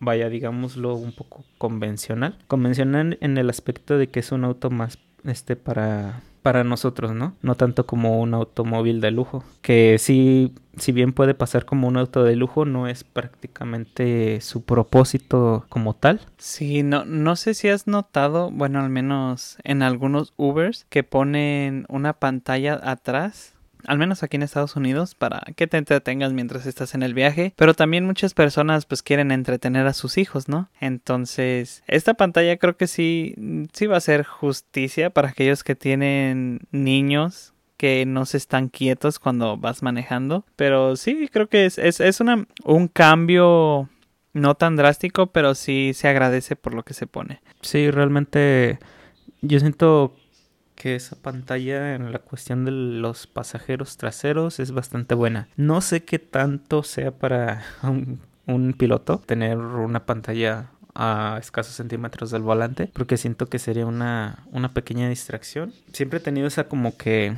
vaya, 0.00 0.28
digámoslo, 0.28 0.94
un 0.94 1.12
poco 1.12 1.44
convencional. 1.58 2.38
Convencional 2.48 3.18
en 3.20 3.38
el 3.38 3.50
aspecto 3.50 3.98
de 3.98 4.08
que 4.08 4.20
es 4.20 4.32
un 4.32 4.44
auto 4.44 4.70
más 4.70 4.98
este 5.24 5.56
para 5.56 6.22
para 6.48 6.64
nosotros, 6.64 7.14
¿no? 7.14 7.34
No 7.42 7.56
tanto 7.56 7.84
como 7.84 8.22
un 8.22 8.32
automóvil 8.32 9.02
de 9.02 9.10
lujo, 9.10 9.44
que 9.60 9.98
sí, 9.98 10.54
si 10.78 10.92
bien 10.92 11.12
puede 11.12 11.34
pasar 11.34 11.66
como 11.66 11.86
un 11.86 11.98
auto 11.98 12.24
de 12.24 12.36
lujo, 12.36 12.64
no 12.64 12.88
es 12.88 13.04
prácticamente 13.04 14.40
su 14.40 14.64
propósito 14.64 15.66
como 15.68 15.92
tal. 15.92 16.22
Sí, 16.38 16.82
no, 16.82 17.04
no 17.04 17.36
sé 17.36 17.52
si 17.52 17.68
has 17.68 17.86
notado, 17.86 18.50
bueno, 18.50 18.80
al 18.80 18.88
menos 18.88 19.58
en 19.62 19.82
algunos 19.82 20.32
Ubers, 20.38 20.86
que 20.88 21.04
ponen 21.04 21.84
una 21.90 22.14
pantalla 22.14 22.80
atrás 22.82 23.52
al 23.86 23.98
menos 23.98 24.22
aquí 24.22 24.36
en 24.36 24.42
Estados 24.42 24.76
Unidos, 24.76 25.14
para 25.14 25.40
que 25.56 25.66
te 25.66 25.76
entretengas 25.76 26.32
mientras 26.32 26.66
estás 26.66 26.94
en 26.94 27.02
el 27.02 27.14
viaje. 27.14 27.52
Pero 27.56 27.74
también 27.74 28.04
muchas 28.04 28.34
personas 28.34 28.86
pues 28.86 29.02
quieren 29.02 29.30
entretener 29.30 29.86
a 29.86 29.92
sus 29.92 30.18
hijos, 30.18 30.48
¿no? 30.48 30.68
Entonces, 30.80 31.82
esta 31.86 32.14
pantalla 32.14 32.56
creo 32.56 32.76
que 32.76 32.86
sí, 32.86 33.34
sí 33.72 33.86
va 33.86 33.96
a 33.96 34.00
ser 34.00 34.24
justicia 34.24 35.10
para 35.10 35.28
aquellos 35.28 35.64
que 35.64 35.74
tienen 35.74 36.60
niños 36.70 37.54
que 37.76 38.04
no 38.06 38.26
se 38.26 38.36
están 38.36 38.68
quietos 38.68 39.18
cuando 39.18 39.56
vas 39.56 39.82
manejando. 39.82 40.44
Pero 40.56 40.96
sí, 40.96 41.28
creo 41.32 41.48
que 41.48 41.64
es, 41.64 41.78
es, 41.78 42.00
es 42.00 42.20
una, 42.20 42.46
un 42.64 42.88
cambio 42.88 43.88
no 44.32 44.54
tan 44.54 44.76
drástico, 44.76 45.28
pero 45.28 45.54
sí 45.54 45.92
se 45.94 46.08
agradece 46.08 46.56
por 46.56 46.74
lo 46.74 46.82
que 46.82 46.94
se 46.94 47.06
pone. 47.06 47.40
Sí, 47.62 47.90
realmente 47.90 48.78
yo 49.40 49.60
siento 49.60 50.14
que 50.78 50.94
esa 50.94 51.16
pantalla 51.16 51.96
en 51.96 52.12
la 52.12 52.20
cuestión 52.20 52.64
de 52.64 52.70
los 52.70 53.26
pasajeros 53.26 53.96
traseros 53.96 54.60
es 54.60 54.70
bastante 54.70 55.16
buena. 55.16 55.48
No 55.56 55.80
sé 55.80 56.04
qué 56.04 56.20
tanto 56.20 56.84
sea 56.84 57.10
para 57.10 57.64
un, 57.82 58.72
piloto 58.74 59.18
tener 59.18 59.58
una 59.58 60.06
pantalla 60.06 60.70
a 60.94 61.36
escasos 61.40 61.74
centímetros 61.74 62.30
del 62.30 62.42
volante 62.42 62.90
porque 62.92 63.16
siento 63.16 63.46
que 63.46 63.58
sería 63.58 63.86
una, 63.86 64.46
una 64.52 64.72
pequeña 64.72 65.08
distracción. 65.08 65.72
Siempre 65.92 66.20
he 66.20 66.22
tenido 66.22 66.46
esa 66.46 66.68
como 66.68 66.96
que 66.96 67.34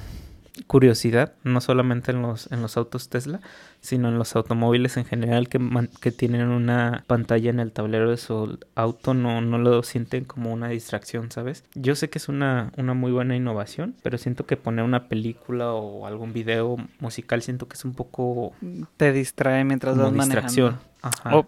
curiosidad, 0.66 1.35
no 1.44 1.61
solamente 1.61 2.12
en 2.12 2.23
los, 2.23 2.51
en 2.53 2.62
los 2.62 2.77
autos 2.77 3.09
Tesla, 3.09 3.40
sino 3.81 4.09
en 4.09 4.18
los 4.18 4.37
automóviles 4.37 4.96
en 4.96 5.05
general 5.05 5.49
que, 5.49 5.61
que 6.01 6.12
tienen 6.12 6.49
una 6.49 7.05
pantalla 7.07 7.51
en 7.51 7.61
el 7.61 7.73
tablero 7.73 8.11
de 8.11 8.16
su 8.16 8.59
auto, 8.75 9.14
no, 9.14 9.40
no 9.40 9.59
lo 9.59 9.83
sienten 9.83 10.25
como 10.25 10.53
una 10.53 10.68
distracción, 10.68 11.31
¿sabes? 11.31 11.64
Yo 11.75 11.94
sé 11.94 12.11
que 12.11 12.18
es 12.18 12.29
una, 12.29 12.73
una 12.77 12.94
muy 12.94 13.12
buena 13.12 13.37
innovación, 13.37 13.94
pero 14.03 14.18
siento 14.18 14.46
que 14.46 14.57
poner 14.57 14.85
una 14.85 15.09
película 15.09 15.73
o 15.73 16.07
algún 16.07 16.33
video 16.33 16.77
musical 16.99 17.42
siento 17.42 17.68
que 17.68 17.75
es 17.75 17.85
un 17.85 17.94
poco... 17.94 18.53
Te 18.96 19.12
distrae 19.12 19.64
mientras 19.64 19.96
vas 19.96 20.12
distracción. 20.12 20.89
Ajá. 21.02 21.44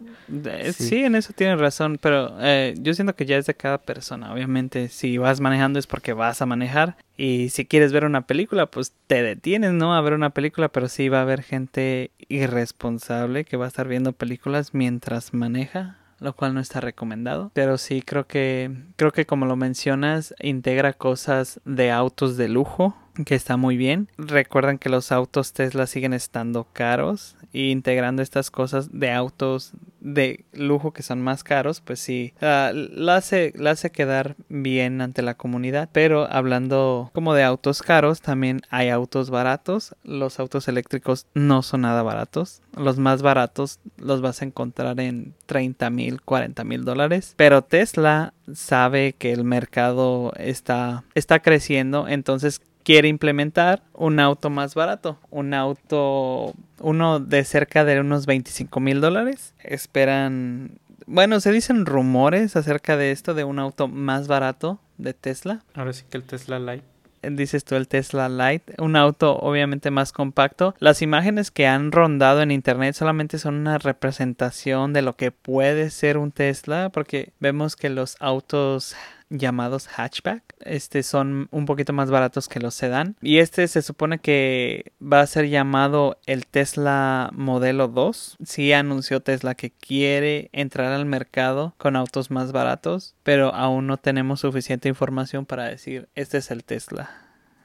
sí. 0.73 1.05
en 1.05 1.15
eso 1.15 1.33
tienes 1.33 1.59
razón, 1.59 1.99
pero 2.01 2.37
eh, 2.41 2.75
yo 2.79 2.95
siento 2.95 3.15
que 3.15 3.27
ya 3.27 3.37
es 3.37 3.47
de 3.47 3.55
cada 3.55 3.79
persona. 3.79 4.33
Obviamente, 4.33 4.89
si 4.89 5.19
vas 5.19 5.41
manejando 5.41 5.79
es 5.79 5.87
porque 5.87 6.13
vas 6.13 6.43
a 6.43 6.47
manejar. 6.47 6.97
Y 7.17 7.51
si 7.51 7.67
quieres 7.67 7.93
ver 7.93 8.05
una 8.05 8.27
película, 8.27 8.67
pues 8.67 8.93
te 9.07 9.23
detienes, 9.23 9.73
¿no? 9.73 9.95
A 9.95 10.01
ver 10.01 10.15
una 10.15 10.31
película, 10.31 10.69
pero 10.69 10.89
sí 10.89 11.09
va 11.09 11.19
a 11.19 11.23
haber 11.23 11.43
gente 11.43 12.11
irresponsable 12.29 13.45
que 13.45 13.57
va 13.57 13.67
a 13.67 13.69
estar 13.69 13.89
viendo 13.89 14.13
películas 14.13 14.75
mientras 14.75 15.35
maneja 15.35 15.99
lo 16.23 16.35
cual 16.35 16.55
no 16.55 16.61
está 16.61 16.81
recomendado. 16.81 17.51
Pero 17.53 17.79
sí 17.79 18.01
creo 18.01 18.29
que 18.29 18.71
creo 18.97 19.13
que 19.13 19.27
como 19.27 19.45
lo 19.45 19.57
mencionas, 19.57 20.35
integra 20.41 20.93
cosas 20.93 21.61
de 21.65 21.91
autos 21.91 22.37
de 22.37 22.49
lujo 22.49 22.97
que 23.25 23.35
está 23.35 23.57
muy 23.57 23.77
bien. 23.77 24.09
Recuerdan 24.17 24.79
que 24.79 24.89
los 24.89 25.13
autos 25.13 25.53
Tesla 25.53 25.87
siguen 25.87 26.13
estando 26.13 26.67
caros 26.73 27.37
y 27.53 27.71
integrando 27.71 28.23
estas 28.23 28.51
cosas 28.51 28.91
de 28.93 29.11
autos 29.11 29.73
de 30.01 30.45
lujo 30.53 30.93
que 30.93 31.03
son 31.03 31.21
más 31.21 31.45
caros, 31.45 31.81
pues 31.81 32.01
sí, 32.01 32.33
uh, 32.43 32.73
la, 32.73 33.17
hace, 33.17 33.53
la 33.57 33.73
hace 33.73 33.91
quedar 33.91 34.35
bien 34.49 35.01
ante 35.01 35.23
la 35.23 35.35
comunidad. 35.35 35.89
Pero 35.93 36.27
hablando 36.31 37.11
como 37.13 37.35
de 37.35 37.45
autos 37.45 37.83
caros, 37.83 38.21
también 38.21 38.63
hay 38.71 38.89
autos 38.89 39.31
baratos. 39.31 39.95
Los 40.03 40.41
autos 40.41 40.67
eléctricos 40.69 41.27
no 41.35 41.63
son 41.63 41.83
nada 41.83 42.03
baratos. 42.03 42.63
Los 42.77 42.99
más 42.99 43.23
baratos 43.23 43.79
los 43.97 44.23
vas 44.23 44.43
a 44.43 44.47
encontrar 44.47 44.99
en 44.99 45.35
30 45.47 45.91
mil, 45.91 46.23
40 46.23 46.65
mil 46.65 46.85
dólares. 46.85 47.35
Pero 47.37 47.63
Tesla 47.63 48.35
sabe 48.55 49.13
que 49.13 49.33
el 49.33 49.45
mercado 49.45 50.33
está, 50.37 51.05
está 51.15 51.41
creciendo, 51.41 52.09
entonces 52.09 52.61
quiere 52.85 53.09
implementar 53.09 53.83
un 53.95 54.21
auto 54.21 54.51
más 54.51 54.75
barato, 54.75 55.19
un 55.31 55.55
auto, 55.55 56.55
uno 56.81 57.21
de 57.21 57.45
cerca 57.45 57.85
de 57.85 58.01
unos 58.01 58.27
25 58.27 58.81
mil 58.81 59.01
dólares. 59.01 59.55
Esperan, 59.63 60.79
bueno, 61.07 61.41
se 61.41 61.53
dicen 61.53 61.87
rumores 61.87 62.57
acerca 62.57 62.97
de 62.97 63.13
esto, 63.13 63.35
de 63.35 63.45
un 63.45 63.59
auto 63.59 63.89
más 63.89 64.29
barato 64.29 64.81
de 64.99 65.15
Tesla. 65.15 65.63
Ahora 65.75 65.93
sí 65.93 66.05
que 66.09 66.17
el 66.17 66.25
Tesla 66.25 66.59
Light 66.59 66.85
dices 67.31 67.65
tú 67.65 67.77
el 67.77 67.89
Tesla 67.89 68.29
Light, 68.29 68.63
un 68.79 68.97
auto 68.97 69.37
obviamente 69.39 69.91
más 69.91 70.13
compacto. 70.13 70.75
Las 70.79 71.03
imágenes 71.03 71.51
que 71.51 71.67
han 71.67 71.93
rondado 71.93 72.43
en 72.43 72.51
internet 72.51 72.95
solamente 72.95 73.39
son 73.39 73.55
una 73.55 73.79
representación 73.79 74.93
de 74.93 75.03
lo 75.03 75.17
que 75.17 75.31
puede 75.31 75.91
ser 75.91 76.19
un 76.19 76.33
Tesla, 76.33 76.91
porque 76.91 77.33
vemos 77.41 77.77
que 77.77 77.91
los 77.91 78.17
autos 78.21 78.97
llamados 79.33 79.89
hatchback. 79.89 80.43
Este 80.61 81.03
son 81.03 81.49
un 81.51 81.67
poquito 81.67 81.93
más 81.93 82.11
baratos 82.11 82.49
que 82.49 82.61
los 82.61 82.75
sedán. 82.75 83.17
Y 83.21 83.39
este 83.39 83.67
se 83.67 83.83
supone 83.83 84.19
que 84.19 84.93
va 85.03 85.21
a 85.21 85.27
ser 85.27 85.49
llamado 85.49 86.19
el 86.27 86.47
Tesla 86.47 87.31
Modelo 87.33 87.89
2. 87.89 88.39
Sí 88.45 88.73
anunció 88.73 89.21
Tesla 89.21 89.55
que 89.55 89.71
quiere 89.71 90.51
entrar 90.53 90.93
al 90.93 91.07
mercado 91.07 91.75
con 91.79 91.97
autos 91.97 92.31
más 92.31 92.53
baratos, 92.53 93.15
pero 93.23 93.55
aún 93.55 93.87
no 93.87 93.97
tenemos 93.97 94.41
suficiente 94.41 94.89
información 94.89 95.47
para 95.47 95.65
decir 95.65 96.09
este 96.15 96.39
es 96.39 96.51
el 96.51 96.65
Tesla. 96.65 97.11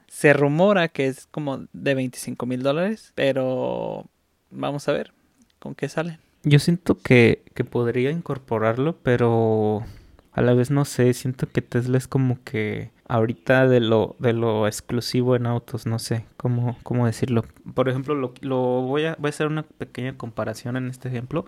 Se 0.08 0.32
rumora 0.32 0.88
que 0.88 1.06
es 1.06 1.26
como 1.26 1.66
de 1.72 1.94
25 1.94 2.46
mil 2.46 2.62
dólares, 2.62 3.12
pero 3.14 4.06
vamos 4.50 4.88
a 4.88 4.92
ver 4.92 5.12
con 5.58 5.74
qué 5.74 5.88
sale. 5.88 6.18
Yo 6.44 6.58
siento 6.58 6.98
que, 6.98 7.42
que 7.54 7.64
podría 7.64 8.10
incorporarlo, 8.10 8.96
pero 9.02 9.84
a 10.32 10.42
la 10.42 10.54
vez 10.54 10.70
no 10.70 10.84
sé, 10.84 11.12
siento 11.14 11.48
que 11.50 11.62
Tesla 11.62 11.98
es 11.98 12.06
como 12.06 12.42
que 12.44 12.90
ahorita 13.08 13.66
de 13.66 13.80
lo, 13.80 14.16
de 14.18 14.32
lo 14.32 14.66
exclusivo 14.66 15.34
en 15.34 15.46
autos, 15.46 15.86
no 15.86 15.98
sé 15.98 16.26
cómo, 16.36 16.76
cómo 16.82 17.06
decirlo. 17.06 17.44
Por 17.74 17.88
ejemplo, 17.88 18.14
lo, 18.14 18.34
lo 18.40 18.56
voy, 18.82 19.06
a, 19.06 19.16
voy 19.18 19.28
a 19.28 19.30
hacer 19.30 19.46
una 19.46 19.62
pequeña 19.62 20.16
comparación 20.16 20.76
en 20.76 20.88
este 20.88 21.08
ejemplo 21.08 21.46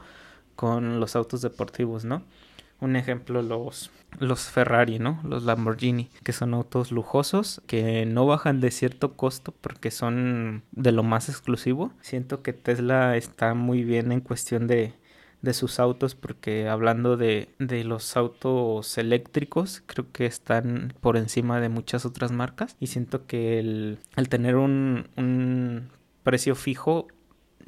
con 0.57 1.01
los 1.01 1.17
autos 1.17 1.43
deportivos, 1.43 2.05
¿no? 2.05 2.23
Un 2.81 2.97
ejemplo, 2.97 3.43
los, 3.43 3.91
los 4.19 4.45
Ferrari, 4.45 4.99
¿no? 4.99 5.21
Los 5.23 5.43
Lamborghini, 5.43 6.09
que 6.25 6.33
son 6.33 6.55
autos 6.55 6.93
lujosos, 6.93 7.61
que 7.67 8.07
no 8.07 8.27
bajan 8.27 8.61
de 8.61 8.71
cierto 8.71 9.13
costo 9.13 9.55
porque 9.61 9.91
son 9.91 10.63
de 10.73 10.93
lo 10.93 11.03
más 11.03 11.29
exclusivo. 11.29 11.93
Siento 12.01 12.43
que 12.43 12.55
Tesla 12.55 13.17
está 13.17 13.53
muy 13.53 13.85
bien 13.85 14.13
en 14.13 14.21
cuestión 14.21 14.67
de, 14.67 14.95
de 15.43 15.55
sus 15.55 15.81
autos 15.81 16.15
porque 16.15 16.69
hablando 16.69 17.17
de, 17.17 17.49
de, 17.59 17.85
los 17.85 18.17
autos 18.17 18.99
eléctricos 18.99 19.83
creo 19.87 20.11
que 20.13 20.27
están 20.27 20.93
por 21.01 21.17
encima 21.17 21.61
de 21.61 21.69
muchas 21.69 22.05
otras 22.05 22.33
marcas. 22.33 22.77
Y 22.81 22.89
siento 22.89 23.27
que 23.27 23.59
el, 23.59 23.99
el 24.17 24.29
tener 24.29 24.57
un, 24.57 25.09
un 25.17 25.91
precio 26.23 26.55
fijo 26.55 27.09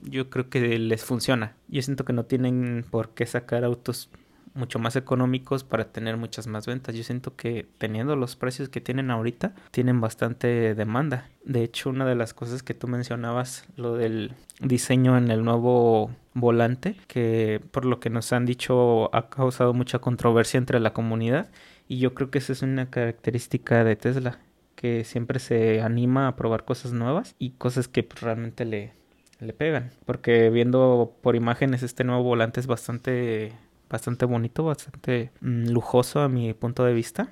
yo 0.03 0.31
creo 0.31 0.49
que 0.49 0.79
les 0.79 1.05
funciona. 1.05 1.55
Yo 1.69 1.81
siento 1.83 2.05
que 2.05 2.13
no 2.13 2.25
tienen 2.25 2.85
por 2.91 3.11
qué 3.11 3.27
sacar 3.27 3.65
autos 3.65 4.11
mucho 4.55 4.79
más 4.79 4.97
económicos 4.97 5.65
para 5.65 5.93
tener 5.93 6.17
muchas 6.17 6.47
más 6.47 6.67
ventas. 6.67 6.95
Yo 6.95 7.03
siento 7.05 7.37
que 7.37 7.67
teniendo 7.79 8.17
los 8.17 8.37
precios 8.37 8.69
que 8.69 8.81
tienen 8.81 9.11
ahorita, 9.11 9.55
tienen 9.71 10.01
bastante 10.01 10.75
demanda. 10.75 11.29
De 11.45 11.63
hecho, 11.63 11.91
una 11.91 12.07
de 12.07 12.15
las 12.15 12.35
cosas 12.35 12.63
que 12.63 12.75
tú 12.75 12.89
mencionabas, 12.89 13.67
lo 13.77 13.95
del 13.95 14.35
diseño 14.61 15.17
en 15.17 15.31
el 15.31 15.45
nuevo 15.45 16.11
volante, 16.35 16.97
que 17.07 17.61
por 17.71 17.85
lo 17.85 18.01
que 18.01 18.11
nos 18.11 18.33
han 18.33 18.47
dicho 18.47 19.15
ha 19.15 19.29
causado 19.29 19.75
mucha 19.75 19.99
controversia 19.99 20.59
entre 20.59 20.81
la 20.81 20.93
comunidad. 20.93 21.51
Y 21.89 21.99
yo 21.99 22.15
creo 22.15 22.31
que 22.31 22.39
esa 22.39 22.53
es 22.53 22.63
una 22.63 22.91
característica 22.91 23.85
de 23.85 23.97
Tesla, 23.97 24.39
que 24.77 25.05
siempre 25.05 25.39
se 25.39 25.81
anima 25.83 26.29
a 26.29 26.37
probar 26.37 26.65
cosas 26.65 26.93
nuevas 26.93 27.35
y 27.39 27.51
cosas 27.51 27.89
que 27.89 28.03
pues, 28.03 28.23
realmente 28.23 28.65
le, 28.65 28.93
le 29.41 29.53
pegan. 29.53 29.91
Porque 30.07 30.51
viendo 30.51 31.17
por 31.23 31.37
imágenes 31.37 31.83
este 31.83 32.05
nuevo 32.05 32.23
volante 32.23 32.61
es 32.61 32.67
bastante 32.67 33.53
bastante 33.93 34.25
bonito, 34.25 34.65
bastante 34.65 35.31
mm, 35.43 35.69
lujoso 35.69 36.21
a 36.21 36.29
mi 36.29 36.53
punto 36.55 36.85
de 36.85 36.95
vista. 36.95 37.29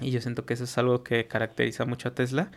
Y 0.00 0.10
yo 0.10 0.20
siento 0.20 0.44
que 0.44 0.54
eso 0.54 0.64
es 0.64 0.76
algo 0.76 1.04
que 1.04 1.26
caracteriza 1.26 1.84
mucho 1.86 2.08
a 2.08 2.14
Tesla. 2.14 2.50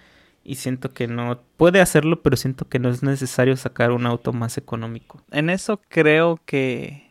Y 0.43 0.55
siento 0.55 0.93
que 0.93 1.07
no 1.07 1.41
puede 1.55 1.79
hacerlo, 1.79 2.21
pero 2.21 2.35
siento 2.35 2.67
que 2.67 2.79
no 2.79 2.89
es 2.89 3.01
necesario 3.03 3.55
sacar 3.55 3.91
un 3.91 4.05
auto 4.05 4.33
más 4.33 4.57
económico. 4.57 5.21
En 5.31 5.49
eso 5.49 5.79
creo 5.87 6.41
que 6.45 7.03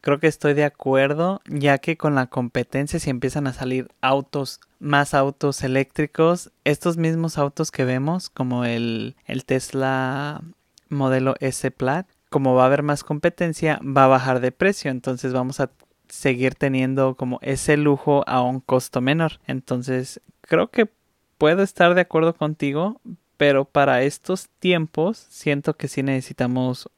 creo 0.00 0.20
que 0.20 0.28
estoy 0.28 0.54
de 0.54 0.64
acuerdo, 0.64 1.40
ya 1.46 1.78
que 1.78 1.96
con 1.96 2.14
la 2.14 2.26
competencia 2.26 3.00
si 3.00 3.10
empiezan 3.10 3.46
a 3.46 3.52
salir 3.52 3.88
autos, 4.00 4.60
más 4.78 5.14
autos 5.14 5.64
eléctricos, 5.64 6.52
estos 6.64 6.96
mismos 6.96 7.38
autos 7.38 7.70
que 7.70 7.84
vemos, 7.84 8.30
como 8.30 8.64
el, 8.64 9.16
el 9.26 9.44
Tesla 9.44 10.42
modelo 10.90 11.34
S 11.40 11.70
Plaid, 11.72 12.04
como 12.30 12.54
va 12.54 12.62
a 12.62 12.66
haber 12.66 12.82
más 12.82 13.04
competencia, 13.04 13.80
va 13.84 14.04
a 14.04 14.08
bajar 14.08 14.40
de 14.40 14.52
precio. 14.52 14.90
Entonces 14.90 15.32
vamos 15.32 15.60
a 15.60 15.70
seguir 16.08 16.54
teniendo 16.54 17.16
como 17.16 17.38
ese 17.42 17.76
lujo 17.76 18.24
a 18.26 18.42
un 18.42 18.60
costo 18.60 19.00
menor. 19.00 19.40
Entonces 19.46 20.20
creo 20.40 20.70
que 20.70 20.88
puedo 21.36 21.62
estar 21.62 21.94
de 21.94 22.00
acuerdo 22.00 22.34
contigo, 22.34 23.00
pero 23.36 23.64
para 23.64 24.02
estos 24.02 24.48
tiempos 24.58 25.26
siento 25.28 25.76
que 25.76 25.88
sí 25.88 26.02
necesitamos 26.02 26.88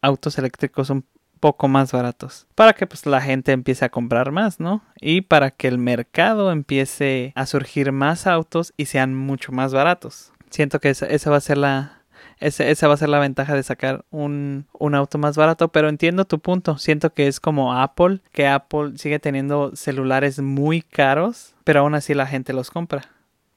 autos 0.00 0.38
eléctricos 0.38 0.90
un 0.90 1.04
poco 1.38 1.66
más 1.66 1.90
baratos 1.90 2.46
para 2.54 2.72
que 2.72 2.86
pues 2.86 3.04
la 3.04 3.20
gente 3.20 3.50
empiece 3.50 3.84
a 3.84 3.88
comprar 3.88 4.30
más, 4.30 4.60
¿no? 4.60 4.82
Y 5.00 5.22
para 5.22 5.50
que 5.50 5.66
el 5.66 5.78
mercado 5.78 6.52
empiece 6.52 7.32
a 7.34 7.46
surgir 7.46 7.90
más 7.90 8.28
autos 8.28 8.72
y 8.76 8.86
sean 8.86 9.14
mucho 9.14 9.50
más 9.50 9.72
baratos. 9.72 10.32
Siento 10.50 10.78
que 10.78 10.90
esa, 10.90 11.06
esa 11.06 11.30
va 11.30 11.38
a 11.38 11.40
ser 11.40 11.58
la, 11.58 12.01
esa 12.40 12.88
va 12.88 12.94
a 12.94 12.96
ser 12.96 13.08
la 13.08 13.18
ventaja 13.18 13.54
de 13.54 13.62
sacar 13.62 14.04
un, 14.10 14.66
un, 14.78 14.94
auto 14.94 15.18
más 15.18 15.36
barato, 15.36 15.68
pero 15.68 15.88
entiendo 15.88 16.24
tu 16.24 16.40
punto. 16.40 16.78
Siento 16.78 17.12
que 17.12 17.28
es 17.28 17.38
como 17.38 17.74
Apple, 17.74 18.20
que 18.32 18.48
Apple 18.48 18.92
sigue 18.96 19.18
teniendo 19.18 19.76
celulares 19.76 20.40
muy 20.40 20.82
caros, 20.82 21.54
pero 21.64 21.80
aún 21.80 21.94
así 21.94 22.14
la 22.14 22.26
gente 22.26 22.52
los 22.52 22.70
compra. 22.70 23.08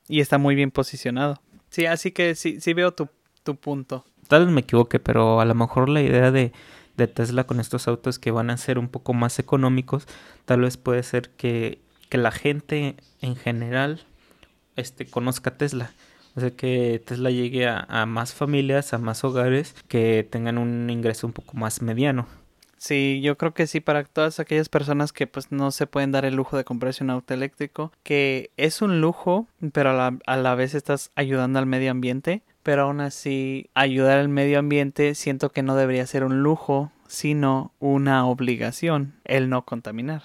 Y 0.08 0.20
está 0.20 0.38
muy 0.38 0.56
bien 0.56 0.72
posicionado. 0.72 1.42
Sí, 1.70 1.86
así 1.88 2.12
que 2.12 2.36
sí, 2.36 2.62
sí 2.62 2.74
veo 2.74 2.94
tu, 2.94 3.10
tu 3.44 3.56
punto. 3.56 4.06
Tal 4.28 4.46
vez 4.46 4.54
me 4.54 4.62
equivoque, 4.62 5.00
pero 5.00 5.42
a 5.42 5.46
lo 5.46 5.56
mejor 5.56 5.90
la 5.90 6.02
idea 6.02 6.32
de, 6.32 6.52
de 6.98 7.08
Tesla 7.08 7.46
con 7.46 7.60
estos 7.60 7.88
autos 7.88 8.20
que 8.20 8.32
van 8.32 8.50
a 8.50 8.58
ser 8.58 8.78
un 8.78 8.88
poco 8.88 9.14
más 9.14 9.40
económicos, 9.40 10.08
tal 10.46 10.62
vez 10.62 10.78
puede 10.78 11.04
ser 11.04 11.30
que, 11.32 11.80
que 12.10 12.18
la 12.18 12.32
gente 12.32 12.96
en 13.22 13.36
general 13.36 14.02
este, 14.76 15.06
conozca 15.06 15.58
Tesla 15.58 15.92
sea, 16.40 16.52
que 16.52 17.02
Tesla 17.06 17.30
llegue 17.32 17.68
a, 17.68 18.06
más 18.06 18.34
familias, 18.34 18.94
a 18.94 18.98
más 18.98 19.24
hogares 19.24 19.76
que 19.88 20.28
tengan 20.30 20.58
un 20.58 20.90
ingreso 20.90 21.28
un 21.28 21.34
poco 21.34 21.58
más 21.58 21.82
mediano. 21.82 22.28
Sí, 22.78 23.22
yo 23.24 23.38
creo 23.38 23.54
que 23.54 23.68
sí, 23.68 23.80
para 23.80 24.04
todas 24.04 24.40
aquellas 24.40 24.70
personas 24.70 25.12
que 25.12 25.28
pues 25.28 25.52
no 25.52 25.72
se 25.72 25.88
pueden 25.88 26.12
dar 26.12 26.26
el 26.26 26.36
lujo 26.36 26.58
de 26.58 26.66
comprarse 26.66 27.04
un 27.04 27.10
auto 27.10 27.34
eléctrico, 27.34 27.92
que 28.04 28.52
es 28.58 28.82
un 28.82 29.02
lujo, 29.02 29.48
pero 29.72 29.92
a 29.92 29.94
la, 29.94 30.18
a 30.26 30.38
la 30.38 30.56
vez 30.56 30.76
estás 30.76 31.12
ayudando 31.16 31.58
al 31.58 31.66
medio 31.66 31.90
ambiente, 31.90 32.44
pero 32.64 32.84
aún 32.84 33.00
así 33.00 33.70
ayudar 33.74 34.20
al 34.20 34.30
medio 34.30 34.60
ambiente 34.60 35.16
siento 35.16 35.52
que 35.52 35.64
no 35.64 35.76
debería 35.76 36.06
ser 36.06 36.24
un 36.24 36.44
lujo, 36.44 36.92
sino 37.08 37.72
una 37.80 38.28
obligación 38.28 39.14
el 39.24 39.50
no 39.50 39.66
contaminar. 39.66 40.24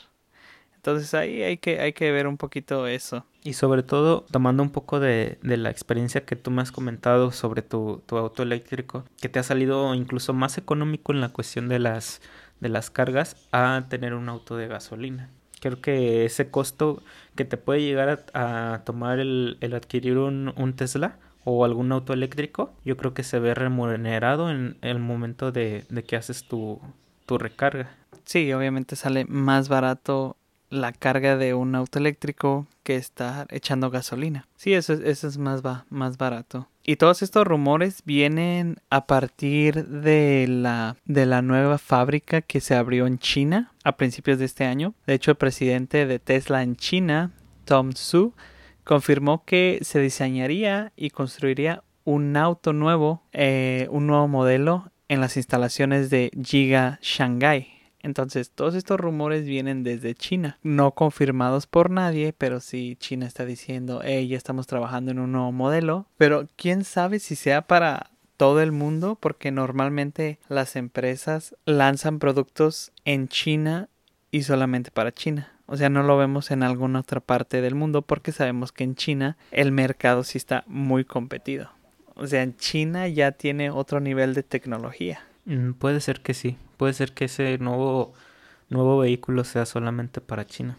Entonces 0.77 1.13
ahí 1.15 1.43
hay 1.43 1.59
que, 1.59 1.81
hay 1.81 1.93
que 1.93 2.11
ver 2.11 2.27
un 2.27 2.39
poquito 2.39 2.87
eso. 2.87 3.27
Y 3.43 3.55
sobre 3.55 3.83
todo, 3.83 4.27
tomando 4.31 4.63
un 4.63 4.71
poco 4.71 5.01
de, 5.01 5.39
de 5.43 5.57
la 5.57 5.71
experiencia 5.71 6.27
que 6.27 6.37
tú 6.37 6.51
me 6.51 6.61
has 6.61 6.73
comentado 6.73 7.33
sobre 7.33 7.63
tu, 7.63 8.03
tu, 8.07 8.19
auto 8.19 8.43
eléctrico, 8.43 9.05
que 9.21 9.31
te 9.31 9.39
ha 9.39 9.43
salido 9.43 9.95
incluso 9.95 10.35
más 10.35 10.59
económico 10.59 11.13
en 11.13 11.23
la 11.23 11.31
cuestión 11.31 11.69
de 11.69 11.79
las, 11.79 12.21
de 12.61 12.69
las 12.69 12.91
cargas 12.91 13.37
a 13.51 13.85
tener 13.89 14.13
un 14.13 14.29
auto 14.29 14.57
de 14.57 14.69
gasolina. 14.69 15.31
Creo 15.61 15.81
que 15.81 16.27
ese 16.27 16.51
costo 16.51 17.03
que 17.35 17.47
te 17.47 17.57
puede 17.57 17.83
llegar 17.83 18.27
a, 18.35 18.83
tomar 18.85 19.21
el, 19.21 19.57
el 19.61 19.75
adquirir 19.75 20.19
un, 20.19 20.53
un, 20.57 20.75
Tesla 20.75 21.17
o 21.45 21.65
algún 21.65 21.93
auto 21.93 22.13
eléctrico, 22.13 22.75
yo 22.85 22.99
creo 22.99 23.15
que 23.15 23.23
se 23.23 23.39
ve 23.39 23.55
remunerado 23.55 24.51
en 24.51 24.77
el 24.83 24.99
momento 24.99 25.51
de, 25.51 25.85
de 25.89 26.03
que 26.03 26.17
haces 26.17 26.45
tu, 26.45 26.79
tu 27.25 27.39
recarga. 27.39 27.91
Sí, 28.25 28.53
obviamente 28.53 28.97
sale 28.97 29.25
más 29.25 29.69
barato 29.69 30.37
la 30.71 30.93
carga 30.93 31.37
de 31.37 31.53
un 31.53 31.75
auto 31.75 31.99
eléctrico 31.99 32.67
que 32.83 32.97
está 32.97 33.47
echando 33.51 33.91
gasolina. 33.91 34.47
Sí, 34.57 34.73
eso, 34.73 34.95
eso 34.95 35.29
es 35.29 35.37
más, 35.37 35.63
más 35.91 36.17
barato. 36.17 36.69
Y 36.83 36.97
todos 36.97 37.23
estos 37.23 37.47
rumores 37.47 38.03
vienen 38.05 38.79
a 38.89 39.07
partir 39.07 39.87
de 39.87 40.47
la, 40.49 40.97
de 41.05 41.27
la 41.27 41.43
nueva 41.43 41.79
fábrica 41.79 42.41
que 42.41 42.61
se 42.61 42.75
abrió 42.75 43.07
en 43.07 43.19
China 43.19 43.73
a 43.85 43.97
principios 43.97 44.39
de 44.39 44.47
este 44.47 44.65
año. 44.65 44.95
De 45.07 45.15
hecho, 45.15 45.33
el 45.33 45.37
presidente 45.37 46.07
de 46.07 46.19
Tesla 46.19 46.63
en 46.63 46.77
China, 46.77 47.33
Tom 47.65 47.93
Su, 47.93 48.33
confirmó 48.85 49.45
que 49.45 49.81
se 49.83 50.01
diseñaría 50.01 50.93
y 50.97 51.11
construiría 51.11 51.83
un 52.05 52.37
auto 52.37 52.73
nuevo, 52.73 53.23
eh, 53.33 53.87
un 53.91 54.07
nuevo 54.07 54.27
modelo 54.27 54.91
en 55.09 55.21
las 55.21 55.37
instalaciones 55.37 56.09
de 56.09 56.31
Giga 56.43 56.99
Shanghai 57.03 57.80
entonces, 58.03 58.51
todos 58.51 58.75
estos 58.75 58.99
rumores 58.99 59.45
vienen 59.45 59.83
desde 59.83 60.15
China, 60.15 60.59
no 60.63 60.93
confirmados 60.93 61.67
por 61.67 61.91
nadie, 61.91 62.33
pero 62.33 62.61
sí 62.61 62.97
China 62.99 63.27
está 63.27 63.45
diciendo, 63.45 64.01
hey, 64.03 64.27
ya 64.29 64.37
estamos 64.37 64.67
trabajando 64.67 65.11
en 65.11 65.19
un 65.19 65.33
nuevo 65.33 65.53
modelo, 65.53 66.07
pero 66.17 66.49
quién 66.57 66.85
sabe 66.85 67.19
si 67.19 67.37
sea 67.37 67.63
para 67.63 68.11
todo 68.37 68.63
el 68.63 68.73
mundo, 68.73 69.19
porque 69.21 69.51
normalmente 69.51 70.39
las 70.49 70.77
empresas 70.77 71.55
lanzan 71.67 72.19
productos 72.19 72.91
en 73.05 73.29
China 73.29 73.91
y 74.31 74.45
solamente 74.45 74.91
para 74.91 75.13
China. 75.13 75.53
O 75.67 75.77
sea, 75.77 75.91
no 75.91 76.03
lo 76.03 76.17
vemos 76.17 76.51
en 76.51 76.63
alguna 76.63 77.01
otra 77.01 77.21
parte 77.21 77.61
del 77.61 77.75
mundo 77.75 78.03
porque 78.03 78.33
sabemos 78.33 78.73
que 78.73 78.83
en 78.83 78.95
China 78.95 79.37
el 79.53 79.73
mercado 79.73 80.25
sí 80.25 80.39
está 80.39 80.65
muy 80.67 81.05
competido. 81.05 81.71
O 82.17 82.27
sea, 82.27 82.43
en 82.43 82.57
China 82.57 83.07
ya 83.09 83.33
tiene 83.33 83.71
otro 83.71 84.01
nivel 84.01 84.35
de 84.35 84.43
tecnología. 84.43 85.21
Mm, 85.45 85.73
puede 85.75 86.01
ser 86.01 86.23
que 86.23 86.35
sí. 86.35 86.57
Puede 86.81 86.95
ser 86.95 87.13
que 87.13 87.27
ese 87.27 87.59
nuevo, 87.59 88.15
nuevo 88.71 88.97
vehículo 88.97 89.45
sea 89.45 89.67
solamente 89.67 90.23
para 90.23 90.47
China. 90.47 90.79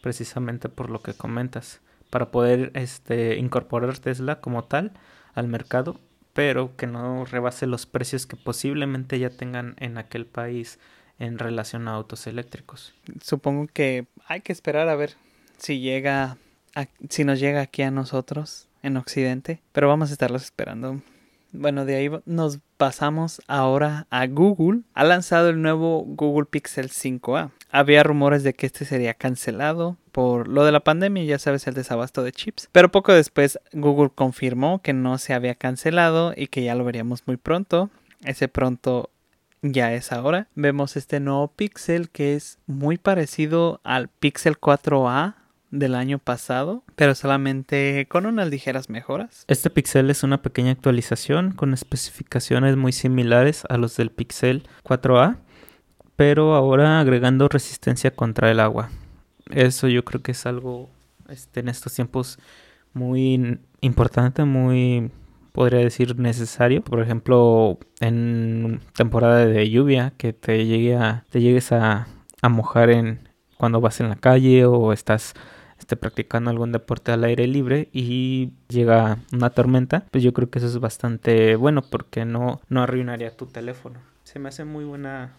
Precisamente 0.00 0.70
por 0.70 0.88
lo 0.88 1.02
que 1.02 1.12
comentas. 1.12 1.82
Para 2.08 2.30
poder 2.30 2.70
este, 2.72 3.36
incorporar 3.36 3.98
Tesla 3.98 4.40
como 4.40 4.64
tal 4.64 4.92
al 5.34 5.46
mercado. 5.46 6.00
Pero 6.32 6.74
que 6.76 6.86
no 6.86 7.26
rebase 7.26 7.66
los 7.66 7.84
precios 7.84 8.24
que 8.24 8.36
posiblemente 8.36 9.18
ya 9.18 9.28
tengan 9.28 9.74
en 9.78 9.98
aquel 9.98 10.24
país 10.24 10.78
en 11.18 11.38
relación 11.38 11.86
a 11.86 11.92
autos 11.92 12.26
eléctricos. 12.26 12.94
Supongo 13.20 13.66
que 13.66 14.06
hay 14.26 14.40
que 14.40 14.54
esperar 14.54 14.88
a 14.88 14.96
ver 14.96 15.16
si 15.58 15.80
llega 15.80 16.38
si 17.10 17.24
nos 17.24 17.40
llega 17.40 17.60
aquí 17.60 17.82
a 17.82 17.90
nosotros 17.90 18.68
en 18.82 18.96
Occidente, 18.96 19.60
pero 19.72 19.86
vamos 19.86 20.08
a 20.08 20.12
estarlos 20.12 20.44
esperando 20.44 21.02
bueno, 21.58 21.84
de 21.84 21.96
ahí 21.96 22.10
nos 22.24 22.58
pasamos 22.76 23.42
ahora 23.46 24.06
a 24.10 24.26
Google. 24.26 24.82
Ha 24.94 25.04
lanzado 25.04 25.48
el 25.48 25.60
nuevo 25.62 26.04
Google 26.06 26.46
Pixel 26.46 26.90
5a. 26.90 27.50
Había 27.70 28.02
rumores 28.02 28.42
de 28.42 28.54
que 28.54 28.66
este 28.66 28.84
sería 28.84 29.14
cancelado 29.14 29.96
por 30.12 30.48
lo 30.48 30.64
de 30.64 30.72
la 30.72 30.80
pandemia, 30.80 31.24
ya 31.24 31.38
sabes, 31.38 31.66
el 31.66 31.74
desabasto 31.74 32.22
de 32.22 32.32
chips. 32.32 32.68
Pero 32.72 32.90
poco 32.90 33.12
después 33.12 33.58
Google 33.72 34.10
confirmó 34.14 34.80
que 34.80 34.92
no 34.92 35.18
se 35.18 35.34
había 35.34 35.54
cancelado 35.54 36.32
y 36.36 36.46
que 36.46 36.64
ya 36.64 36.74
lo 36.74 36.84
veríamos 36.84 37.26
muy 37.26 37.36
pronto. 37.36 37.90
Ese 38.24 38.48
pronto 38.48 39.10
ya 39.62 39.92
es 39.92 40.12
ahora. 40.12 40.48
Vemos 40.54 40.96
este 40.96 41.20
nuevo 41.20 41.48
Pixel 41.48 42.10
que 42.10 42.34
es 42.34 42.58
muy 42.66 42.98
parecido 42.98 43.80
al 43.84 44.08
Pixel 44.08 44.58
4a 44.58 45.34
del 45.78 45.94
año 45.94 46.18
pasado, 46.18 46.82
pero 46.94 47.14
solamente 47.14 48.06
con 48.08 48.26
unas 48.26 48.48
ligeras 48.48 48.90
mejoras. 48.90 49.44
Este 49.48 49.70
Pixel 49.70 50.10
es 50.10 50.22
una 50.22 50.42
pequeña 50.42 50.72
actualización 50.72 51.52
con 51.52 51.74
especificaciones 51.74 52.76
muy 52.76 52.92
similares 52.92 53.64
a 53.68 53.76
los 53.76 53.96
del 53.96 54.10
Pixel 54.10 54.68
4a, 54.84 55.36
pero 56.16 56.54
ahora 56.54 57.00
agregando 57.00 57.48
resistencia 57.48 58.10
contra 58.10 58.50
el 58.50 58.60
agua. 58.60 58.90
Eso 59.50 59.88
yo 59.88 60.04
creo 60.04 60.22
que 60.22 60.32
es 60.32 60.46
algo 60.46 60.90
este, 61.28 61.60
en 61.60 61.68
estos 61.68 61.94
tiempos 61.94 62.38
muy 62.92 63.60
importante, 63.80 64.44
muy 64.44 65.10
podría 65.52 65.80
decir 65.80 66.18
necesario. 66.18 66.82
Por 66.82 67.00
ejemplo, 67.00 67.78
en 68.00 68.80
temporada 68.94 69.46
de 69.46 69.70
lluvia, 69.70 70.12
que 70.16 70.32
te 70.32 70.66
llegue 70.66 70.96
a, 70.96 71.24
te 71.30 71.40
llegues 71.40 71.72
a, 71.72 72.06
a 72.42 72.48
mojar 72.48 72.90
en, 72.90 73.28
cuando 73.56 73.80
vas 73.80 74.00
en 74.00 74.08
la 74.08 74.16
calle 74.16 74.64
o 74.66 74.92
estás 74.92 75.34
este, 75.86 75.94
practicando 75.94 76.50
algún 76.50 76.72
deporte 76.72 77.12
al 77.12 77.22
aire 77.22 77.46
libre 77.46 77.88
y 77.92 78.50
llega 78.66 79.18
una 79.32 79.50
tormenta, 79.50 80.04
pues 80.10 80.24
yo 80.24 80.32
creo 80.32 80.50
que 80.50 80.58
eso 80.58 80.66
es 80.66 80.80
bastante 80.80 81.54
bueno 81.54 81.80
porque 81.80 82.24
no, 82.24 82.60
no 82.68 82.82
arruinaría 82.82 83.36
tu 83.36 83.46
teléfono. 83.46 84.00
Se 84.24 84.40
me 84.40 84.48
hace 84.48 84.64
muy 84.64 84.84
buena 84.84 85.34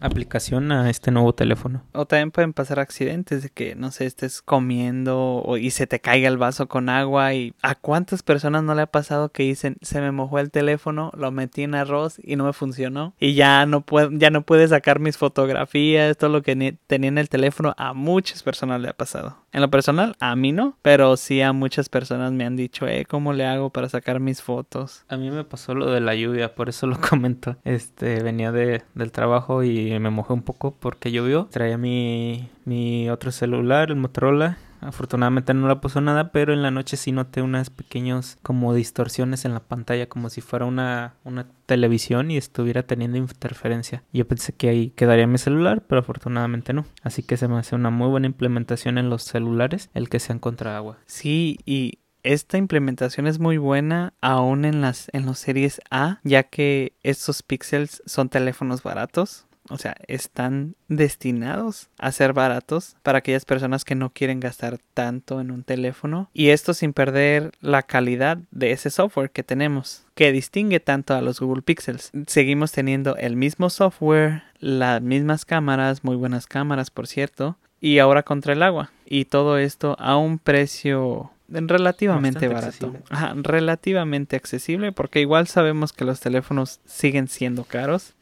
aplicación 0.00 0.72
a 0.72 0.90
este 0.90 1.10
nuevo 1.10 1.34
teléfono. 1.34 1.82
O 1.92 2.06
también 2.06 2.30
pueden 2.30 2.52
pasar 2.52 2.80
accidentes 2.80 3.42
de 3.42 3.50
que, 3.50 3.74
no 3.74 3.90
sé, 3.90 4.06
estés 4.06 4.42
comiendo 4.42 5.44
y 5.58 5.70
se 5.70 5.86
te 5.86 6.00
caiga 6.00 6.28
el 6.28 6.38
vaso 6.38 6.68
con 6.68 6.88
agua 6.88 7.34
y 7.34 7.54
a 7.62 7.74
cuántas 7.74 8.22
personas 8.22 8.62
no 8.62 8.74
le 8.74 8.82
ha 8.82 8.86
pasado 8.86 9.30
que 9.30 9.44
dicen, 9.44 9.76
se 9.82 10.00
me 10.00 10.12
mojó 10.12 10.38
el 10.38 10.50
teléfono, 10.50 11.12
lo 11.16 11.30
metí 11.30 11.62
en 11.62 11.74
arroz 11.74 12.20
y 12.22 12.36
no 12.36 12.44
me 12.44 12.52
funcionó 12.52 13.14
y 13.18 13.34
ya 13.34 13.66
no 13.66 13.82
puedo, 13.82 14.10
ya 14.12 14.30
no 14.30 14.42
pude 14.42 14.68
sacar 14.68 14.98
mis 14.98 15.16
fotografías, 15.16 16.16
todo 16.16 16.30
lo 16.30 16.42
que 16.42 16.76
tenía 16.86 17.08
en 17.08 17.18
el 17.18 17.28
teléfono, 17.28 17.74
a 17.76 17.92
muchas 17.92 18.42
personas 18.42 18.80
le 18.80 18.88
ha 18.88 18.94
pasado. 18.94 19.38
En 19.52 19.60
lo 19.60 19.70
personal, 19.70 20.16
a 20.18 20.34
mí 20.34 20.52
no, 20.52 20.76
pero 20.82 21.16
sí 21.16 21.42
a 21.42 21.52
muchas 21.52 21.88
personas 21.88 22.32
me 22.32 22.44
han 22.44 22.56
dicho, 22.56 22.86
eh, 22.86 23.04
¿cómo 23.06 23.32
le 23.32 23.44
hago 23.44 23.70
para 23.70 23.88
sacar 23.88 24.18
mis 24.18 24.42
fotos? 24.42 25.04
A 25.08 25.16
mí 25.16 25.30
me 25.30 25.44
pasó 25.44 25.74
lo 25.74 25.90
de 25.90 26.00
la 26.00 26.14
lluvia, 26.14 26.54
por 26.54 26.68
eso 26.68 26.86
lo 26.86 26.98
comento. 27.08 27.56
Este, 27.64 28.22
venía 28.22 28.52
de, 28.52 28.82
del 28.94 29.12
trabajo 29.12 29.62
y 29.62 29.71
me 30.00 30.10
mojé 30.10 30.32
un 30.32 30.42
poco 30.42 30.74
porque 30.78 31.12
llovió. 31.12 31.48
Traía 31.50 31.78
mi, 31.78 32.48
mi 32.64 33.10
otro 33.10 33.32
celular, 33.32 33.90
el 33.90 33.96
Motorola, 33.96 34.58
Afortunadamente 34.82 35.54
no 35.54 35.68
le 35.68 35.76
puso 35.76 36.00
nada, 36.00 36.32
pero 36.32 36.52
en 36.52 36.60
la 36.60 36.72
noche 36.72 36.96
sí 36.96 37.12
noté 37.12 37.40
unas 37.40 37.70
pequeñas 37.70 38.36
como 38.42 38.74
distorsiones 38.74 39.44
en 39.44 39.54
la 39.54 39.60
pantalla, 39.60 40.08
como 40.08 40.28
si 40.28 40.40
fuera 40.40 40.66
una, 40.66 41.14
una 41.24 41.46
televisión 41.66 42.32
y 42.32 42.36
estuviera 42.36 42.82
teniendo 42.82 43.16
interferencia. 43.16 44.02
Yo 44.12 44.26
pensé 44.26 44.52
que 44.52 44.68
ahí 44.68 44.90
quedaría 44.90 45.28
mi 45.28 45.38
celular, 45.38 45.84
pero 45.86 46.00
afortunadamente 46.00 46.72
no. 46.72 46.84
Así 47.02 47.22
que 47.22 47.36
se 47.36 47.46
me 47.46 47.58
hace 47.58 47.76
una 47.76 47.90
muy 47.90 48.08
buena 48.08 48.26
implementación 48.26 48.98
en 48.98 49.08
los 49.08 49.22
celulares 49.22 49.88
el 49.94 50.08
que 50.08 50.18
sean 50.18 50.40
contra 50.40 50.76
agua. 50.76 50.98
Sí, 51.06 51.58
y 51.64 52.00
esta 52.24 52.58
implementación 52.58 53.28
es 53.28 53.38
muy 53.38 53.58
buena 53.58 54.14
aún 54.20 54.64
en 54.64 54.80
las 54.80 55.08
en 55.12 55.26
los 55.26 55.38
series 55.38 55.80
A, 55.90 56.20
ya 56.24 56.44
que 56.44 56.96
estos 57.02 57.42
píxeles 57.44 58.02
son 58.06 58.28
teléfonos 58.28 58.82
baratos 58.82 59.46
o 59.68 59.78
sea, 59.78 59.94
están 60.08 60.74
destinados 60.88 61.88
a 61.98 62.12
ser 62.12 62.32
baratos 62.32 62.96
para 63.02 63.18
aquellas 63.18 63.44
personas 63.44 63.84
que 63.84 63.94
no 63.94 64.10
quieren 64.10 64.40
gastar 64.40 64.78
tanto 64.94 65.40
en 65.40 65.50
un 65.50 65.62
teléfono. 65.62 66.30
Y 66.32 66.48
esto 66.48 66.74
sin 66.74 66.92
perder 66.92 67.52
la 67.60 67.82
calidad 67.82 68.38
de 68.50 68.72
ese 68.72 68.90
software 68.90 69.30
que 69.30 69.42
tenemos, 69.42 70.04
que 70.14 70.32
distingue 70.32 70.80
tanto 70.80 71.14
a 71.14 71.22
los 71.22 71.40
Google 71.40 71.62
Pixels. 71.62 72.10
Seguimos 72.26 72.72
teniendo 72.72 73.16
el 73.16 73.36
mismo 73.36 73.70
software, 73.70 74.42
las 74.58 75.00
mismas 75.00 75.44
cámaras, 75.44 76.04
muy 76.04 76.16
buenas 76.16 76.46
cámaras 76.46 76.90
por 76.90 77.06
cierto, 77.06 77.56
y 77.80 77.98
ahora 77.98 78.22
contra 78.22 78.52
el 78.52 78.62
agua. 78.62 78.90
Y 79.06 79.26
todo 79.26 79.58
esto 79.58 79.96
a 79.98 80.16
un 80.16 80.38
precio 80.38 81.30
relativamente 81.48 82.48
barato. 82.48 82.94
relativamente 83.36 84.36
accesible 84.36 84.92
porque 84.92 85.20
igual 85.20 85.46
sabemos 85.48 85.92
que 85.92 86.04
los 86.04 86.20
teléfonos 86.20 86.80
siguen 86.86 87.28
siendo 87.28 87.64
caros 87.64 88.14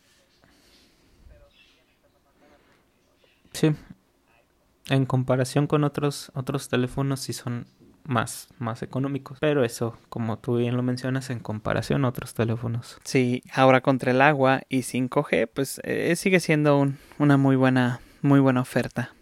Sí. 3.52 3.74
En 4.88 5.06
comparación 5.06 5.66
con 5.66 5.84
otros, 5.84 6.32
otros 6.34 6.68
teléfonos 6.68 7.20
sí 7.20 7.32
son 7.32 7.66
más, 8.04 8.48
más 8.58 8.82
económicos. 8.82 9.38
Pero 9.40 9.64
eso, 9.64 9.96
como 10.08 10.38
tú 10.38 10.56
bien 10.56 10.76
lo 10.76 10.82
mencionas, 10.82 11.30
en 11.30 11.38
comparación 11.40 12.04
a 12.04 12.08
otros 12.08 12.34
teléfonos. 12.34 12.98
Sí, 13.04 13.42
ahora 13.52 13.80
contra 13.80 14.10
el 14.10 14.20
agua 14.20 14.62
y 14.68 14.80
5G, 14.80 15.48
pues 15.52 15.80
eh, 15.84 16.14
sigue 16.16 16.40
siendo 16.40 16.92
una 17.18 17.36
muy 17.36 17.56
buena, 17.56 18.00
muy 18.22 18.40
buena 18.40 18.60
oferta. 18.60 19.14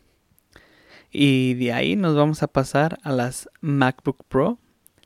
Y 1.11 1.55
de 1.55 1.73
ahí 1.73 1.97
nos 1.97 2.15
vamos 2.17 2.43
a 2.43 2.49
pasar 2.49 2.99
a 3.03 3.13
las 3.13 3.49
MacBook 3.61 4.25
Pro. 4.29 4.59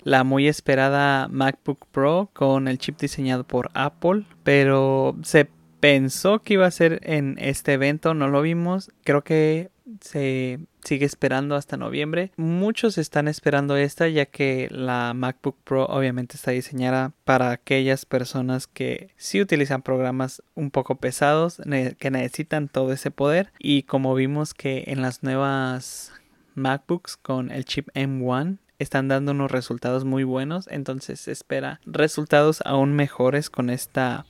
La 0.02 0.24
muy 0.24 0.48
esperada 0.48 1.28
MacBook 1.28 1.86
Pro 1.92 2.30
con 2.32 2.66
el 2.66 2.78
chip 2.78 2.98
diseñado 2.98 3.44
por 3.44 3.70
Apple, 3.74 4.24
pero 4.42 5.16
se 5.22 5.48
pensó 5.82 6.42
que 6.42 6.54
iba 6.54 6.64
a 6.64 6.70
ser 6.70 7.00
en 7.02 7.34
este 7.40 7.72
evento, 7.72 8.14
no 8.14 8.28
lo 8.28 8.40
vimos. 8.40 8.92
Creo 9.02 9.24
que 9.24 9.72
se 10.00 10.60
sigue 10.84 11.04
esperando 11.04 11.56
hasta 11.56 11.76
noviembre. 11.76 12.30
Muchos 12.36 12.98
están 12.98 13.26
esperando 13.26 13.76
esta 13.76 14.06
ya 14.06 14.26
que 14.26 14.68
la 14.70 15.12
MacBook 15.12 15.56
Pro 15.64 15.86
obviamente 15.86 16.36
está 16.36 16.52
diseñada 16.52 17.10
para 17.24 17.50
aquellas 17.50 18.06
personas 18.06 18.68
que 18.68 19.10
sí 19.16 19.40
utilizan 19.40 19.82
programas 19.82 20.40
un 20.54 20.70
poco 20.70 20.98
pesados, 20.98 21.60
que 21.98 22.10
necesitan 22.12 22.68
todo 22.68 22.92
ese 22.92 23.10
poder 23.10 23.52
y 23.58 23.82
como 23.82 24.14
vimos 24.14 24.54
que 24.54 24.84
en 24.86 25.02
las 25.02 25.24
nuevas 25.24 26.12
MacBooks 26.54 27.16
con 27.16 27.50
el 27.50 27.64
chip 27.64 27.88
M1 27.94 28.58
están 28.78 29.08
dando 29.08 29.32
unos 29.32 29.50
resultados 29.50 30.04
muy 30.04 30.22
buenos, 30.22 30.68
entonces 30.70 31.18
se 31.18 31.32
espera 31.32 31.80
resultados 31.86 32.62
aún 32.64 32.92
mejores 32.92 33.50
con 33.50 33.68
esta 33.68 34.26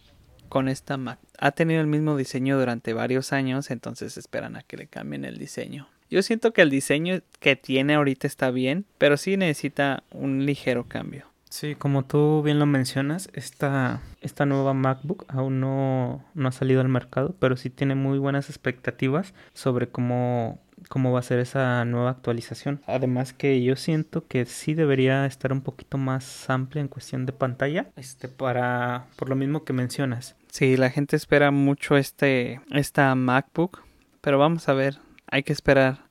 con 0.53 0.69
esta 0.69 0.99
Mac. 0.99 1.19
Ha 1.39 1.53
tenido 1.53 1.81
el 1.81 1.87
mismo 1.87 2.15
diseño 2.15 2.59
durante 2.59 2.93
varios 2.93 3.33
años, 3.33 3.71
entonces 3.71 4.19
esperan 4.19 4.55
a 4.55 4.63
que 4.63 4.77
le 4.77 4.87
cambien 4.87 5.25
el 5.25 5.39
diseño. 5.39 5.89
Yo 6.11 6.21
siento 6.21 6.53
que 6.53 6.61
el 6.61 6.69
diseño 6.69 7.23
que 7.41 7.57
tiene 7.57 7.95
ahorita 7.95 8.27
está 8.27 8.51
bien, 8.51 8.85
pero 8.99 9.17
sí 9.17 9.39
necesita 9.39 10.03
un 10.11 10.45
ligero 10.45 10.85
cambio. 10.85 11.25
Sí, 11.49 11.75
como 11.75 12.05
tú 12.05 12.43
bien 12.43 12.59
lo 12.59 12.67
mencionas, 12.67 13.31
esta, 13.33 14.03
esta 14.21 14.45
nueva 14.45 14.75
MacBook 14.75 15.25
aún 15.29 15.59
no, 15.59 16.23
no 16.35 16.49
ha 16.49 16.53
salido 16.53 16.83
al 16.83 16.89
mercado, 16.89 17.35
pero 17.39 17.57
sí 17.57 17.71
tiene 17.71 17.95
muy 17.95 18.19
buenas 18.19 18.51
expectativas 18.51 19.33
sobre 19.55 19.89
cómo 19.89 20.61
cómo 20.89 21.13
va 21.13 21.21
a 21.21 21.23
ser 21.23 21.39
esa 21.39 21.85
nueva 21.85 22.11
actualización. 22.11 22.83
Además 22.87 23.33
que 23.33 23.63
yo 23.63 23.77
siento 23.77 24.27
que 24.27 24.45
sí 24.47 24.75
debería 24.75 25.27
estar 25.27 25.53
un 25.53 25.61
poquito 25.61 25.97
más 25.97 26.51
amplia 26.51 26.81
en 26.81 26.89
cuestión 26.89 27.25
de 27.25 27.33
pantalla, 27.33 27.87
este 27.97 28.29
para 28.29 29.07
por 29.17 29.29
lo 29.29 29.37
mismo 29.37 29.65
que 29.65 29.73
mencionas. 29.73 30.37
Sí, 30.53 30.77
la 30.77 30.91
gente 30.91 31.17
espera 31.17 31.51
mucho 31.51 31.97
este 31.97 32.61
esta 32.73 33.15
MacBook, 33.15 33.83
pero 34.21 34.37
vamos 34.39 34.69
a 34.69 34.75
ver, 34.75 34.99
hay 35.27 35.45
que 35.45 35.53
esperar 35.55 36.11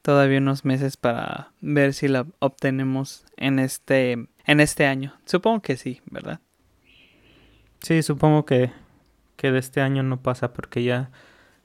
todavía 0.00 0.38
unos 0.38 0.64
meses 0.64 0.96
para 0.96 1.52
ver 1.60 1.92
si 1.92 2.08
la 2.08 2.26
obtenemos 2.38 3.26
en 3.36 3.58
este 3.58 4.28
en 4.46 4.60
este 4.60 4.86
año. 4.86 5.14
Supongo 5.26 5.60
que 5.60 5.76
sí, 5.76 6.00
¿verdad? 6.06 6.40
Sí, 7.82 8.02
supongo 8.02 8.46
que 8.46 8.72
que 9.36 9.52
de 9.52 9.58
este 9.58 9.82
año 9.82 10.02
no 10.02 10.22
pasa 10.22 10.54
porque 10.54 10.82
ya 10.82 11.10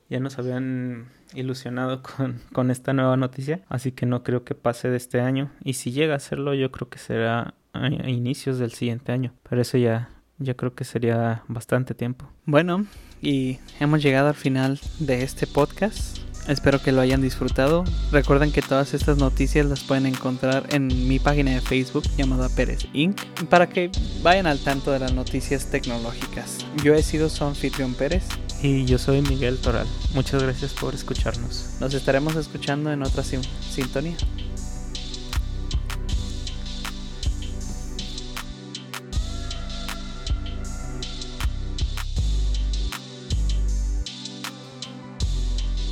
ya 0.10 0.20
nos 0.20 0.38
habían 0.38 1.08
ilusionado 1.34 2.04
con, 2.04 2.42
con, 2.52 2.72
esta 2.72 2.92
nueva 2.92 3.16
noticia, 3.16 3.62
así 3.70 3.94
que 3.94 4.06
no 4.06 4.24
creo 4.24 4.44
que 4.44 4.54
pase 4.54 4.90
de 4.90 4.98
este 4.98 5.22
año. 5.22 5.50
Y 5.64 5.74
si 5.74 5.94
llega 5.94 6.12
a 6.12 6.18
hacerlo, 6.18 6.54
yo 6.54 6.74
creo 6.74 6.90
que 6.90 7.00
será 7.00 7.54
a, 7.72 7.88
inicios 7.88 8.60
del 8.60 8.74
siguiente 8.74 9.14
año. 9.14 9.34
Pero 9.50 9.62
eso 9.62 9.78
ya, 9.78 10.10
ya 10.40 10.54
creo 10.54 10.74
que 10.74 10.84
sería 10.84 11.44
bastante 11.48 11.94
tiempo. 11.94 12.28
Bueno, 12.46 12.86
y 13.22 13.60
hemos 13.80 14.02
llegado 14.02 14.30
al 14.30 14.36
final 14.36 14.80
de 15.00 15.24
este 15.24 15.48
podcast. 15.48 16.18
Espero 16.48 16.82
que 16.82 16.94
lo 16.94 17.02
hayan 17.02 17.22
disfrutado. 17.22 17.84
Recuerden 18.12 18.54
que 18.54 18.62
todas 18.62 18.94
estas 18.94 19.18
noticias 19.18 19.66
las 19.66 19.84
pueden 19.84 20.06
encontrar 20.06 20.66
en 20.74 20.88
mi 21.08 21.20
página 21.20 21.52
de 21.52 21.62
Facebook 21.62 22.04
llamada 22.18 22.48
Pérez 22.48 22.88
Inc. 22.94 23.20
para 23.50 23.68
que 23.68 23.92
vayan 24.24 24.48
al 24.48 24.60
tanto 24.60 24.92
de 24.92 25.00
las 25.00 25.14
noticias 25.14 25.70
tecnológicas. 25.70 26.66
Yo 26.84 26.96
he 26.96 27.04
sido 27.04 27.30
su 27.30 27.44
anfitrión 27.44 27.96
Pérez 27.96 28.24
y 28.64 28.86
yo 28.86 28.98
soy 28.98 29.22
Miguel 29.22 29.58
Toral. 29.58 29.88
Muchas 30.14 30.42
gracias 30.42 30.74
por 30.74 30.96
escucharnos. 30.96 31.76
Nos 31.82 31.94
estaremos 31.94 32.36
escuchando 32.38 32.94
en 32.94 33.04
otra 33.04 33.24
sintonía. 33.24 34.16